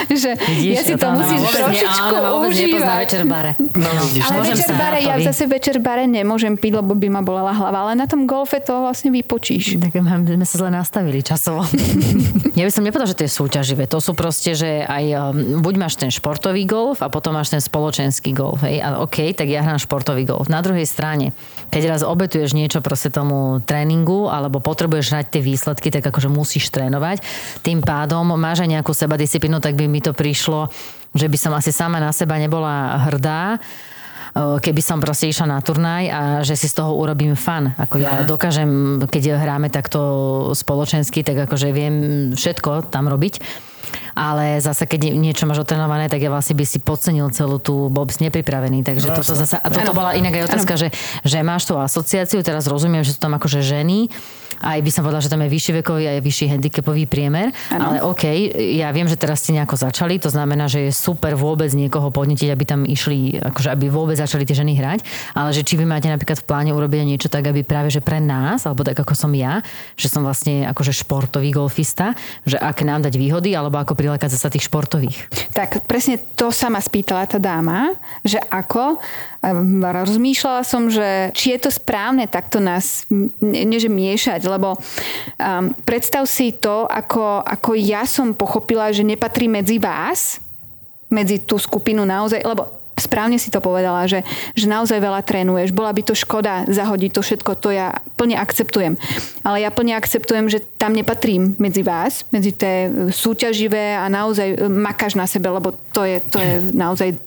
že 0.10 0.36
Vidíš, 0.38 0.74
ja 0.74 0.82
si 0.84 0.94
to 0.96 1.06
vôbec 1.08 1.28
nie- 1.30 1.54
trošičku 1.54 2.14
ma 2.14 2.30
vôbec 2.34 2.50
užívať. 2.52 2.98
večer 3.06 3.22
bare. 3.26 3.52
No 3.60 3.90
vidíš, 4.06 4.24
Ale 4.24 4.36
Môžem 4.42 4.56
večer 4.58 4.72
bare, 4.76 4.98
ja 5.00 5.16
zase 5.22 5.44
večer 5.46 5.76
bare 5.78 6.04
nemôžem 6.06 6.54
piť, 6.56 6.82
lebo 6.82 6.94
by 6.94 7.08
ma 7.10 7.22
bolela 7.22 7.52
hlava, 7.52 7.88
ale 7.88 7.94
na 7.96 8.06
tom 8.06 8.26
golfe 8.26 8.60
to 8.60 8.82
vlastne 8.82 9.12
vypočíš. 9.12 9.78
Tak 9.82 9.94
sme 9.96 10.46
sa 10.46 10.56
zle 10.58 10.70
nastavili 10.70 11.20
časovo. 11.22 11.66
ja 12.60 12.64
by 12.64 12.72
som 12.72 12.84
nepovedal, 12.84 13.10
že 13.10 13.18
to 13.18 13.24
je 13.28 13.32
súťaživé. 13.32 13.84
To 13.88 14.00
sú 14.00 14.14
proste, 14.14 14.54
že 14.54 14.84
aj 14.84 15.06
um, 15.12 15.62
buď 15.64 15.74
máš 15.78 15.96
ten 15.98 16.12
športový 16.12 16.64
golf 16.68 17.02
a 17.02 17.10
potom 17.10 17.34
máš 17.36 17.52
ten 17.52 17.60
spoločenský 17.60 18.32
golf. 18.32 18.62
Hej? 18.62 18.84
A 18.84 19.02
OK, 19.02 19.34
tak 19.34 19.48
ja 19.48 19.64
hrám 19.64 19.80
športový 19.80 20.24
golf. 20.24 20.48
Na 20.48 20.62
druhej 20.62 20.86
strane, 20.86 21.34
keď 21.72 21.98
raz 21.98 22.02
obetuješ 22.04 22.54
niečo 22.54 22.84
proste 22.84 23.10
tomu 23.10 23.60
tréningu 23.64 24.28
alebo 24.28 24.62
potrebuješ 24.62 25.12
hrať 25.12 25.26
tie 25.32 25.42
výsledky, 25.42 25.88
tak 25.90 26.06
akože 26.06 26.30
musíš 26.30 26.70
trénovať. 26.70 27.24
Tým 27.62 27.82
pádom 27.82 28.28
máš 28.36 28.64
aj 28.64 28.70
nejakú 28.70 28.92
sebadisciplínu, 28.92 29.58
tak 29.60 29.80
by 29.82 29.86
mi 29.90 30.00
to 30.00 30.14
prišlo, 30.14 30.70
že 31.18 31.26
by 31.26 31.38
som 31.42 31.52
asi 31.58 31.74
sama 31.74 31.98
na 31.98 32.14
seba 32.14 32.38
nebola 32.38 33.02
hrdá, 33.10 33.58
keby 34.36 34.80
som 34.80 35.04
proste 35.04 35.28
išla 35.28 35.44
na 35.44 35.60
turnaj 35.60 36.04
a 36.08 36.22
že 36.40 36.56
si 36.56 36.72
z 36.72 36.80
toho 36.80 36.96
urobím 36.96 37.36
fan. 37.36 37.76
Ako 37.76 38.00
ja 38.00 38.24
dokážem, 38.24 39.04
keď 39.04 39.36
hráme 39.36 39.68
takto 39.68 40.00
spoločensky, 40.56 41.20
tak 41.20 41.50
akože 41.50 41.68
viem 41.76 41.96
všetko 42.32 42.88
tam 42.88 43.12
robiť. 43.12 43.44
Ale 44.16 44.64
zase, 44.64 44.88
keď 44.88 45.12
niečo 45.20 45.44
máš 45.44 45.68
otrenované, 45.68 46.08
tak 46.08 46.24
ja 46.24 46.32
vlastne 46.32 46.56
by 46.56 46.64
si 46.64 46.80
podcenil 46.80 47.28
celú 47.36 47.60
tú, 47.60 47.92
si 48.12 48.24
nepripravený. 48.24 48.88
Takže 48.88 49.12
toto 49.12 49.36
zase, 49.36 49.60
a 49.60 49.68
toto 49.68 49.92
bola 49.92 50.16
inak 50.16 50.32
aj 50.32 50.44
otázka, 50.48 50.80
že, 50.80 50.96
že 51.28 51.44
máš 51.44 51.68
tú 51.68 51.76
asociáciu, 51.76 52.40
teraz 52.40 52.72
rozumiem, 52.72 53.04
že 53.04 53.16
sú 53.16 53.20
tam 53.20 53.36
akože 53.36 53.60
ženy, 53.60 54.08
aj 54.62 54.80
by 54.82 54.90
som 54.94 55.02
povedala, 55.04 55.26
že 55.26 55.32
tam 55.34 55.42
je 55.44 55.50
vyšší 55.50 55.72
vekový 55.82 56.04
aj 56.08 56.24
vyšší 56.24 56.46
handicapový 56.54 57.04
priemer, 57.10 57.50
ale 57.74 58.00
OK, 58.06 58.24
ja 58.78 58.94
viem, 58.94 59.10
že 59.10 59.18
teraz 59.18 59.42
ste 59.42 59.58
nejako 59.58 59.76
začali, 59.78 60.22
to 60.22 60.30
znamená, 60.30 60.70
že 60.70 60.90
je 60.90 60.92
super 60.94 61.34
vôbec 61.36 61.74
niekoho 61.74 62.14
podnetiť, 62.14 62.50
aby 62.54 62.64
tam 62.64 62.86
išli, 62.86 63.42
akože 63.42 63.74
aby 63.74 63.90
vôbec 63.90 64.16
začali 64.18 64.46
tie 64.46 64.58
ženy 64.58 64.78
hrať, 64.78 65.00
ale 65.34 65.50
že 65.52 65.66
či 65.66 65.76
vy 65.76 65.86
máte 65.90 66.08
napríklad 66.08 66.40
v 66.42 66.48
pláne 66.48 66.72
urobiť 66.72 67.04
niečo 67.04 67.28
tak, 67.28 67.50
aby 67.50 67.66
práve 67.66 67.90
že 67.90 68.00
pre 68.00 68.22
nás, 68.22 68.64
alebo 68.70 68.86
tak 68.86 68.98
ako 69.02 69.18
som 69.18 69.32
ja, 69.34 69.66
že 69.98 70.08
som 70.08 70.22
vlastne 70.22 70.70
akože 70.70 70.94
športový 70.94 71.50
golfista, 71.52 72.14
že 72.46 72.56
ak 72.62 72.86
nám 72.86 73.02
dať 73.04 73.18
výhody, 73.18 73.58
alebo 73.58 73.82
ako 73.82 73.98
prilákať 73.98 74.38
zasa 74.38 74.54
tých 74.54 74.70
športových. 74.70 75.18
Tak 75.58 75.90
presne 75.90 76.22
to 76.38 76.54
sa 76.54 76.70
ma 76.70 76.80
spýtala 76.80 77.26
tá 77.26 77.42
dáma, 77.42 77.98
že 78.22 78.38
ako. 78.38 79.02
A 79.42 79.58
Rozmýšľala 80.06 80.62
som, 80.62 80.94
že 80.94 81.34
či 81.34 81.58
je 81.58 81.66
to 81.66 81.74
správne 81.74 82.30
takto 82.30 82.62
nás, 82.62 83.10
nie 83.42 83.82
že 83.82 83.90
miešať, 83.90 84.46
lebo 84.52 84.76
um, 84.76 85.72
predstav 85.88 86.28
si 86.28 86.52
to, 86.52 86.84
ako, 86.92 87.40
ako 87.40 87.80
ja 87.80 88.04
som 88.04 88.36
pochopila, 88.36 88.92
že 88.92 89.08
nepatrí 89.08 89.48
medzi 89.48 89.80
vás, 89.80 90.44
medzi 91.08 91.40
tú 91.40 91.56
skupinu 91.56 92.04
naozaj, 92.04 92.44
lebo 92.44 92.82
správne 93.02 93.42
si 93.42 93.50
to 93.50 93.58
povedala, 93.58 94.06
že, 94.06 94.22
že 94.54 94.70
naozaj 94.70 95.02
veľa 95.02 95.26
trénuješ. 95.26 95.74
Bola 95.74 95.90
by 95.90 96.06
to 96.06 96.14
škoda 96.14 96.70
zahodiť 96.70 97.12
to 97.18 97.22
všetko, 97.26 97.52
to 97.58 97.74
ja 97.74 97.98
plne 98.14 98.38
akceptujem. 98.38 98.94
Ale 99.42 99.66
ja 99.66 99.74
plne 99.74 99.98
akceptujem, 99.98 100.46
že 100.46 100.62
tam 100.78 100.94
nepatrím 100.94 101.58
medzi 101.58 101.82
vás, 101.82 102.22
medzi 102.30 102.54
tie 102.54 102.88
súťaživé 103.10 103.98
a 103.98 104.06
naozaj 104.06 104.70
makáš 104.70 105.18
na 105.18 105.26
sebe, 105.26 105.50
lebo 105.50 105.74
to 105.90 106.06
je, 106.06 106.22
to 106.22 106.38
je 106.38 106.62
naozaj 106.72 107.18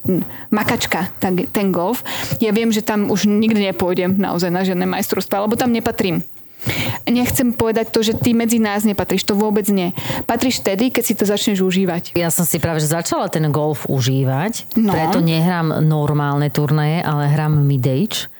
makačka, 0.54 1.10
ten, 1.18 1.42
ten 1.50 1.74
golf. 1.74 2.06
Ja 2.38 2.54
viem, 2.54 2.70
že 2.70 2.86
tam 2.86 3.10
už 3.10 3.26
nikdy 3.26 3.74
nepôjdem 3.74 4.14
naozaj 4.14 4.50
na 4.54 4.62
žiadne 4.62 4.86
majstrovstvá, 4.86 5.42
lebo 5.42 5.58
tam 5.58 5.74
nepatrím. 5.74 6.22
Nechcem 7.04 7.52
povedať 7.52 7.92
to, 7.92 8.00
že 8.00 8.16
ty 8.16 8.32
medzi 8.32 8.56
nás 8.56 8.82
nepatríš, 8.82 9.24
to 9.24 9.36
vôbec 9.36 9.64
nie. 9.68 9.92
Patríš 10.24 10.60
vtedy, 10.60 10.88
keď 10.88 11.02
si 11.04 11.14
to 11.14 11.24
začneš 11.24 11.60
užívať. 11.60 12.16
Ja 12.16 12.32
som 12.32 12.44
si 12.44 12.56
práve 12.56 12.80
že 12.80 12.88
začala 12.88 13.28
ten 13.28 13.44
golf 13.48 13.84
užívať, 13.86 14.76
No. 14.76 14.92
preto 14.92 15.20
nehrám 15.20 15.80
normálne 15.80 16.48
turnaje, 16.48 17.00
ale 17.00 17.28
hrám 17.28 17.60
mid-age. 17.60 18.32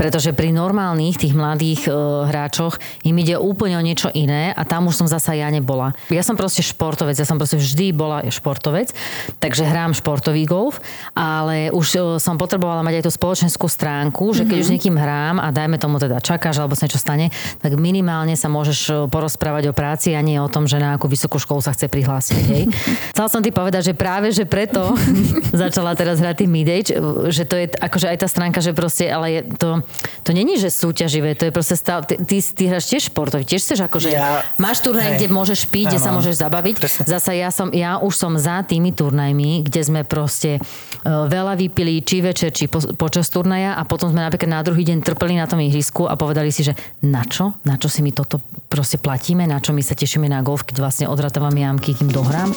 Pretože 0.00 0.32
pri 0.32 0.48
normálnych 0.48 1.20
tých 1.20 1.36
mladých 1.36 1.84
e, 1.84 1.92
hráčoch 2.24 2.80
im 3.04 3.20
ide 3.20 3.36
úplne 3.36 3.76
o 3.76 3.84
niečo 3.84 4.08
iné 4.16 4.56
a 4.56 4.64
tam 4.64 4.88
už 4.88 4.96
som 4.96 5.04
zasa 5.04 5.36
ja 5.36 5.52
nebola. 5.52 5.92
Ja 6.08 6.24
som 6.24 6.40
proste 6.40 6.64
športovec, 6.64 7.20
ja 7.20 7.28
som 7.28 7.36
proste 7.36 7.60
vždy 7.60 7.92
bola 7.92 8.24
športovec, 8.24 8.96
takže 9.44 9.68
hrám 9.68 9.92
športový 9.92 10.48
golf, 10.48 10.80
ale 11.12 11.68
už 11.68 11.86
e, 11.92 11.98
som 12.16 12.40
potrebovala 12.40 12.80
mať 12.80 13.04
aj 13.04 13.04
tú 13.04 13.12
spoločenskú 13.12 13.68
stránku, 13.68 14.32
že 14.32 14.48
keď 14.48 14.56
už 14.56 14.68
s 14.72 14.74
niekým 14.80 14.96
hrám 14.96 15.36
a 15.36 15.52
dajme 15.52 15.76
tomu 15.76 16.00
teda 16.00 16.16
čakáš 16.24 16.64
alebo 16.64 16.72
sa 16.72 16.88
niečo 16.88 16.96
stane, 16.96 17.28
tak 17.60 17.76
minimálne 17.76 18.32
sa 18.40 18.48
môžeš 18.48 18.78
e, 18.88 18.92
porozprávať 19.12 19.68
o 19.68 19.76
práci 19.76 20.16
a 20.16 20.24
nie 20.24 20.40
o 20.40 20.48
tom, 20.48 20.64
že 20.64 20.80
na 20.80 20.96
akú 20.96 21.12
vysokú 21.12 21.36
školu 21.36 21.60
sa 21.60 21.76
chce 21.76 21.92
prihlásiť. 21.92 22.40
Hej. 22.48 22.64
Chcela 23.12 23.28
som 23.28 23.44
ti 23.44 23.52
povedať, 23.52 23.92
že 23.92 23.94
práve, 23.98 24.32
že 24.32 24.48
preto 24.48 24.96
začala 25.52 25.92
teraz 25.92 26.24
hrať 26.24 26.40
tým 26.40 26.50
mid-age, 26.56 26.96
že 27.28 27.44
to 27.44 27.60
je 27.60 27.68
akože 27.68 28.06
aj 28.08 28.18
tá 28.24 28.28
stránka, 28.32 28.64
že 28.64 28.72
proste, 28.72 29.04
ale 29.12 29.26
je 29.28 29.40
to, 29.60 29.84
to 30.20 30.30
není, 30.30 30.56
že 30.56 30.68
súťaživé, 30.68 31.34
to 31.34 31.48
je 31.48 31.52
proste 31.52 31.74
stav, 31.74 32.04
ty, 32.04 32.20
ty, 32.20 32.38
ty 32.38 32.62
hráš 32.66 32.86
tiež 32.86 33.08
športový, 33.08 33.42
tiež 33.42 33.60
chceš 33.60 33.80
akože, 33.84 34.08
Ja- 34.12 34.44
máš 34.56 34.80
turnaj, 34.80 35.16
hej. 35.16 35.16
kde 35.16 35.26
môžeš 35.28 35.66
piť, 35.66 35.92
kde 35.92 35.98
sa 35.98 36.10
môžeš 36.10 36.38
zabaviť. 36.38 36.74
presne. 36.76 37.02
Zasa 37.04 37.32
ja, 37.32 37.48
som, 37.48 37.72
ja 37.72 37.98
už 37.98 38.12
som 38.12 38.32
za 38.34 38.62
tými 38.62 38.92
turnajmi, 38.92 39.64
kde 39.64 39.80
sme 39.80 40.00
proste 40.04 40.56
e, 40.56 40.60
veľa 41.04 41.56
vypili, 41.56 42.00
či 42.00 42.20
večer, 42.20 42.52
či 42.52 42.66
po, 42.66 42.78
počas 42.94 43.28
turnaja 43.28 43.74
a 43.74 43.82
potom 43.82 44.08
sme 44.08 44.20
napríklad 44.20 44.50
na 44.50 44.62
druhý 44.62 44.84
deň 44.84 45.02
trpeli 45.02 45.34
na 45.34 45.48
tom 45.48 45.58
ihrisku 45.58 46.04
a 46.04 46.14
povedali 46.14 46.48
si, 46.48 46.62
že 46.62 46.72
na 47.00 47.24
čo? 47.24 47.56
Na 47.64 47.76
čo 47.76 47.88
si 47.88 48.00
my 48.00 48.10
toto 48.10 48.38
proste 48.68 48.96
platíme? 48.96 49.44
Na 49.44 49.58
čo 49.58 49.72
my 49.72 49.80
sa 49.80 49.92
tešíme 49.92 50.26
na 50.26 50.40
golf, 50.40 50.62
keď 50.62 50.76
vlastne 50.78 51.06
odratávam 51.06 51.52
jamky, 51.52 51.96
kým 51.96 52.08
dohrám? 52.08 52.52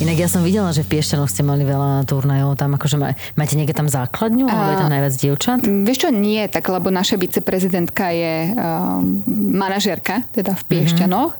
Inak 0.00 0.16
ja 0.16 0.32
som 0.32 0.40
videla, 0.40 0.72
že 0.72 0.80
v 0.80 0.96
Piešťanoch 0.96 1.28
ste 1.28 1.44
mali 1.44 1.60
veľa 1.60 2.08
turnajov, 2.08 2.56
tam 2.56 2.72
akože 2.72 2.96
má, 2.96 3.12
máte 3.36 3.52
niekde 3.52 3.76
tam 3.76 3.84
základňu, 3.84 4.48
alebo 4.48 4.72
je 4.72 4.80
tam 4.80 4.92
najviac 4.96 5.14
dievčat? 5.20 5.58
Vieš 5.60 5.98
čo, 6.00 6.08
nie, 6.08 6.40
tak 6.48 6.72
lebo 6.72 6.88
naša 6.88 7.20
viceprezidentka 7.20 8.08
je 8.08 8.48
um, 8.48 9.20
manažérka, 9.52 10.24
teda 10.32 10.56
v 10.56 10.62
Piešťanoch, 10.72 11.36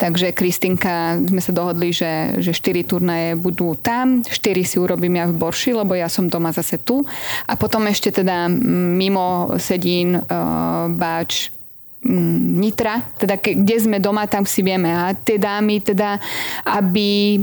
takže 0.00 0.32
Kristinka, 0.32 1.20
sme 1.20 1.44
sa 1.44 1.52
dohodli, 1.52 1.92
že, 1.92 2.40
že 2.40 2.56
štyri 2.56 2.80
turnaje 2.80 3.36
budú 3.36 3.76
tam, 3.76 4.24
štyri 4.24 4.64
si 4.64 4.80
urobím 4.80 5.20
ja 5.20 5.28
v 5.28 5.36
Borši, 5.36 5.76
lebo 5.76 5.92
ja 5.92 6.08
som 6.08 6.32
doma 6.32 6.48
zase 6.48 6.80
tu. 6.80 7.04
A 7.44 7.60
potom 7.60 7.84
ešte 7.92 8.08
teda 8.08 8.48
mimo 8.48 9.52
sedín, 9.60 10.16
uh, 10.16 10.88
Báč, 10.96 11.52
Nitra, 12.08 13.02
teda 13.18 13.36
kde 13.36 13.76
sme 13.76 13.98
doma, 13.98 14.30
tam 14.30 14.46
si 14.46 14.62
vieme. 14.62 14.86
A 14.94 15.12
tie 15.12 15.34
dámy 15.34 15.82
teda, 15.82 16.22
aby 16.62 17.42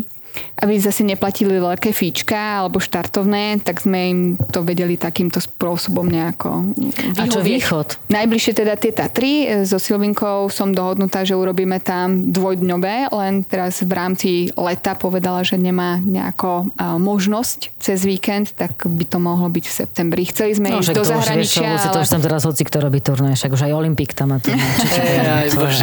aby 0.58 0.74
zase 0.76 1.02
neplatili 1.02 1.56
veľké 1.56 1.92
fíčka 1.92 2.36
alebo 2.60 2.80
štartovné, 2.80 3.60
tak 3.60 3.80
sme 3.80 4.00
im 4.06 4.20
to 4.50 4.62
vedeli 4.62 4.96
takýmto 4.96 5.38
spôsobom 5.38 6.06
nejako 6.06 6.72
A 7.16 7.28
čo 7.28 7.40
východ? 7.40 7.98
Najbližšie 8.08 8.54
teda 8.56 8.74
tie 8.76 8.92
Tatry. 8.92 9.34
E, 9.46 9.64
So 9.64 9.78
Silvinkou 9.78 10.48
som 10.48 10.72
dohodnutá, 10.72 11.22
že 11.22 11.34
urobíme 11.34 11.78
tam 11.80 12.32
dvojdňové, 12.32 13.12
len 13.12 13.42
teraz 13.42 13.80
v 13.80 13.92
rámci 13.92 14.30
leta 14.52 14.94
povedala, 14.94 15.42
že 15.42 15.56
nemá 15.56 15.98
nejako 15.98 16.72
a, 16.76 16.96
možnosť 16.96 17.76
cez 17.78 18.02
víkend, 18.02 18.52
tak 18.52 18.76
by 18.82 19.06
to 19.06 19.18
mohlo 19.18 19.46
byť 19.48 19.66
v 19.66 19.74
septembri. 19.76 20.24
Chceli 20.26 20.52
sme 20.54 20.68
No, 20.70 20.82
ísť 20.82 20.92
do 20.92 20.96
to 20.96 21.02
už, 21.02 21.08
vieš, 21.08 21.18
zahraničia, 21.22 21.62
čo, 21.62 21.72
Luci, 21.72 21.88
to 21.88 21.92
ale... 21.94 22.04
už 22.04 22.10
tam 22.10 22.22
teraz 22.22 22.42
hoci 22.44 22.62
kto 22.64 22.78
robí 22.82 23.00
turnaj, 23.00 23.34
však 23.36 23.52
už 23.52 23.62
aj 23.62 23.72
Olympik 23.74 24.12
tam 24.12 24.28
má 24.28 24.38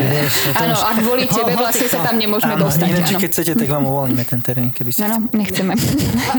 vieš, 0.02 0.34
to 0.42 0.58
Áno, 0.58 0.74
už- 0.74 0.82
a 0.82 0.90
kvôli 0.94 1.24
tebe 1.24 1.52
vlastne 1.54 1.86
sa 1.86 1.98
tam 2.02 2.16
nemôžeme 2.16 2.54
dostať. 2.56 2.88
ináč, 2.90 3.08
keď 3.14 3.30
chcete, 3.30 3.52
tak 3.54 3.68
vám 3.68 3.84
uvoľníme 3.84 4.24
ten 4.24 4.40
termín, 4.42 4.74
keby 4.74 4.90
ste 4.90 5.06
Áno, 5.06 5.30
nechceme. 5.30 5.72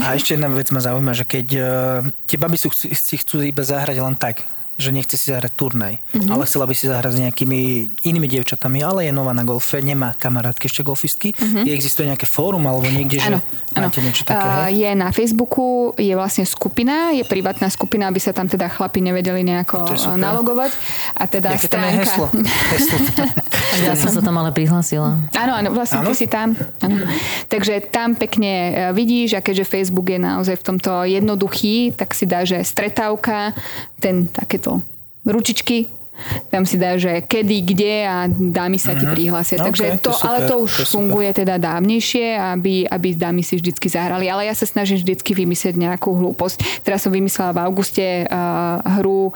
A 0.04 0.14
ešte 0.14 0.36
jedna 0.36 0.52
vec 0.52 0.70
ma 0.70 0.80
zaujíma, 0.80 1.16
že 1.16 1.24
keď 1.24 1.48
uh, 1.56 1.66
tie 2.28 2.38
baby 2.38 2.60
sú, 2.60 2.70
si 2.76 3.16
chcú 3.18 3.42
iba 3.42 3.64
zahrať 3.64 3.98
len 3.98 4.14
tak, 4.14 4.44
že 4.74 4.90
nechce 4.90 5.14
si 5.22 5.30
zahrať 5.30 5.54
turnaj, 5.54 6.02
Mhm. 6.02 6.02
mm-hmm. 6.18 6.34
ale 6.34 6.44
chcela 6.50 6.66
by 6.66 6.74
si 6.74 6.90
zahrať 6.90 7.12
s 7.14 7.20
nejakými 7.22 7.60
inými 8.10 8.26
dievčatami, 8.26 8.82
ale 8.82 9.06
je 9.06 9.14
nová 9.14 9.30
na 9.30 9.46
golfe, 9.46 9.78
nemá 9.86 10.18
kamarátky 10.18 10.66
ešte 10.66 10.82
golfistky. 10.82 11.30
Mm-hmm. 11.30 11.70
Existuje 11.70 12.10
nejaké 12.10 12.26
fórum 12.26 12.66
alebo 12.66 12.90
niekde, 12.90 13.22
že 13.22 13.38
áno. 13.38 13.40
máte 13.78 14.02
niečo 14.02 14.26
také, 14.26 14.42
hej? 14.42 14.82
Je 14.82 14.90
na 14.98 15.14
Facebooku, 15.14 15.94
je 15.94 16.10
vlastne 16.18 16.42
skupina, 16.50 17.14
je 17.14 17.22
privátna 17.22 17.70
skupina, 17.70 18.10
aby 18.10 18.18
sa 18.18 18.34
tam 18.34 18.50
teda 18.50 18.66
chlapi 18.66 19.06
nevedeli 19.06 19.46
nejako 19.46 19.94
je 19.94 20.10
nalogovať. 20.18 20.74
A 21.22 21.24
teda 21.30 21.54
Jaké 21.54 21.70
tam 21.70 21.86
je 21.86 21.90
stránka... 21.94 22.02
heslo? 22.02 22.26
heslo. 22.74 22.98
Ja 23.82 23.98
som 23.98 24.14
sa 24.14 24.22
tam 24.22 24.38
ale 24.38 24.54
prihlásila. 24.54 25.18
Áno, 25.34 25.52
áno, 25.58 25.70
vlastne 25.74 26.06
Áno? 26.06 26.12
ty 26.12 26.14
si 26.14 26.28
tam. 26.30 26.54
Áno. 26.84 27.10
Takže 27.50 27.90
tam 27.90 28.14
pekne 28.14 28.54
e, 28.54 28.72
vidíš, 28.94 29.40
a 29.40 29.42
keďže 29.42 29.66
Facebook 29.66 30.14
je 30.14 30.20
naozaj 30.22 30.62
v 30.62 30.66
tomto 30.74 30.92
jednoduchý, 31.10 31.98
tak 31.98 32.14
si 32.14 32.30
dá, 32.30 32.46
že 32.46 32.62
stretávka, 32.62 33.58
ten 33.98 34.30
takéto 34.30 34.86
ručičky, 35.26 35.90
tam 36.48 36.64
si 36.64 36.78
dá, 36.78 36.96
že 36.96 37.26
kedy, 37.26 37.58
kde 37.74 37.94
a 38.06 38.30
dámy 38.30 38.78
sa 38.78 38.94
ti 38.94 39.04
prihlásia. 39.10 39.58
No, 39.60 39.68
Takže 39.70 39.98
ok, 39.98 40.02
to 40.02 40.10
to, 40.10 40.12
super, 40.14 40.30
ale 40.30 40.38
to 40.46 40.56
už 40.62 40.72
to 40.72 40.82
je 40.82 40.86
super. 40.86 40.94
funguje 40.94 41.30
teda 41.34 41.56
dávnejšie, 41.58 42.26
aby, 42.38 42.86
aby 42.86 43.08
dámy 43.18 43.42
si 43.42 43.58
vždycky 43.58 43.90
zahrali. 43.90 44.30
Ale 44.30 44.46
ja 44.46 44.54
sa 44.54 44.70
snažím 44.70 45.02
vždycky 45.02 45.34
vymyslieť 45.34 45.76
nejakú 45.76 46.14
hlúposť. 46.14 46.86
Teraz 46.86 47.04
som 47.04 47.12
vymyslela 47.12 47.58
v 47.58 47.60
auguste 47.66 48.06
uh, 48.30 48.80
hru 49.02 49.30
uh, 49.30 49.34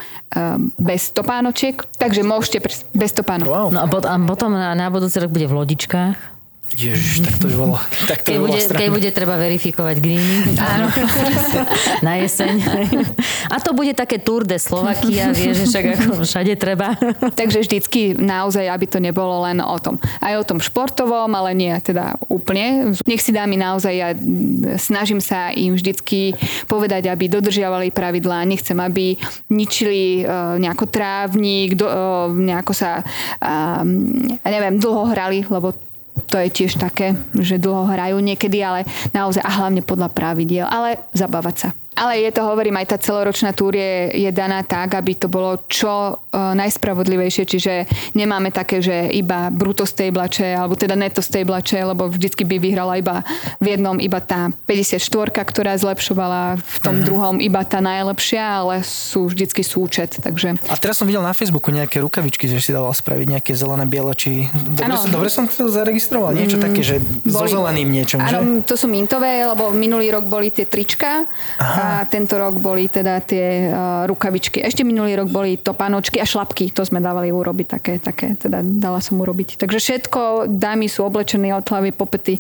bez 0.78 1.10
topánočiek, 1.12 1.82
takže 1.98 2.22
môžete 2.22 2.62
pres- 2.62 2.86
bez 2.94 3.12
topánok. 3.12 3.48
Wow. 3.50 3.68
No 3.74 3.82
a, 3.84 3.88
pot, 3.90 4.06
a 4.06 4.16
potom 4.22 4.54
na, 4.54 4.78
na 4.78 4.88
budúci 4.94 5.18
rok 5.18 5.34
bude 5.34 5.50
v 5.50 5.58
lodičkách. 5.58 6.37
Ježiš, 6.76 7.24
tak 7.24 7.40
to 7.40 7.48
by 7.48 7.56
bolo, 7.56 7.76
tak 8.12 8.20
to 8.28 8.28
Keď 8.28 8.36
by 8.36 8.42
bolo 8.44 8.52
bude, 8.52 8.60
strana. 8.60 8.80
keď 8.84 8.88
bude 8.92 9.10
treba 9.16 9.36
verifikovať 9.40 9.96
greeny. 10.04 10.36
Áno. 10.76 10.88
Na 12.06 12.20
jeseň. 12.20 12.54
A 13.48 13.56
to 13.64 13.72
bude 13.72 13.96
také 13.96 14.20
Tour 14.20 14.44
de 14.44 14.60
Slovakia, 14.60 15.32
vieš, 15.32 15.64
že 15.64 15.66
však 15.72 15.86
ako 15.96 16.28
všade 16.28 16.54
treba. 16.60 17.00
Takže 17.40 17.64
vždycky 17.64 18.20
naozaj, 18.20 18.68
aby 18.68 18.86
to 18.86 19.00
nebolo 19.00 19.48
len 19.48 19.64
o 19.64 19.78
tom. 19.80 19.96
Aj 20.20 20.36
o 20.36 20.44
tom 20.44 20.60
športovom, 20.60 21.32
ale 21.32 21.56
nie 21.56 21.72
teda 21.80 22.20
úplne. 22.28 22.92
Nech 23.08 23.24
si 23.24 23.32
dámy 23.32 23.56
naozaj, 23.56 23.94
ja 23.96 24.12
snažím 24.76 25.24
sa 25.24 25.56
im 25.56 25.80
vždycky 25.80 26.36
povedať, 26.68 27.08
aby 27.08 27.32
dodržiavali 27.32 27.96
pravidlá. 27.96 28.44
Nechcem, 28.44 28.76
aby 28.76 29.16
ničili 29.48 30.28
uh, 30.28 30.60
nejako 30.60 30.86
trávnik, 30.92 31.80
do, 31.80 31.88
uh, 31.88 32.28
nejako 32.28 32.76
sa, 32.76 33.02
uh, 33.40 33.82
neviem, 34.44 34.76
dlho 34.78 35.08
hrali, 35.16 35.48
lebo 35.48 35.88
to 36.26 36.36
je 36.42 36.50
tiež 36.50 36.82
také, 36.82 37.14
že 37.38 37.62
dlho 37.62 37.86
hrajú 37.86 38.18
niekedy, 38.20 38.60
ale 38.62 38.84
naozaj 39.14 39.46
a 39.46 39.52
hlavne 39.62 39.86
podľa 39.86 40.10
pravidiel, 40.12 40.66
ale 40.66 41.06
zabávať 41.14 41.56
sa. 41.56 41.70
Ale 41.98 42.22
je 42.22 42.30
to, 42.30 42.46
hovorím, 42.46 42.78
aj 42.78 42.94
tá 42.94 42.98
celoročná 43.02 43.58
túr 43.58 43.74
je, 43.74 44.14
je 44.14 44.30
daná 44.30 44.62
tak, 44.62 44.94
aby 44.94 45.18
to 45.18 45.26
bolo 45.26 45.66
čo 45.66 46.14
uh, 46.14 46.54
najspravodlivejšie, 46.54 47.44
čiže 47.50 47.74
nemáme 48.14 48.54
také, 48.54 48.86
že 48.86 49.10
iba 49.10 49.50
bruto 49.50 49.82
stejblače, 49.82 50.54
alebo 50.54 50.78
teda 50.78 50.94
neto 50.94 51.26
stejblače, 51.26 51.82
lebo 51.90 52.06
vždycky 52.06 52.46
by 52.46 52.62
vyhrala 52.62 53.02
iba 53.02 53.26
v 53.58 53.74
jednom 53.74 53.98
iba 53.98 54.22
tá 54.22 54.54
54, 54.70 55.02
ktorá 55.42 55.74
zlepšovala, 55.74 56.62
v 56.62 56.78
tom 56.86 57.02
uh-huh. 57.02 57.08
druhom 57.10 57.36
iba 57.42 57.66
tá 57.66 57.82
najlepšia, 57.82 58.62
ale 58.62 58.86
sú 58.86 59.26
vždycky 59.34 59.66
súčet, 59.66 60.22
takže... 60.22 60.62
A 60.70 60.78
teraz 60.78 61.02
som 61.02 61.10
videl 61.10 61.26
na 61.26 61.34
Facebooku 61.34 61.74
nejaké 61.74 61.98
rukavičky, 61.98 62.46
že 62.46 62.62
si 62.62 62.70
dala 62.70 62.94
spraviť 62.94 63.42
nejaké 63.42 63.58
zelené, 63.58 63.90
biele, 63.90 64.14
či... 64.14 64.46
Dobre, 64.54 65.02
som, 65.02 65.10
dobre 65.10 65.30
som 65.34 65.50
to 65.50 65.66
zaregistroval, 65.66 66.38
niečo 66.38 66.62
také, 66.62 66.86
že 66.86 67.02
so 67.26 67.50
zeleným 67.50 67.90
niečom, 67.90 68.22
že? 68.22 68.38
Áno, 68.38 68.62
to 68.62 68.78
sú 68.78 68.86
mintové, 68.86 69.42
lebo 69.42 69.74
minulý 69.74 70.14
rok 70.14 70.30
boli 70.30 70.54
tie 70.54 70.70
trička 70.70 71.26
a 71.88 72.04
tento 72.04 72.36
rok 72.36 72.60
boli 72.60 72.92
teda 72.92 73.24
tie 73.24 73.72
uh, 73.72 74.04
rukavičky. 74.12 74.60
Ešte 74.60 74.84
minulý 74.84 75.16
rok 75.16 75.32
boli 75.32 75.56
topánočky 75.56 76.20
a 76.20 76.28
šlapky, 76.28 76.76
to 76.76 76.84
sme 76.84 77.00
dávali 77.00 77.32
urobiť 77.32 77.68
také, 77.68 77.94
také, 78.04 78.36
teda 78.36 78.60
dala 78.60 79.00
som 79.00 79.16
urobiť. 79.24 79.56
Takže 79.56 79.80
všetko, 79.80 80.52
dámy 80.52 80.92
sú 80.92 81.08
oblečené 81.08 81.56
od 81.56 81.64
hlavy 81.64 81.96
po 81.96 82.04
pety, 82.04 82.36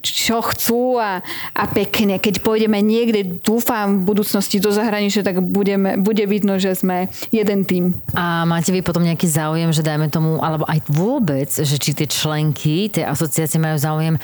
čo 0.00 0.40
chcú 0.40 0.96
a, 0.96 1.20
a 1.52 1.64
pekne. 1.68 2.16
Keď 2.16 2.40
pôjdeme 2.40 2.80
niekde, 2.80 3.42
dúfam 3.44 4.00
v 4.00 4.16
budúcnosti 4.16 4.56
do 4.56 4.72
zahraničia, 4.72 5.20
tak 5.20 5.44
budeme, 5.44 6.00
bude 6.00 6.24
vidno, 6.24 6.56
že 6.56 6.72
sme 6.72 7.12
jeden 7.28 7.68
tým. 7.68 7.92
A 8.16 8.48
máte 8.48 8.72
vy 8.72 8.80
potom 8.80 9.04
nejaký 9.04 9.28
záujem, 9.28 9.68
že 9.74 9.84
dajme 9.84 10.08
tomu, 10.08 10.40
alebo 10.40 10.64
aj 10.64 10.80
vôbec, 10.88 11.50
že 11.52 11.76
či 11.76 11.92
tie 11.92 12.08
členky, 12.08 12.88
tie 12.88 13.04
asociácie 13.04 13.60
majú 13.60 13.76
záujem 13.76 14.14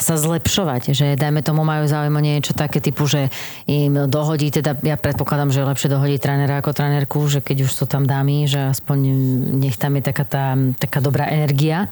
sa 0.00 0.16
zlepšovať, 0.16 0.96
že 0.96 1.06
dajme 1.18 1.44
tomu 1.44 1.66
majú 1.66 1.84
záujem 1.84 2.14
o 2.14 2.22
niečo 2.22 2.52
také 2.56 2.80
typu, 2.80 3.04
že 3.04 3.28
im 3.68 4.06
dohodí, 4.14 4.54
teda 4.54 4.78
ja 4.78 4.94
predpokladám, 4.94 5.50
že 5.50 5.66
je 5.66 5.70
lepšie 5.74 5.90
dohodiť 5.90 6.18
trénera 6.22 6.62
ako 6.62 6.70
trénerku, 6.70 7.18
že 7.26 7.42
keď 7.42 7.66
už 7.66 7.72
sú 7.74 7.84
tam 7.90 8.06
dámy, 8.06 8.46
že 8.46 8.70
aspoň 8.70 8.98
nech 9.58 9.74
tam 9.74 9.98
je 9.98 10.02
taká 10.06 10.22
tá 10.22 10.54
taká 10.78 11.02
dobrá 11.02 11.26
energia. 11.26 11.90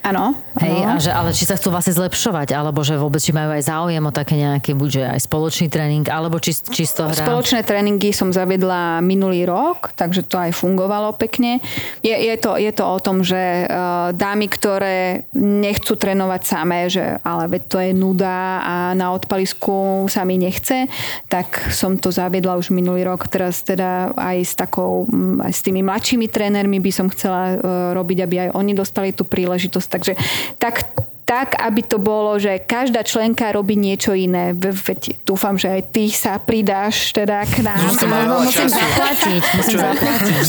Áno. 0.00 0.32
Hej, 0.56 0.76
a 0.82 0.92
že, 0.96 1.10
ale 1.12 1.30
či 1.36 1.44
sa 1.44 1.60
chcú 1.60 1.68
vlastne 1.68 1.92
zlepšovať, 1.92 2.56
alebo 2.56 2.80
že 2.80 2.96
vôbec 2.96 3.20
či 3.20 3.36
majú 3.36 3.52
aj 3.52 3.68
záujem 3.68 4.00
o 4.00 4.12
také 4.12 4.34
nejaké, 4.40 4.72
buď 4.72 4.88
že 4.88 5.02
aj 5.04 5.20
spoločný 5.28 5.66
tréning, 5.68 6.04
alebo 6.08 6.40
či, 6.40 6.56
čisto 6.56 7.04
hra. 7.04 7.28
Spoločné 7.28 7.60
tréningy 7.62 8.10
som 8.16 8.32
zavedla 8.32 9.04
minulý 9.04 9.44
rok, 9.44 9.92
takže 9.92 10.24
to 10.24 10.40
aj 10.40 10.56
fungovalo 10.56 11.12
pekne. 11.20 11.60
Je, 12.00 12.16
je, 12.16 12.34
to, 12.40 12.56
je 12.56 12.72
to 12.72 12.84
o 12.84 12.98
tom, 12.98 13.20
že 13.20 13.68
uh, 13.68 14.16
dámy, 14.16 14.48
ktoré 14.48 15.28
nechcú 15.36 15.92
trénovať 16.00 16.42
samé, 16.48 16.88
že 16.88 17.20
ale 17.20 17.52
veď 17.52 17.62
to 17.68 17.76
je 17.84 17.90
nuda 17.92 18.64
a 18.64 18.74
na 18.96 19.12
odpalisku 19.12 20.08
sa 20.08 20.24
mi 20.24 20.40
nechce, 20.40 20.88
tak 21.28 21.68
som 21.68 22.00
to 22.00 22.08
zaviedla 22.08 22.56
už 22.56 22.72
minulý 22.72 23.04
rok. 23.04 23.28
Teraz 23.28 23.60
teda 23.60 24.16
aj 24.16 24.38
s 24.48 24.54
takou, 24.56 25.04
mm, 25.04 25.44
aj 25.44 25.52
s 25.52 25.60
tými 25.60 25.84
mladšími 25.84 26.26
trénermi 26.32 26.80
by 26.80 26.92
som 26.92 27.06
chcela 27.12 27.54
uh, 27.54 27.58
robiť, 27.92 28.18
aby 28.24 28.36
aj 28.48 28.50
oni 28.56 28.72
dostali 28.72 29.12
tú 29.12 29.28
príležitosť. 29.28 29.89
Takže 29.90 30.14
tak 30.56 30.86
tak, 31.30 31.62
aby 31.62 31.86
to 31.86 32.02
bolo, 32.02 32.42
že 32.42 32.58
každá 32.58 33.06
členka 33.06 33.54
robí 33.54 33.78
niečo 33.78 34.10
iné. 34.10 34.50
Ve- 34.50 34.74
Veď 34.74 35.22
dúfam, 35.22 35.54
že 35.54 35.70
aj 35.70 35.82
ty 35.94 36.10
sa 36.10 36.42
pridáš 36.42 37.14
teda 37.14 37.46
k 37.46 37.62
nám. 37.62 37.78
Zuzka 37.86 38.10
má 38.10 38.26
veľa 38.26 38.38
musím 38.42 38.66
času. 38.66 38.74
zaplatiť, 38.74 39.42
musím 39.54 39.78
zaplatiť. 39.78 40.44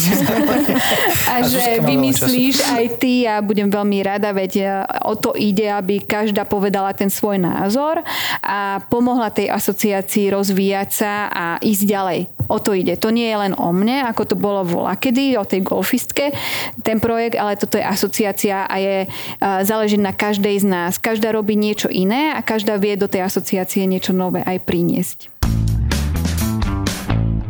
A 1.30 1.36
A 1.38 1.46
že 1.46 1.86
vymyslíš 1.86 2.66
aj 2.66 2.86
ty 2.98 3.30
a 3.30 3.46
budem 3.46 3.70
veľmi 3.70 4.02
rada, 4.02 4.34
veď 4.34 4.52
e, 4.58 4.66
o 5.06 5.14
to 5.14 5.38
ide, 5.38 5.70
aby 5.70 6.02
každá 6.02 6.50
povedala 6.50 6.98
ten 6.98 7.14
svoj 7.14 7.38
názor 7.38 8.02
a 8.42 8.82
pomohla 8.90 9.30
tej 9.30 9.54
asociácii 9.54 10.34
rozvíjať 10.34 10.90
sa 10.90 11.14
a 11.30 11.46
ísť 11.62 11.84
ďalej. 11.86 12.20
O 12.52 12.60
to 12.60 12.76
ide. 12.76 13.00
To 13.00 13.16
nie 13.16 13.32
je 13.32 13.38
len 13.48 13.56
o 13.56 13.72
mne, 13.72 14.04
ako 14.12 14.28
to 14.28 14.36
bolo 14.36 14.68
volakedy, 14.68 15.40
o 15.40 15.48
tej 15.48 15.64
golfistke, 15.64 16.36
ten 16.84 17.00
projekt, 17.00 17.40
ale 17.40 17.56
toto 17.56 17.80
je 17.80 17.86
asociácia 17.88 18.68
a 18.68 18.76
je, 18.76 19.08
a 19.40 19.64
záleží 19.64 19.96
na 19.96 20.12
každej 20.12 20.60
z 20.60 20.66
nás. 20.68 21.00
Každá 21.00 21.32
robí 21.32 21.56
niečo 21.56 21.88
iné 21.88 22.36
a 22.36 22.44
každá 22.44 22.76
vie 22.76 23.00
do 23.00 23.08
tej 23.08 23.24
asociácie 23.24 23.88
niečo 23.88 24.12
nové 24.12 24.44
aj 24.44 24.68
priniesť. 24.68 25.32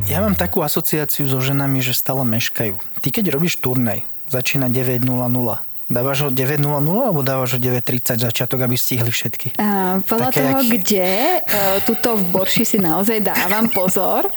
Ja 0.05 0.21
mám 0.21 0.37
takú 0.37 0.61
asociáciu 0.61 1.25
so 1.25 1.41
ženami, 1.41 1.81
že 1.81 1.97
stále 1.97 2.21
meškajú. 2.21 2.77
Ty 3.01 3.09
keď 3.09 3.33
robíš 3.33 3.57
turnej, 3.57 4.05
začína 4.29 4.69
9.00. 4.69 5.70
Dávaš 5.91 6.17
ho 6.23 6.29
9.00 6.31 6.63
alebo 6.87 7.19
dávaš 7.19 7.55
ho 7.55 7.59
9.30 7.59 8.15
začiatok, 8.15 8.63
aby 8.63 8.79
stihli 8.79 9.11
všetky? 9.11 9.59
A 9.59 9.99
podľa 9.99 10.31
Také, 10.31 10.39
toho, 10.39 10.59
jak- 10.63 10.71
kde, 10.71 11.09
e, 11.43 11.59
tuto 11.83 12.15
v 12.15 12.23
Borši 12.31 12.63
si 12.63 12.77
naozaj 12.79 13.19
dávam 13.19 13.67
pozor. 13.67 14.31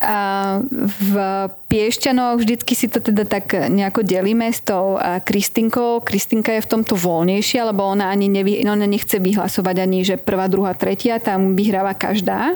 A 0.00 0.16
v 0.86 1.12
Piešťanoch 1.66 2.38
vždycky 2.40 2.72
si 2.78 2.86
to 2.86 3.02
teda 3.02 3.26
tak 3.26 3.50
nejako 3.52 4.06
delíme 4.06 4.48
s 4.48 4.62
tou 4.62 4.96
Kristinkou. 5.00 6.00
Kristinka 6.00 6.54
je 6.56 6.62
v 6.62 6.68
tomto 6.68 6.94
voľnejšia, 6.94 7.66
lebo 7.68 7.84
ona 7.84 8.08
ani 8.08 8.30
nevy, 8.30 8.62
ona 8.64 8.86
nechce 8.86 9.18
vyhlasovať 9.18 9.76
ani, 9.82 10.06
že 10.06 10.14
prvá, 10.16 10.46
druhá, 10.46 10.72
tretia, 10.78 11.18
tam 11.18 11.58
vyhráva 11.58 11.92
každá. 11.92 12.54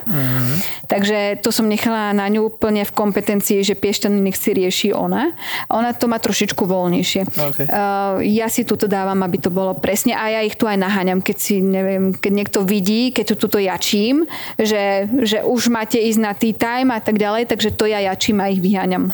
Takže 0.87 1.43
to 1.43 1.51
som 1.51 1.67
nechala 1.67 2.15
na 2.15 2.25
ňu 2.31 2.49
úplne 2.55 2.87
v 2.87 2.91
kompetencii, 2.95 3.61
že 3.67 3.75
Piešťany 3.75 4.17
nech 4.17 4.39
si 4.39 4.55
rieši 4.55 4.89
ona. 4.95 5.35
Ona 5.67 5.91
to 5.91 6.07
má 6.07 6.17
trošičku 6.17 6.63
voľnejšie. 6.63 7.21
OK. 7.35 7.59
Uh, 7.67 8.23
ja 8.31 8.47
si 8.47 8.63
tuto 8.63 8.87
dávam, 8.87 9.19
aby 9.23 9.37
to 9.37 9.51
bolo 9.51 9.75
presne 9.75 10.15
a 10.15 10.31
ja 10.31 10.41
ich 10.41 10.55
tu 10.55 10.65
aj 10.65 10.79
naháňam, 10.79 11.19
keď 11.19 11.37
si, 11.37 11.59
neviem, 11.59 12.15
keď 12.15 12.31
niekto 12.31 12.59
vidí, 12.63 13.11
keď 13.11 13.35
tu 13.35 13.35
tuto 13.47 13.57
jačím, 13.59 14.23
že, 14.55 15.11
že 15.23 15.43
už 15.43 15.67
máte 15.67 15.99
ísť 15.99 16.19
na 16.19 16.31
tea 16.31 16.55
time 16.55 16.95
a 16.95 16.99
tak 17.03 17.19
ďalej, 17.19 17.51
takže 17.51 17.75
to 17.75 17.89
ja 17.89 17.99
jačím 18.11 18.39
a 18.39 18.47
ich 18.47 18.61
vyháňam. 18.63 19.11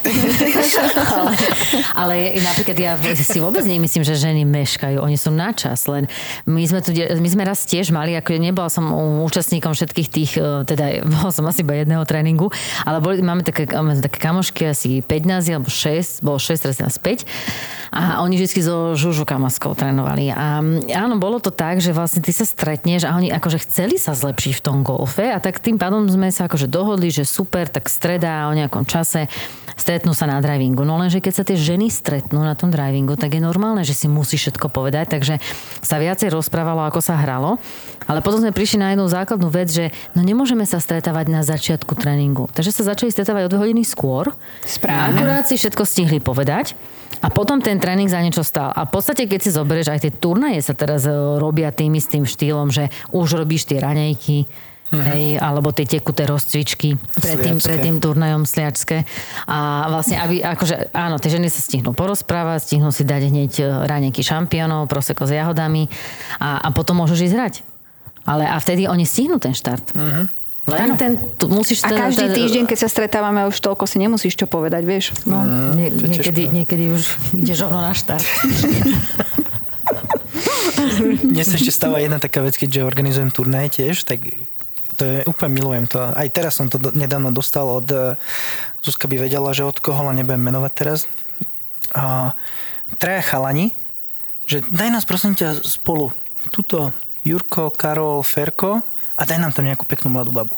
ale, 1.18 1.34
ale 1.96 2.16
napríklad 2.44 2.78
ja 2.78 2.94
si 3.16 3.40
vôbec 3.40 3.64
nemyslím, 3.64 4.04
že 4.04 4.18
ženy 4.18 4.44
meškajú. 4.44 5.00
Oni 5.00 5.16
sú 5.16 5.32
na 5.32 5.54
čas. 5.56 5.88
Len 5.88 6.10
my 6.46 6.62
sme, 6.68 6.80
tu, 6.84 6.92
my 6.94 7.30
sme 7.30 7.44
raz 7.48 7.64
tiež 7.64 7.94
mali, 7.96 8.14
ako 8.18 8.38
nebola 8.38 8.68
som 8.68 8.90
účastníkom 9.24 9.72
všetkých 9.72 10.10
tých, 10.12 10.32
e, 10.36 10.66
teda 10.68 11.06
bol 11.08 11.32
som 11.32 11.48
asi 11.48 11.64
iba 11.64 11.78
jedného 11.78 12.04
tréningu, 12.04 12.52
ale 12.84 13.00
boli, 13.00 13.22
máme 13.22 13.46
také, 13.46 13.70
máme 13.70 13.98
také 14.02 14.20
kamošky, 14.20 14.68
asi 14.68 15.00
5 15.06 15.30
nás, 15.30 15.44
alebo 15.48 15.72
6, 15.72 16.26
bolo 16.26 16.42
6, 16.42 16.66
teraz 16.68 16.78
nás 16.84 16.98
5. 17.00 17.24
A 17.94 18.20
oni 18.20 18.36
vždy 18.36 18.60
so 18.60 18.97
Žužu 18.98 19.24
Kamaskou 19.24 19.78
trénovali. 19.78 20.34
A 20.34 20.60
áno, 20.98 21.16
bolo 21.22 21.38
to 21.38 21.54
tak, 21.54 21.78
že 21.78 21.94
vlastne 21.94 22.26
ty 22.26 22.34
sa 22.34 22.44
stretneš 22.44 23.06
a 23.06 23.14
oni 23.14 23.30
akože 23.30 23.62
chceli 23.70 24.02
sa 24.02 24.18
zlepšiť 24.18 24.58
v 24.58 24.64
tom 24.66 24.78
golfe 24.82 25.30
a 25.30 25.38
tak 25.38 25.62
tým 25.62 25.78
pádom 25.78 26.10
sme 26.10 26.34
sa 26.34 26.50
akože 26.50 26.66
dohodli, 26.66 27.14
že 27.14 27.24
super, 27.24 27.70
tak 27.70 27.88
streda 27.88 28.50
o 28.50 28.58
nejakom 28.58 28.84
čase 28.84 29.30
stretnú 29.78 30.18
sa 30.18 30.26
na 30.26 30.42
drivingu. 30.42 30.82
No 30.82 30.98
lenže 30.98 31.22
keď 31.22 31.34
sa 31.38 31.44
tie 31.46 31.54
ženy 31.54 31.94
stretnú 31.94 32.42
na 32.42 32.58
tom 32.58 32.74
drivingu, 32.74 33.14
tak 33.14 33.38
je 33.38 33.42
normálne, 33.42 33.86
že 33.86 33.94
si 33.94 34.10
musí 34.10 34.36
všetko 34.36 34.74
povedať, 34.74 35.14
takže 35.14 35.38
sa 35.86 36.02
viacej 36.02 36.34
rozprávalo, 36.34 36.90
ako 36.90 37.00
sa 37.00 37.14
hralo. 37.16 37.62
Ale 38.10 38.26
potom 38.26 38.42
sme 38.42 38.56
prišli 38.56 38.82
na 38.82 38.98
jednu 38.98 39.06
základnú 39.06 39.48
vec, 39.54 39.70
že 39.70 39.94
no 40.18 40.26
nemôžeme 40.26 40.66
sa 40.66 40.82
stretávať 40.82 41.30
na 41.30 41.46
začiatku 41.46 41.94
tréningu. 41.94 42.50
Takže 42.58 42.74
sa 42.74 42.90
začali 42.90 43.14
stretávať 43.14 43.46
o 43.46 43.52
dve 43.54 43.70
hodiny 43.70 43.86
skôr. 43.86 44.34
Správne. 44.66 45.22
Akurát 45.22 45.46
si 45.46 45.60
všetko 45.60 45.84
stihli 45.86 46.18
povedať. 46.18 46.74
A 47.22 47.28
potom 47.34 47.58
ten 47.58 47.82
tréning 47.82 48.10
za 48.10 48.22
niečo 48.22 48.46
stál. 48.46 48.70
A 48.74 48.86
v 48.86 48.94
podstate, 48.94 49.26
keď 49.26 49.40
si 49.42 49.50
zoberieš, 49.50 49.90
aj 49.90 50.02
tie 50.06 50.14
turnaje 50.14 50.62
sa 50.62 50.78
teraz 50.78 51.06
e, 51.10 51.14
robia 51.14 51.74
tým 51.74 51.98
istým 51.98 52.30
štýlom, 52.30 52.70
že 52.70 52.94
už 53.10 53.42
robíš 53.42 53.66
tie 53.66 53.82
raňajky, 53.82 54.46
Hej, 54.88 55.44
alebo 55.44 55.76
tie 55.76 55.84
tekuté 55.84 56.24
rozcvičky 56.24 56.96
pred 56.96 57.38
tým, 57.44 57.60
pred 57.60 57.80
tým 57.84 58.00
turnajom 58.00 58.48
sliačské. 58.48 59.04
A 59.44 59.92
vlastne, 59.92 60.16
aby, 60.16 60.40
akože, 60.40 60.96
áno, 60.96 61.20
tie 61.20 61.36
ženy 61.36 61.52
sa 61.52 61.60
stihnú 61.60 61.92
porozprávať, 61.92 62.72
stihnú 62.72 62.96
si 62.96 63.04
dať 63.04 63.22
hneď 63.28 63.52
e, 63.60 63.64
raňajky 63.84 64.24
šampiónov, 64.24 64.88
proseko 64.88 65.28
s 65.28 65.36
jahodami 65.36 65.92
a, 66.40 66.64
a 66.64 66.68
potom 66.72 67.04
môžu 67.04 67.20
ísť 67.20 67.36
hrať. 67.36 67.56
Ale 68.24 68.48
a 68.48 68.56
vtedy 68.64 68.88
oni 68.88 69.04
stihnú 69.04 69.44
ten 69.44 69.52
štart. 69.52 69.92
Len 70.68 71.00
ten, 71.00 71.16
tu 71.40 71.48
musíš 71.48 71.80
A 71.88 71.96
ten, 71.96 71.98
každý 71.98 72.28
ten- 72.28 72.36
týždeň, 72.36 72.64
keď 72.68 72.78
sa 72.84 72.90
stretávame, 72.92 73.48
už 73.48 73.56
toľko 73.56 73.88
si 73.88 74.04
nemusíš 74.04 74.36
čo 74.36 74.52
povedať, 74.52 74.84
vieš. 74.84 75.16
No. 75.24 75.40
Nie, 75.72 75.96
to 75.96 76.04
je 76.04 76.12
niekedy, 76.12 76.42
niekedy 76.52 76.84
už 76.92 77.08
ideš 77.32 77.64
rovno 77.64 77.80
na 77.80 77.96
štart. 77.96 78.28
Mne 81.24 81.44
sa 81.48 81.56
ešte 81.56 81.72
stáva 81.72 82.04
jedna 82.04 82.20
taká 82.20 82.44
vec, 82.44 82.60
keďže 82.60 82.84
organizujem 82.84 83.32
turnaj 83.32 83.80
tiež, 83.80 84.04
tak 84.04 84.28
to 84.98 85.04
je, 85.06 85.18
úplne 85.24 85.56
milujem 85.56 85.86
to. 85.88 86.02
Aj 86.02 86.28
teraz 86.28 86.58
som 86.58 86.68
to 86.68 86.76
do, 86.82 86.90
nedávno 86.92 87.30
dostal 87.32 87.70
od... 87.70 87.88
eh, 87.88 88.18
Zuzka 88.84 89.08
by 89.08 89.24
vedela, 89.24 89.54
že 89.54 89.64
od 89.64 89.78
koho, 89.80 90.00
ale 90.04 90.20
nebudem 90.20 90.42
menovať 90.42 90.72
teraz. 90.74 91.00
A, 91.92 92.32
traja 93.00 93.22
chalani, 93.24 93.72
že 94.48 94.64
daj 94.68 94.90
nás 94.92 95.04
prosím 95.04 95.36
ťa 95.36 95.60
spolu. 95.64 96.12
Tuto 96.52 96.92
Jurko, 97.24 97.72
Karol, 97.72 98.24
Ferko 98.24 98.80
a 99.18 99.22
daj 99.26 99.42
nám 99.42 99.52
tam 99.52 99.66
nejakú 99.66 99.84
peknú 99.84 100.14
mladú 100.14 100.30
babu. 100.30 100.54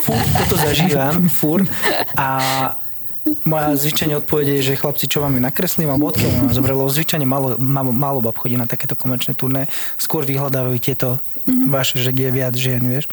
Fúr, 0.00 0.20
toto 0.40 0.56
zažívam, 0.56 1.28
fúr. 1.28 1.68
A 2.16 2.26
moja 3.44 3.76
zvyčajne 3.76 4.24
odpovede 4.24 4.56
je, 4.60 4.72
že 4.72 4.80
chlapci, 4.80 5.04
čo 5.04 5.20
vám 5.20 5.36
ju 5.36 5.40
nakreslím, 5.44 5.92
alebo 5.92 6.08
odkiaľ 6.08 6.48
vám 6.48 6.52
zobralo. 6.56 6.88
Zvyčajne 6.88 7.28
málo, 7.28 7.60
málo, 7.60 7.92
málo 7.92 8.18
bab 8.24 8.40
chodí 8.40 8.56
na 8.56 8.64
takéto 8.64 8.96
komerčné 8.96 9.36
turné. 9.36 9.68
Skôr 10.00 10.24
vyhľadávajú 10.24 10.78
tieto 10.80 11.20
mm-hmm. 11.44 11.68
vaše, 11.68 12.00
že 12.00 12.10
je 12.16 12.30
viac 12.32 12.56
žien, 12.56 12.80
vieš. 12.80 13.04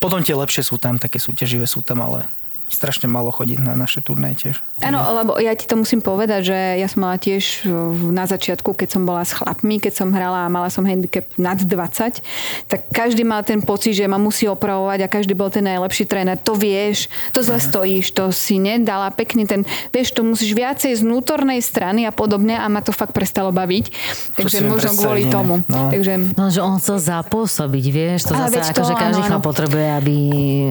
Potom 0.00 0.24
tie 0.24 0.32
lepšie 0.32 0.64
sú 0.64 0.80
tam, 0.80 0.96
také 0.96 1.20
súťaživé 1.20 1.68
sú 1.68 1.84
tam, 1.84 2.00
ale 2.00 2.24
strašne 2.72 3.06
málo 3.06 3.28
chodí 3.28 3.60
na 3.60 3.76
naše 3.76 4.00
turné 4.00 4.32
tiež. 4.32 4.64
Áno, 4.80 4.98
lebo 5.12 5.36
ja 5.38 5.52
ti 5.54 5.68
to 5.68 5.76
musím 5.76 6.00
povedať, 6.00 6.50
že 6.50 6.58
ja 6.80 6.88
som 6.88 7.04
mala 7.04 7.20
tiež 7.20 7.68
na 8.10 8.24
začiatku, 8.26 8.74
keď 8.74 8.88
som 8.98 9.02
bola 9.04 9.22
s 9.22 9.36
chlapmi, 9.36 9.78
keď 9.78 9.92
som 10.02 10.08
hrala 10.10 10.48
a 10.48 10.52
mala 10.52 10.72
som 10.72 10.82
handicap 10.82 11.28
nad 11.36 11.60
20, 11.60 12.24
tak 12.66 12.80
každý 12.90 13.22
mal 13.22 13.44
ten 13.44 13.60
pocit, 13.62 13.94
že 13.94 14.08
ma 14.08 14.16
musí 14.16 14.48
opravovať 14.48 15.06
a 15.06 15.12
každý 15.12 15.36
bol 15.36 15.52
ten 15.52 15.68
najlepší 15.68 16.08
tréner. 16.08 16.40
To 16.42 16.56
vieš, 16.56 17.12
to 17.30 17.44
zle 17.44 17.60
stojíš, 17.60 18.16
to 18.16 18.32
si 18.32 18.58
nedala 18.58 19.12
pekný 19.12 19.46
ten, 19.46 19.62
vieš, 19.92 20.16
to 20.16 20.24
musíš 20.24 20.56
viacej 20.56 20.96
z 20.96 21.04
vnútornej 21.04 21.60
strany 21.62 22.08
a 22.08 22.12
podobne 22.12 22.56
a 22.58 22.66
ma 22.66 22.80
to 22.80 22.90
fakt 22.90 23.12
prestalo 23.14 23.52
baviť. 23.52 23.84
Takže 24.40 24.64
možno 24.64 24.96
kvôli 24.96 25.28
tomu. 25.28 25.60
No. 25.68 25.92
Takže 25.92 26.32
No, 26.32 26.48
že 26.48 26.60
on 26.62 26.78
chcel 26.78 26.98
zapôsobiť, 27.02 27.84
vieš, 27.92 28.20
to 28.30 28.34
zase 28.34 28.54
veď 28.56 28.62
to, 28.62 28.70
akože 28.72 28.94
každý 28.96 29.20
áno, 29.20 29.28
chlap 29.28 29.42
áno. 29.42 29.48
potrebuje, 29.50 29.86
aby 30.00 30.14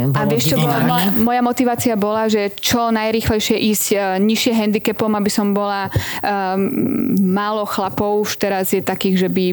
bolo 0.10 0.18
A 0.18 0.22
vieš, 0.26 0.43
čo 0.49 0.58
bola, 0.58 0.78
moja, 1.22 1.41
ňom. 1.43 1.49
Motivácia 1.92 1.96
bola, 2.00 2.32
že 2.32 2.52
čo 2.56 2.92
najrychlejšie 2.92 3.58
ísť 3.58 3.86
e, 3.92 3.98
nižšie 4.24 4.54
handicapom, 4.56 5.12
aby 5.16 5.32
som 5.32 5.52
bola 5.52 5.92
um, 5.92 7.16
málo 7.20 7.68
chlapov, 7.68 8.24
už 8.24 8.39
teraz 8.39 8.72
je 8.72 8.80
takých, 8.80 9.28
že 9.28 9.30
by 9.30 9.46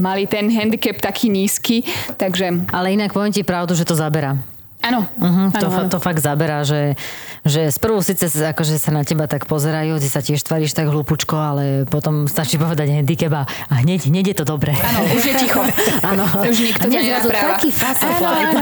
mali 0.00 0.24
ten 0.24 0.48
handicap 0.48 0.96
taký 1.00 1.28
nízky, 1.28 1.84
takže 2.16 2.64
Ale 2.72 2.96
inak 2.96 3.12
poviem 3.12 3.32
ti 3.32 3.44
pravdu, 3.44 3.76
že 3.76 3.84
to 3.84 3.96
zabera. 3.96 4.53
Áno, 4.84 5.00
Uh-huh, 5.14 5.48
to, 5.50 5.66
to 5.88 5.98
fakt 5.98 6.20
zaberá, 6.20 6.60
že, 6.62 6.94
že 7.40 7.68
sprvu 7.68 8.00
síce 8.00 8.28
sa- 8.28 8.52
akože 8.52 8.76
sa 8.76 8.90
na 8.90 9.00
teba 9.00 9.24
tak 9.24 9.48
pozerajú, 9.48 9.96
ty 9.96 10.06
sa 10.06 10.20
tiež 10.20 10.40
tvaríš 10.40 10.72
tak 10.72 10.86
hlúpučko, 10.86 11.32
ale 11.32 11.64
potom 11.84 12.28
stačí 12.28 12.54
povedať 12.54 12.92
handicap 12.92 13.32
a, 13.32 13.42
a 13.68 13.74
hneď, 13.80 14.06
hneď 14.06 14.24
je 14.30 14.36
to 14.36 14.44
dobré. 14.44 14.76
Áno, 14.76 15.00
už 15.10 15.22
je 15.24 15.34
ticho. 15.34 15.60
Áno. 16.10 16.24
Už 16.44 16.58
nikto 16.62 16.84
ťa 16.84 17.00
nenapráva. 17.00 17.56
taký 17.56 17.70
fasa 17.72 18.04
Áno, 18.06 18.28
áno. 18.28 18.60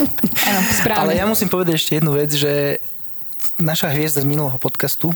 Áno, 0.48 0.60
správne. 0.70 1.02
Ale 1.02 1.12
ja 1.18 1.24
musím 1.26 1.50
povedať 1.50 1.74
ešte 1.74 1.92
jednu 1.98 2.14
vec, 2.14 2.30
že 2.30 2.78
naša 3.54 3.90
hviezda 3.90 4.20
z 4.20 4.26
minulého 4.26 4.58
podcastu, 4.58 5.14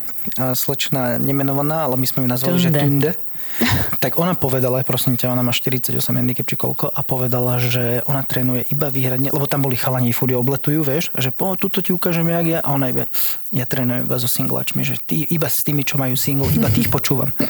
slečna 0.55 1.19
nemenovaná, 1.19 1.85
ale 1.85 1.99
my 1.99 2.07
sme 2.07 2.23
ju 2.23 2.29
nazvali, 2.29 2.59
že 2.59 2.71
Tunde. 2.71 3.11
Tak 4.03 4.15
ona 4.15 4.39
povedala, 4.39 4.87
prosím 4.87 5.19
ťa, 5.19 5.35
ona 5.35 5.43
má 5.43 5.51
48 5.51 5.99
handicap 5.99 6.47
či 6.47 6.55
koľko 6.55 6.95
a 6.95 7.01
povedala, 7.03 7.59
že 7.59 8.07
ona 8.07 8.23
trénuje 8.23 8.71
iba 8.71 8.89
výhradne, 8.89 9.35
lebo 9.35 9.51
tam 9.51 9.67
boli 9.67 9.75
chalani, 9.75 10.15
furt 10.15 10.31
obletujú, 10.31 10.87
vieš, 10.87 11.11
že 11.19 11.35
po, 11.35 11.59
tuto 11.59 11.83
ti 11.83 11.91
ukážem, 11.91 12.31
jak 12.31 12.47
ja, 12.47 12.59
a 12.63 12.69
ona 12.71 12.95
iba, 12.95 13.11
ja 13.51 13.67
trénujem 13.67 14.07
iba 14.07 14.17
so 14.21 14.31
singlačmi, 14.31 14.87
že 14.87 15.03
ty, 15.03 15.27
iba 15.27 15.51
s 15.51 15.67
tými, 15.67 15.83
čo 15.83 15.99
majú 15.99 16.15
single, 16.15 16.47
iba 16.55 16.71
tých 16.71 16.93
počúvam. 16.93 17.35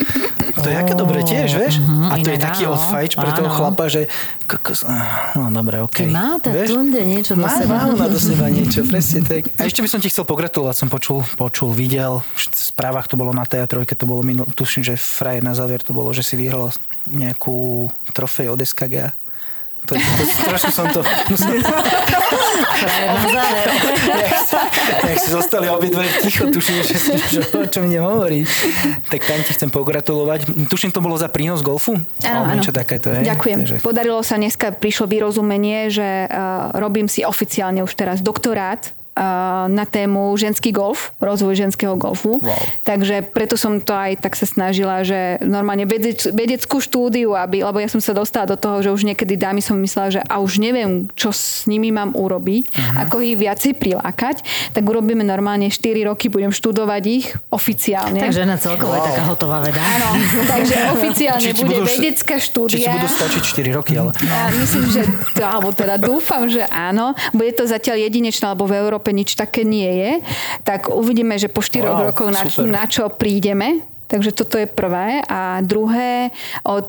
To 0.59 0.67
je 0.67 0.75
aké 0.75 0.99
dobre 0.99 1.23
tiež, 1.23 1.55
vieš? 1.55 1.79
A 2.11 2.19
to 2.19 2.35
je 2.35 2.41
taký 2.41 2.67
áno, 2.67 2.75
odfajč 2.75 3.15
pre 3.15 3.31
toho 3.31 3.47
chlapa, 3.47 3.87
že 3.87 4.11
kokos, 4.49 4.81
no 5.37 5.53
dobre, 5.53 5.85
okej. 5.85 6.09
Ty 6.09 6.17
má 6.17 6.41
tá 6.41 6.49
Vieš? 6.49 6.73
Tunde 6.73 7.05
niečo 7.05 7.37
do 7.37 7.45
má, 7.45 7.53
seba. 7.53 7.85
Má 7.85 7.93
ona 7.93 8.09
do 8.09 8.17
seba 8.17 8.49
niečo, 8.49 8.81
presne 8.89 9.21
tak. 9.21 9.53
A 9.61 9.69
ešte 9.69 9.85
by 9.85 9.89
som 9.93 10.01
ti 10.01 10.09
chcel 10.09 10.25
pogratulovať, 10.25 10.75
som 10.81 10.89
počul, 10.89 11.21
počul, 11.37 11.77
videl, 11.77 12.25
v 12.25 12.41
správach 12.57 13.05
to 13.05 13.21
bolo 13.21 13.37
na 13.37 13.45
TA3, 13.45 13.85
to 13.85 14.09
bolo 14.09 14.25
minul, 14.25 14.49
tuším, 14.49 14.89
že 14.89 14.97
frajer 14.97 15.45
na 15.45 15.53
záver 15.53 15.85
to 15.85 15.93
bolo, 15.93 16.09
že 16.17 16.25
si 16.25 16.41
vyhral 16.41 16.73
nejakú 17.05 17.93
trofej 18.17 18.49
od 18.49 18.65
SKG. 18.65 19.13
To, 19.89 19.97
to, 19.97 20.23
trošku 20.45 20.69
som 20.69 20.85
to... 20.93 21.01
Musím, 21.33 21.65
Na 21.65 23.25
záver. 23.33 23.67
jak 25.11 25.19
si 25.19 25.31
zostali 25.33 25.67
obidve 25.73 26.05
ticho, 26.21 26.45
tuším, 26.53 26.85
že, 26.85 26.97
že 27.17 27.41
o 27.57 27.65
čom 27.65 27.89
idem 27.89 28.05
hovoriť. 28.05 28.45
Tak 29.09 29.21
tam 29.25 29.41
ti 29.41 29.57
chcem 29.57 29.73
pogratulovať. 29.73 30.69
Tuším, 30.69 30.93
to 30.93 31.01
bolo 31.01 31.17
za 31.17 31.33
prínos 31.33 31.65
golfu? 31.65 31.97
Áno, 32.21 32.41
áno. 32.45 32.61
niečo 32.61 32.69
takéto, 32.69 33.09
hej? 33.17 33.25
Ďakujem. 33.25 33.59
Takže, 33.65 33.75
Podarilo 33.81 34.21
sa 34.21 34.37
dneska, 34.37 34.77
prišlo 34.77 35.09
vyrozumenie, 35.09 35.89
že 35.89 36.29
uh, 36.29 36.77
robím 36.77 37.09
si 37.09 37.25
oficiálne 37.25 37.81
už 37.81 37.97
teraz 37.97 38.21
doktorát 38.21 38.98
na 39.67 39.85
tému 39.85 40.31
ženský 40.35 40.71
golf, 40.71 41.11
rozvoj 41.19 41.59
ženského 41.59 41.95
golfu. 41.95 42.39
Wow. 42.39 42.55
Takže 42.83 43.27
preto 43.27 43.55
som 43.55 43.79
to 43.79 43.91
aj 43.91 44.19
tak 44.19 44.33
sa 44.33 44.45
snažila, 44.45 45.03
že 45.03 45.19
normálne 45.41 45.85
vedec, 45.85 46.23
vedeckú 46.29 46.79
štúdiu, 46.79 47.35
aby, 47.35 47.61
lebo 47.61 47.77
ja 47.77 47.87
som 47.87 47.99
sa 47.99 48.13
dostala 48.13 48.47
do 48.47 48.55
toho, 48.55 48.79
že 48.81 48.91
už 48.91 49.03
niekedy 49.05 49.35
dámy 49.35 49.59
som 49.59 49.75
myslela, 49.77 50.09
že 50.11 50.21
a 50.23 50.39
už 50.39 50.59
neviem, 50.59 50.89
čo 51.13 51.29
s 51.29 51.65
nimi 51.65 51.91
mám 51.91 52.13
urobiť, 52.13 52.65
Mhm. 52.71 52.95
ako 53.01 53.17
ich 53.21 53.35
viacej 53.35 53.73
prilákať, 53.75 54.37
tak 54.71 54.83
urobíme 54.83 55.21
normálne 55.21 55.67
4 55.67 55.79
roky, 56.05 56.29
budem 56.29 56.51
študovať 56.51 57.03
ich 57.05 57.27
oficiálne. 57.49 58.19
Takže 58.19 58.39
žena 58.39 58.55
celkovo 58.55 58.93
je 58.93 59.03
taká 59.05 59.23
hotová 59.25 59.59
veda. 59.61 59.81
Áno, 59.81 60.15
takže 60.45 60.75
oficiálne 60.95 61.43
Či 61.45 61.59
bude 61.59 61.77
budú- 61.77 61.87
vedecká 61.89 62.37
štúdia. 62.39 62.71
či 62.71 62.79
ti 62.79 62.89
budú 62.89 63.09
stačiť 63.09 63.43
4 63.43 63.71
roky, 63.73 63.93
ale... 63.95 64.15
Ja 64.21 64.49
myslím, 64.53 64.85
že 64.89 65.03
to, 65.33 65.43
alebo 65.43 65.71
teda 65.71 65.97
dúfam, 65.97 66.47
že 66.47 66.63
áno. 66.65 67.13
Bude 67.31 67.51
to 67.51 67.65
zatiaľ 67.65 67.99
jedinečné, 68.01 68.47
lebo 68.49 68.65
v 68.65 68.79
Európe 68.79 69.08
nič 69.13 69.35
také 69.35 69.65
nie 69.67 69.89
je. 69.89 70.13
Tak 70.65 70.89
uvidíme, 70.93 71.37
že 71.37 71.49
po 71.49 71.61
4 71.61 71.85
Wow, 71.85 72.13
rokoch 72.13 72.31
na, 72.31 72.43
super. 72.47 72.65
na 72.69 72.85
čo 72.87 73.09
prídeme. 73.13 73.98
Takže 74.09 74.33
toto 74.33 74.57
je 74.57 74.65
prvé. 74.65 75.21
A 75.29 75.61
druhé, 75.61 76.33
od, 76.65 76.89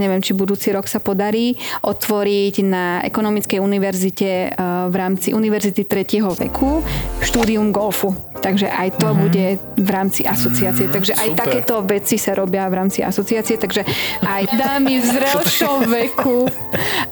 neviem, 0.00 0.24
či 0.24 0.32
budúci 0.32 0.72
rok 0.72 0.88
sa 0.88 0.96
podarí, 0.96 1.60
otvoriť 1.84 2.54
na 2.64 3.04
Ekonomickej 3.04 3.60
univerzite 3.60 4.30
eh, 4.48 4.50
v 4.88 4.94
rámci 4.96 5.36
Univerzity 5.36 5.84
tretieho 5.84 6.32
veku 6.32 6.80
štúdium 7.20 7.68
golfu. 7.68 8.16
Takže 8.40 8.70
aj 8.70 9.02
to 9.02 9.12
bude 9.12 9.60
v 9.76 9.90
rámci 9.92 10.24
asociácie. 10.24 10.88
Takže 10.88 11.12
aj 11.20 11.28
super. 11.36 11.40
takéto 11.44 11.74
veci 11.84 12.16
sa 12.16 12.32
robia 12.32 12.64
v 12.72 12.74
rámci 12.80 13.04
asociácie. 13.04 13.60
Takže 13.60 13.84
aj 14.24 14.42
dámy 14.48 15.04
v 15.04 15.04
zrelšom 15.04 15.84
veku, 15.84 16.48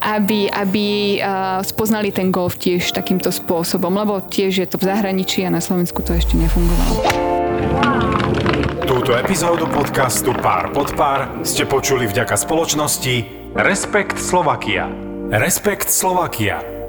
aby, 0.01 0.49
aby 0.49 1.21
eh, 1.21 1.61
spoznali 1.61 2.09
ten 2.09 2.33
golf 2.33 2.57
tiež 2.57 2.89
takýmto 2.97 3.29
spôsobom. 3.29 3.93
Lebo 3.93 4.25
tiež 4.25 4.65
je 4.65 4.69
to 4.71 4.81
v 4.81 4.89
zahraničí 4.89 5.45
a 5.45 5.53
na 5.53 5.61
Slovensku 5.61 6.01
to 6.01 6.17
ešte 6.17 6.41
nefungovalo. 6.41 7.05
Túto 9.07 9.23
epizódu 9.23 9.71
podcastu 9.71 10.35
Pár 10.35 10.75
pod 10.75 10.91
pár 10.99 11.47
ste 11.47 11.63
počuli 11.63 12.11
vďaka 12.11 12.35
spoločnosti 12.35 13.23
Respekt 13.55 14.19
Slovakia. 14.19 14.91
Respekt 15.31 15.95
Slovakia. 15.95 16.76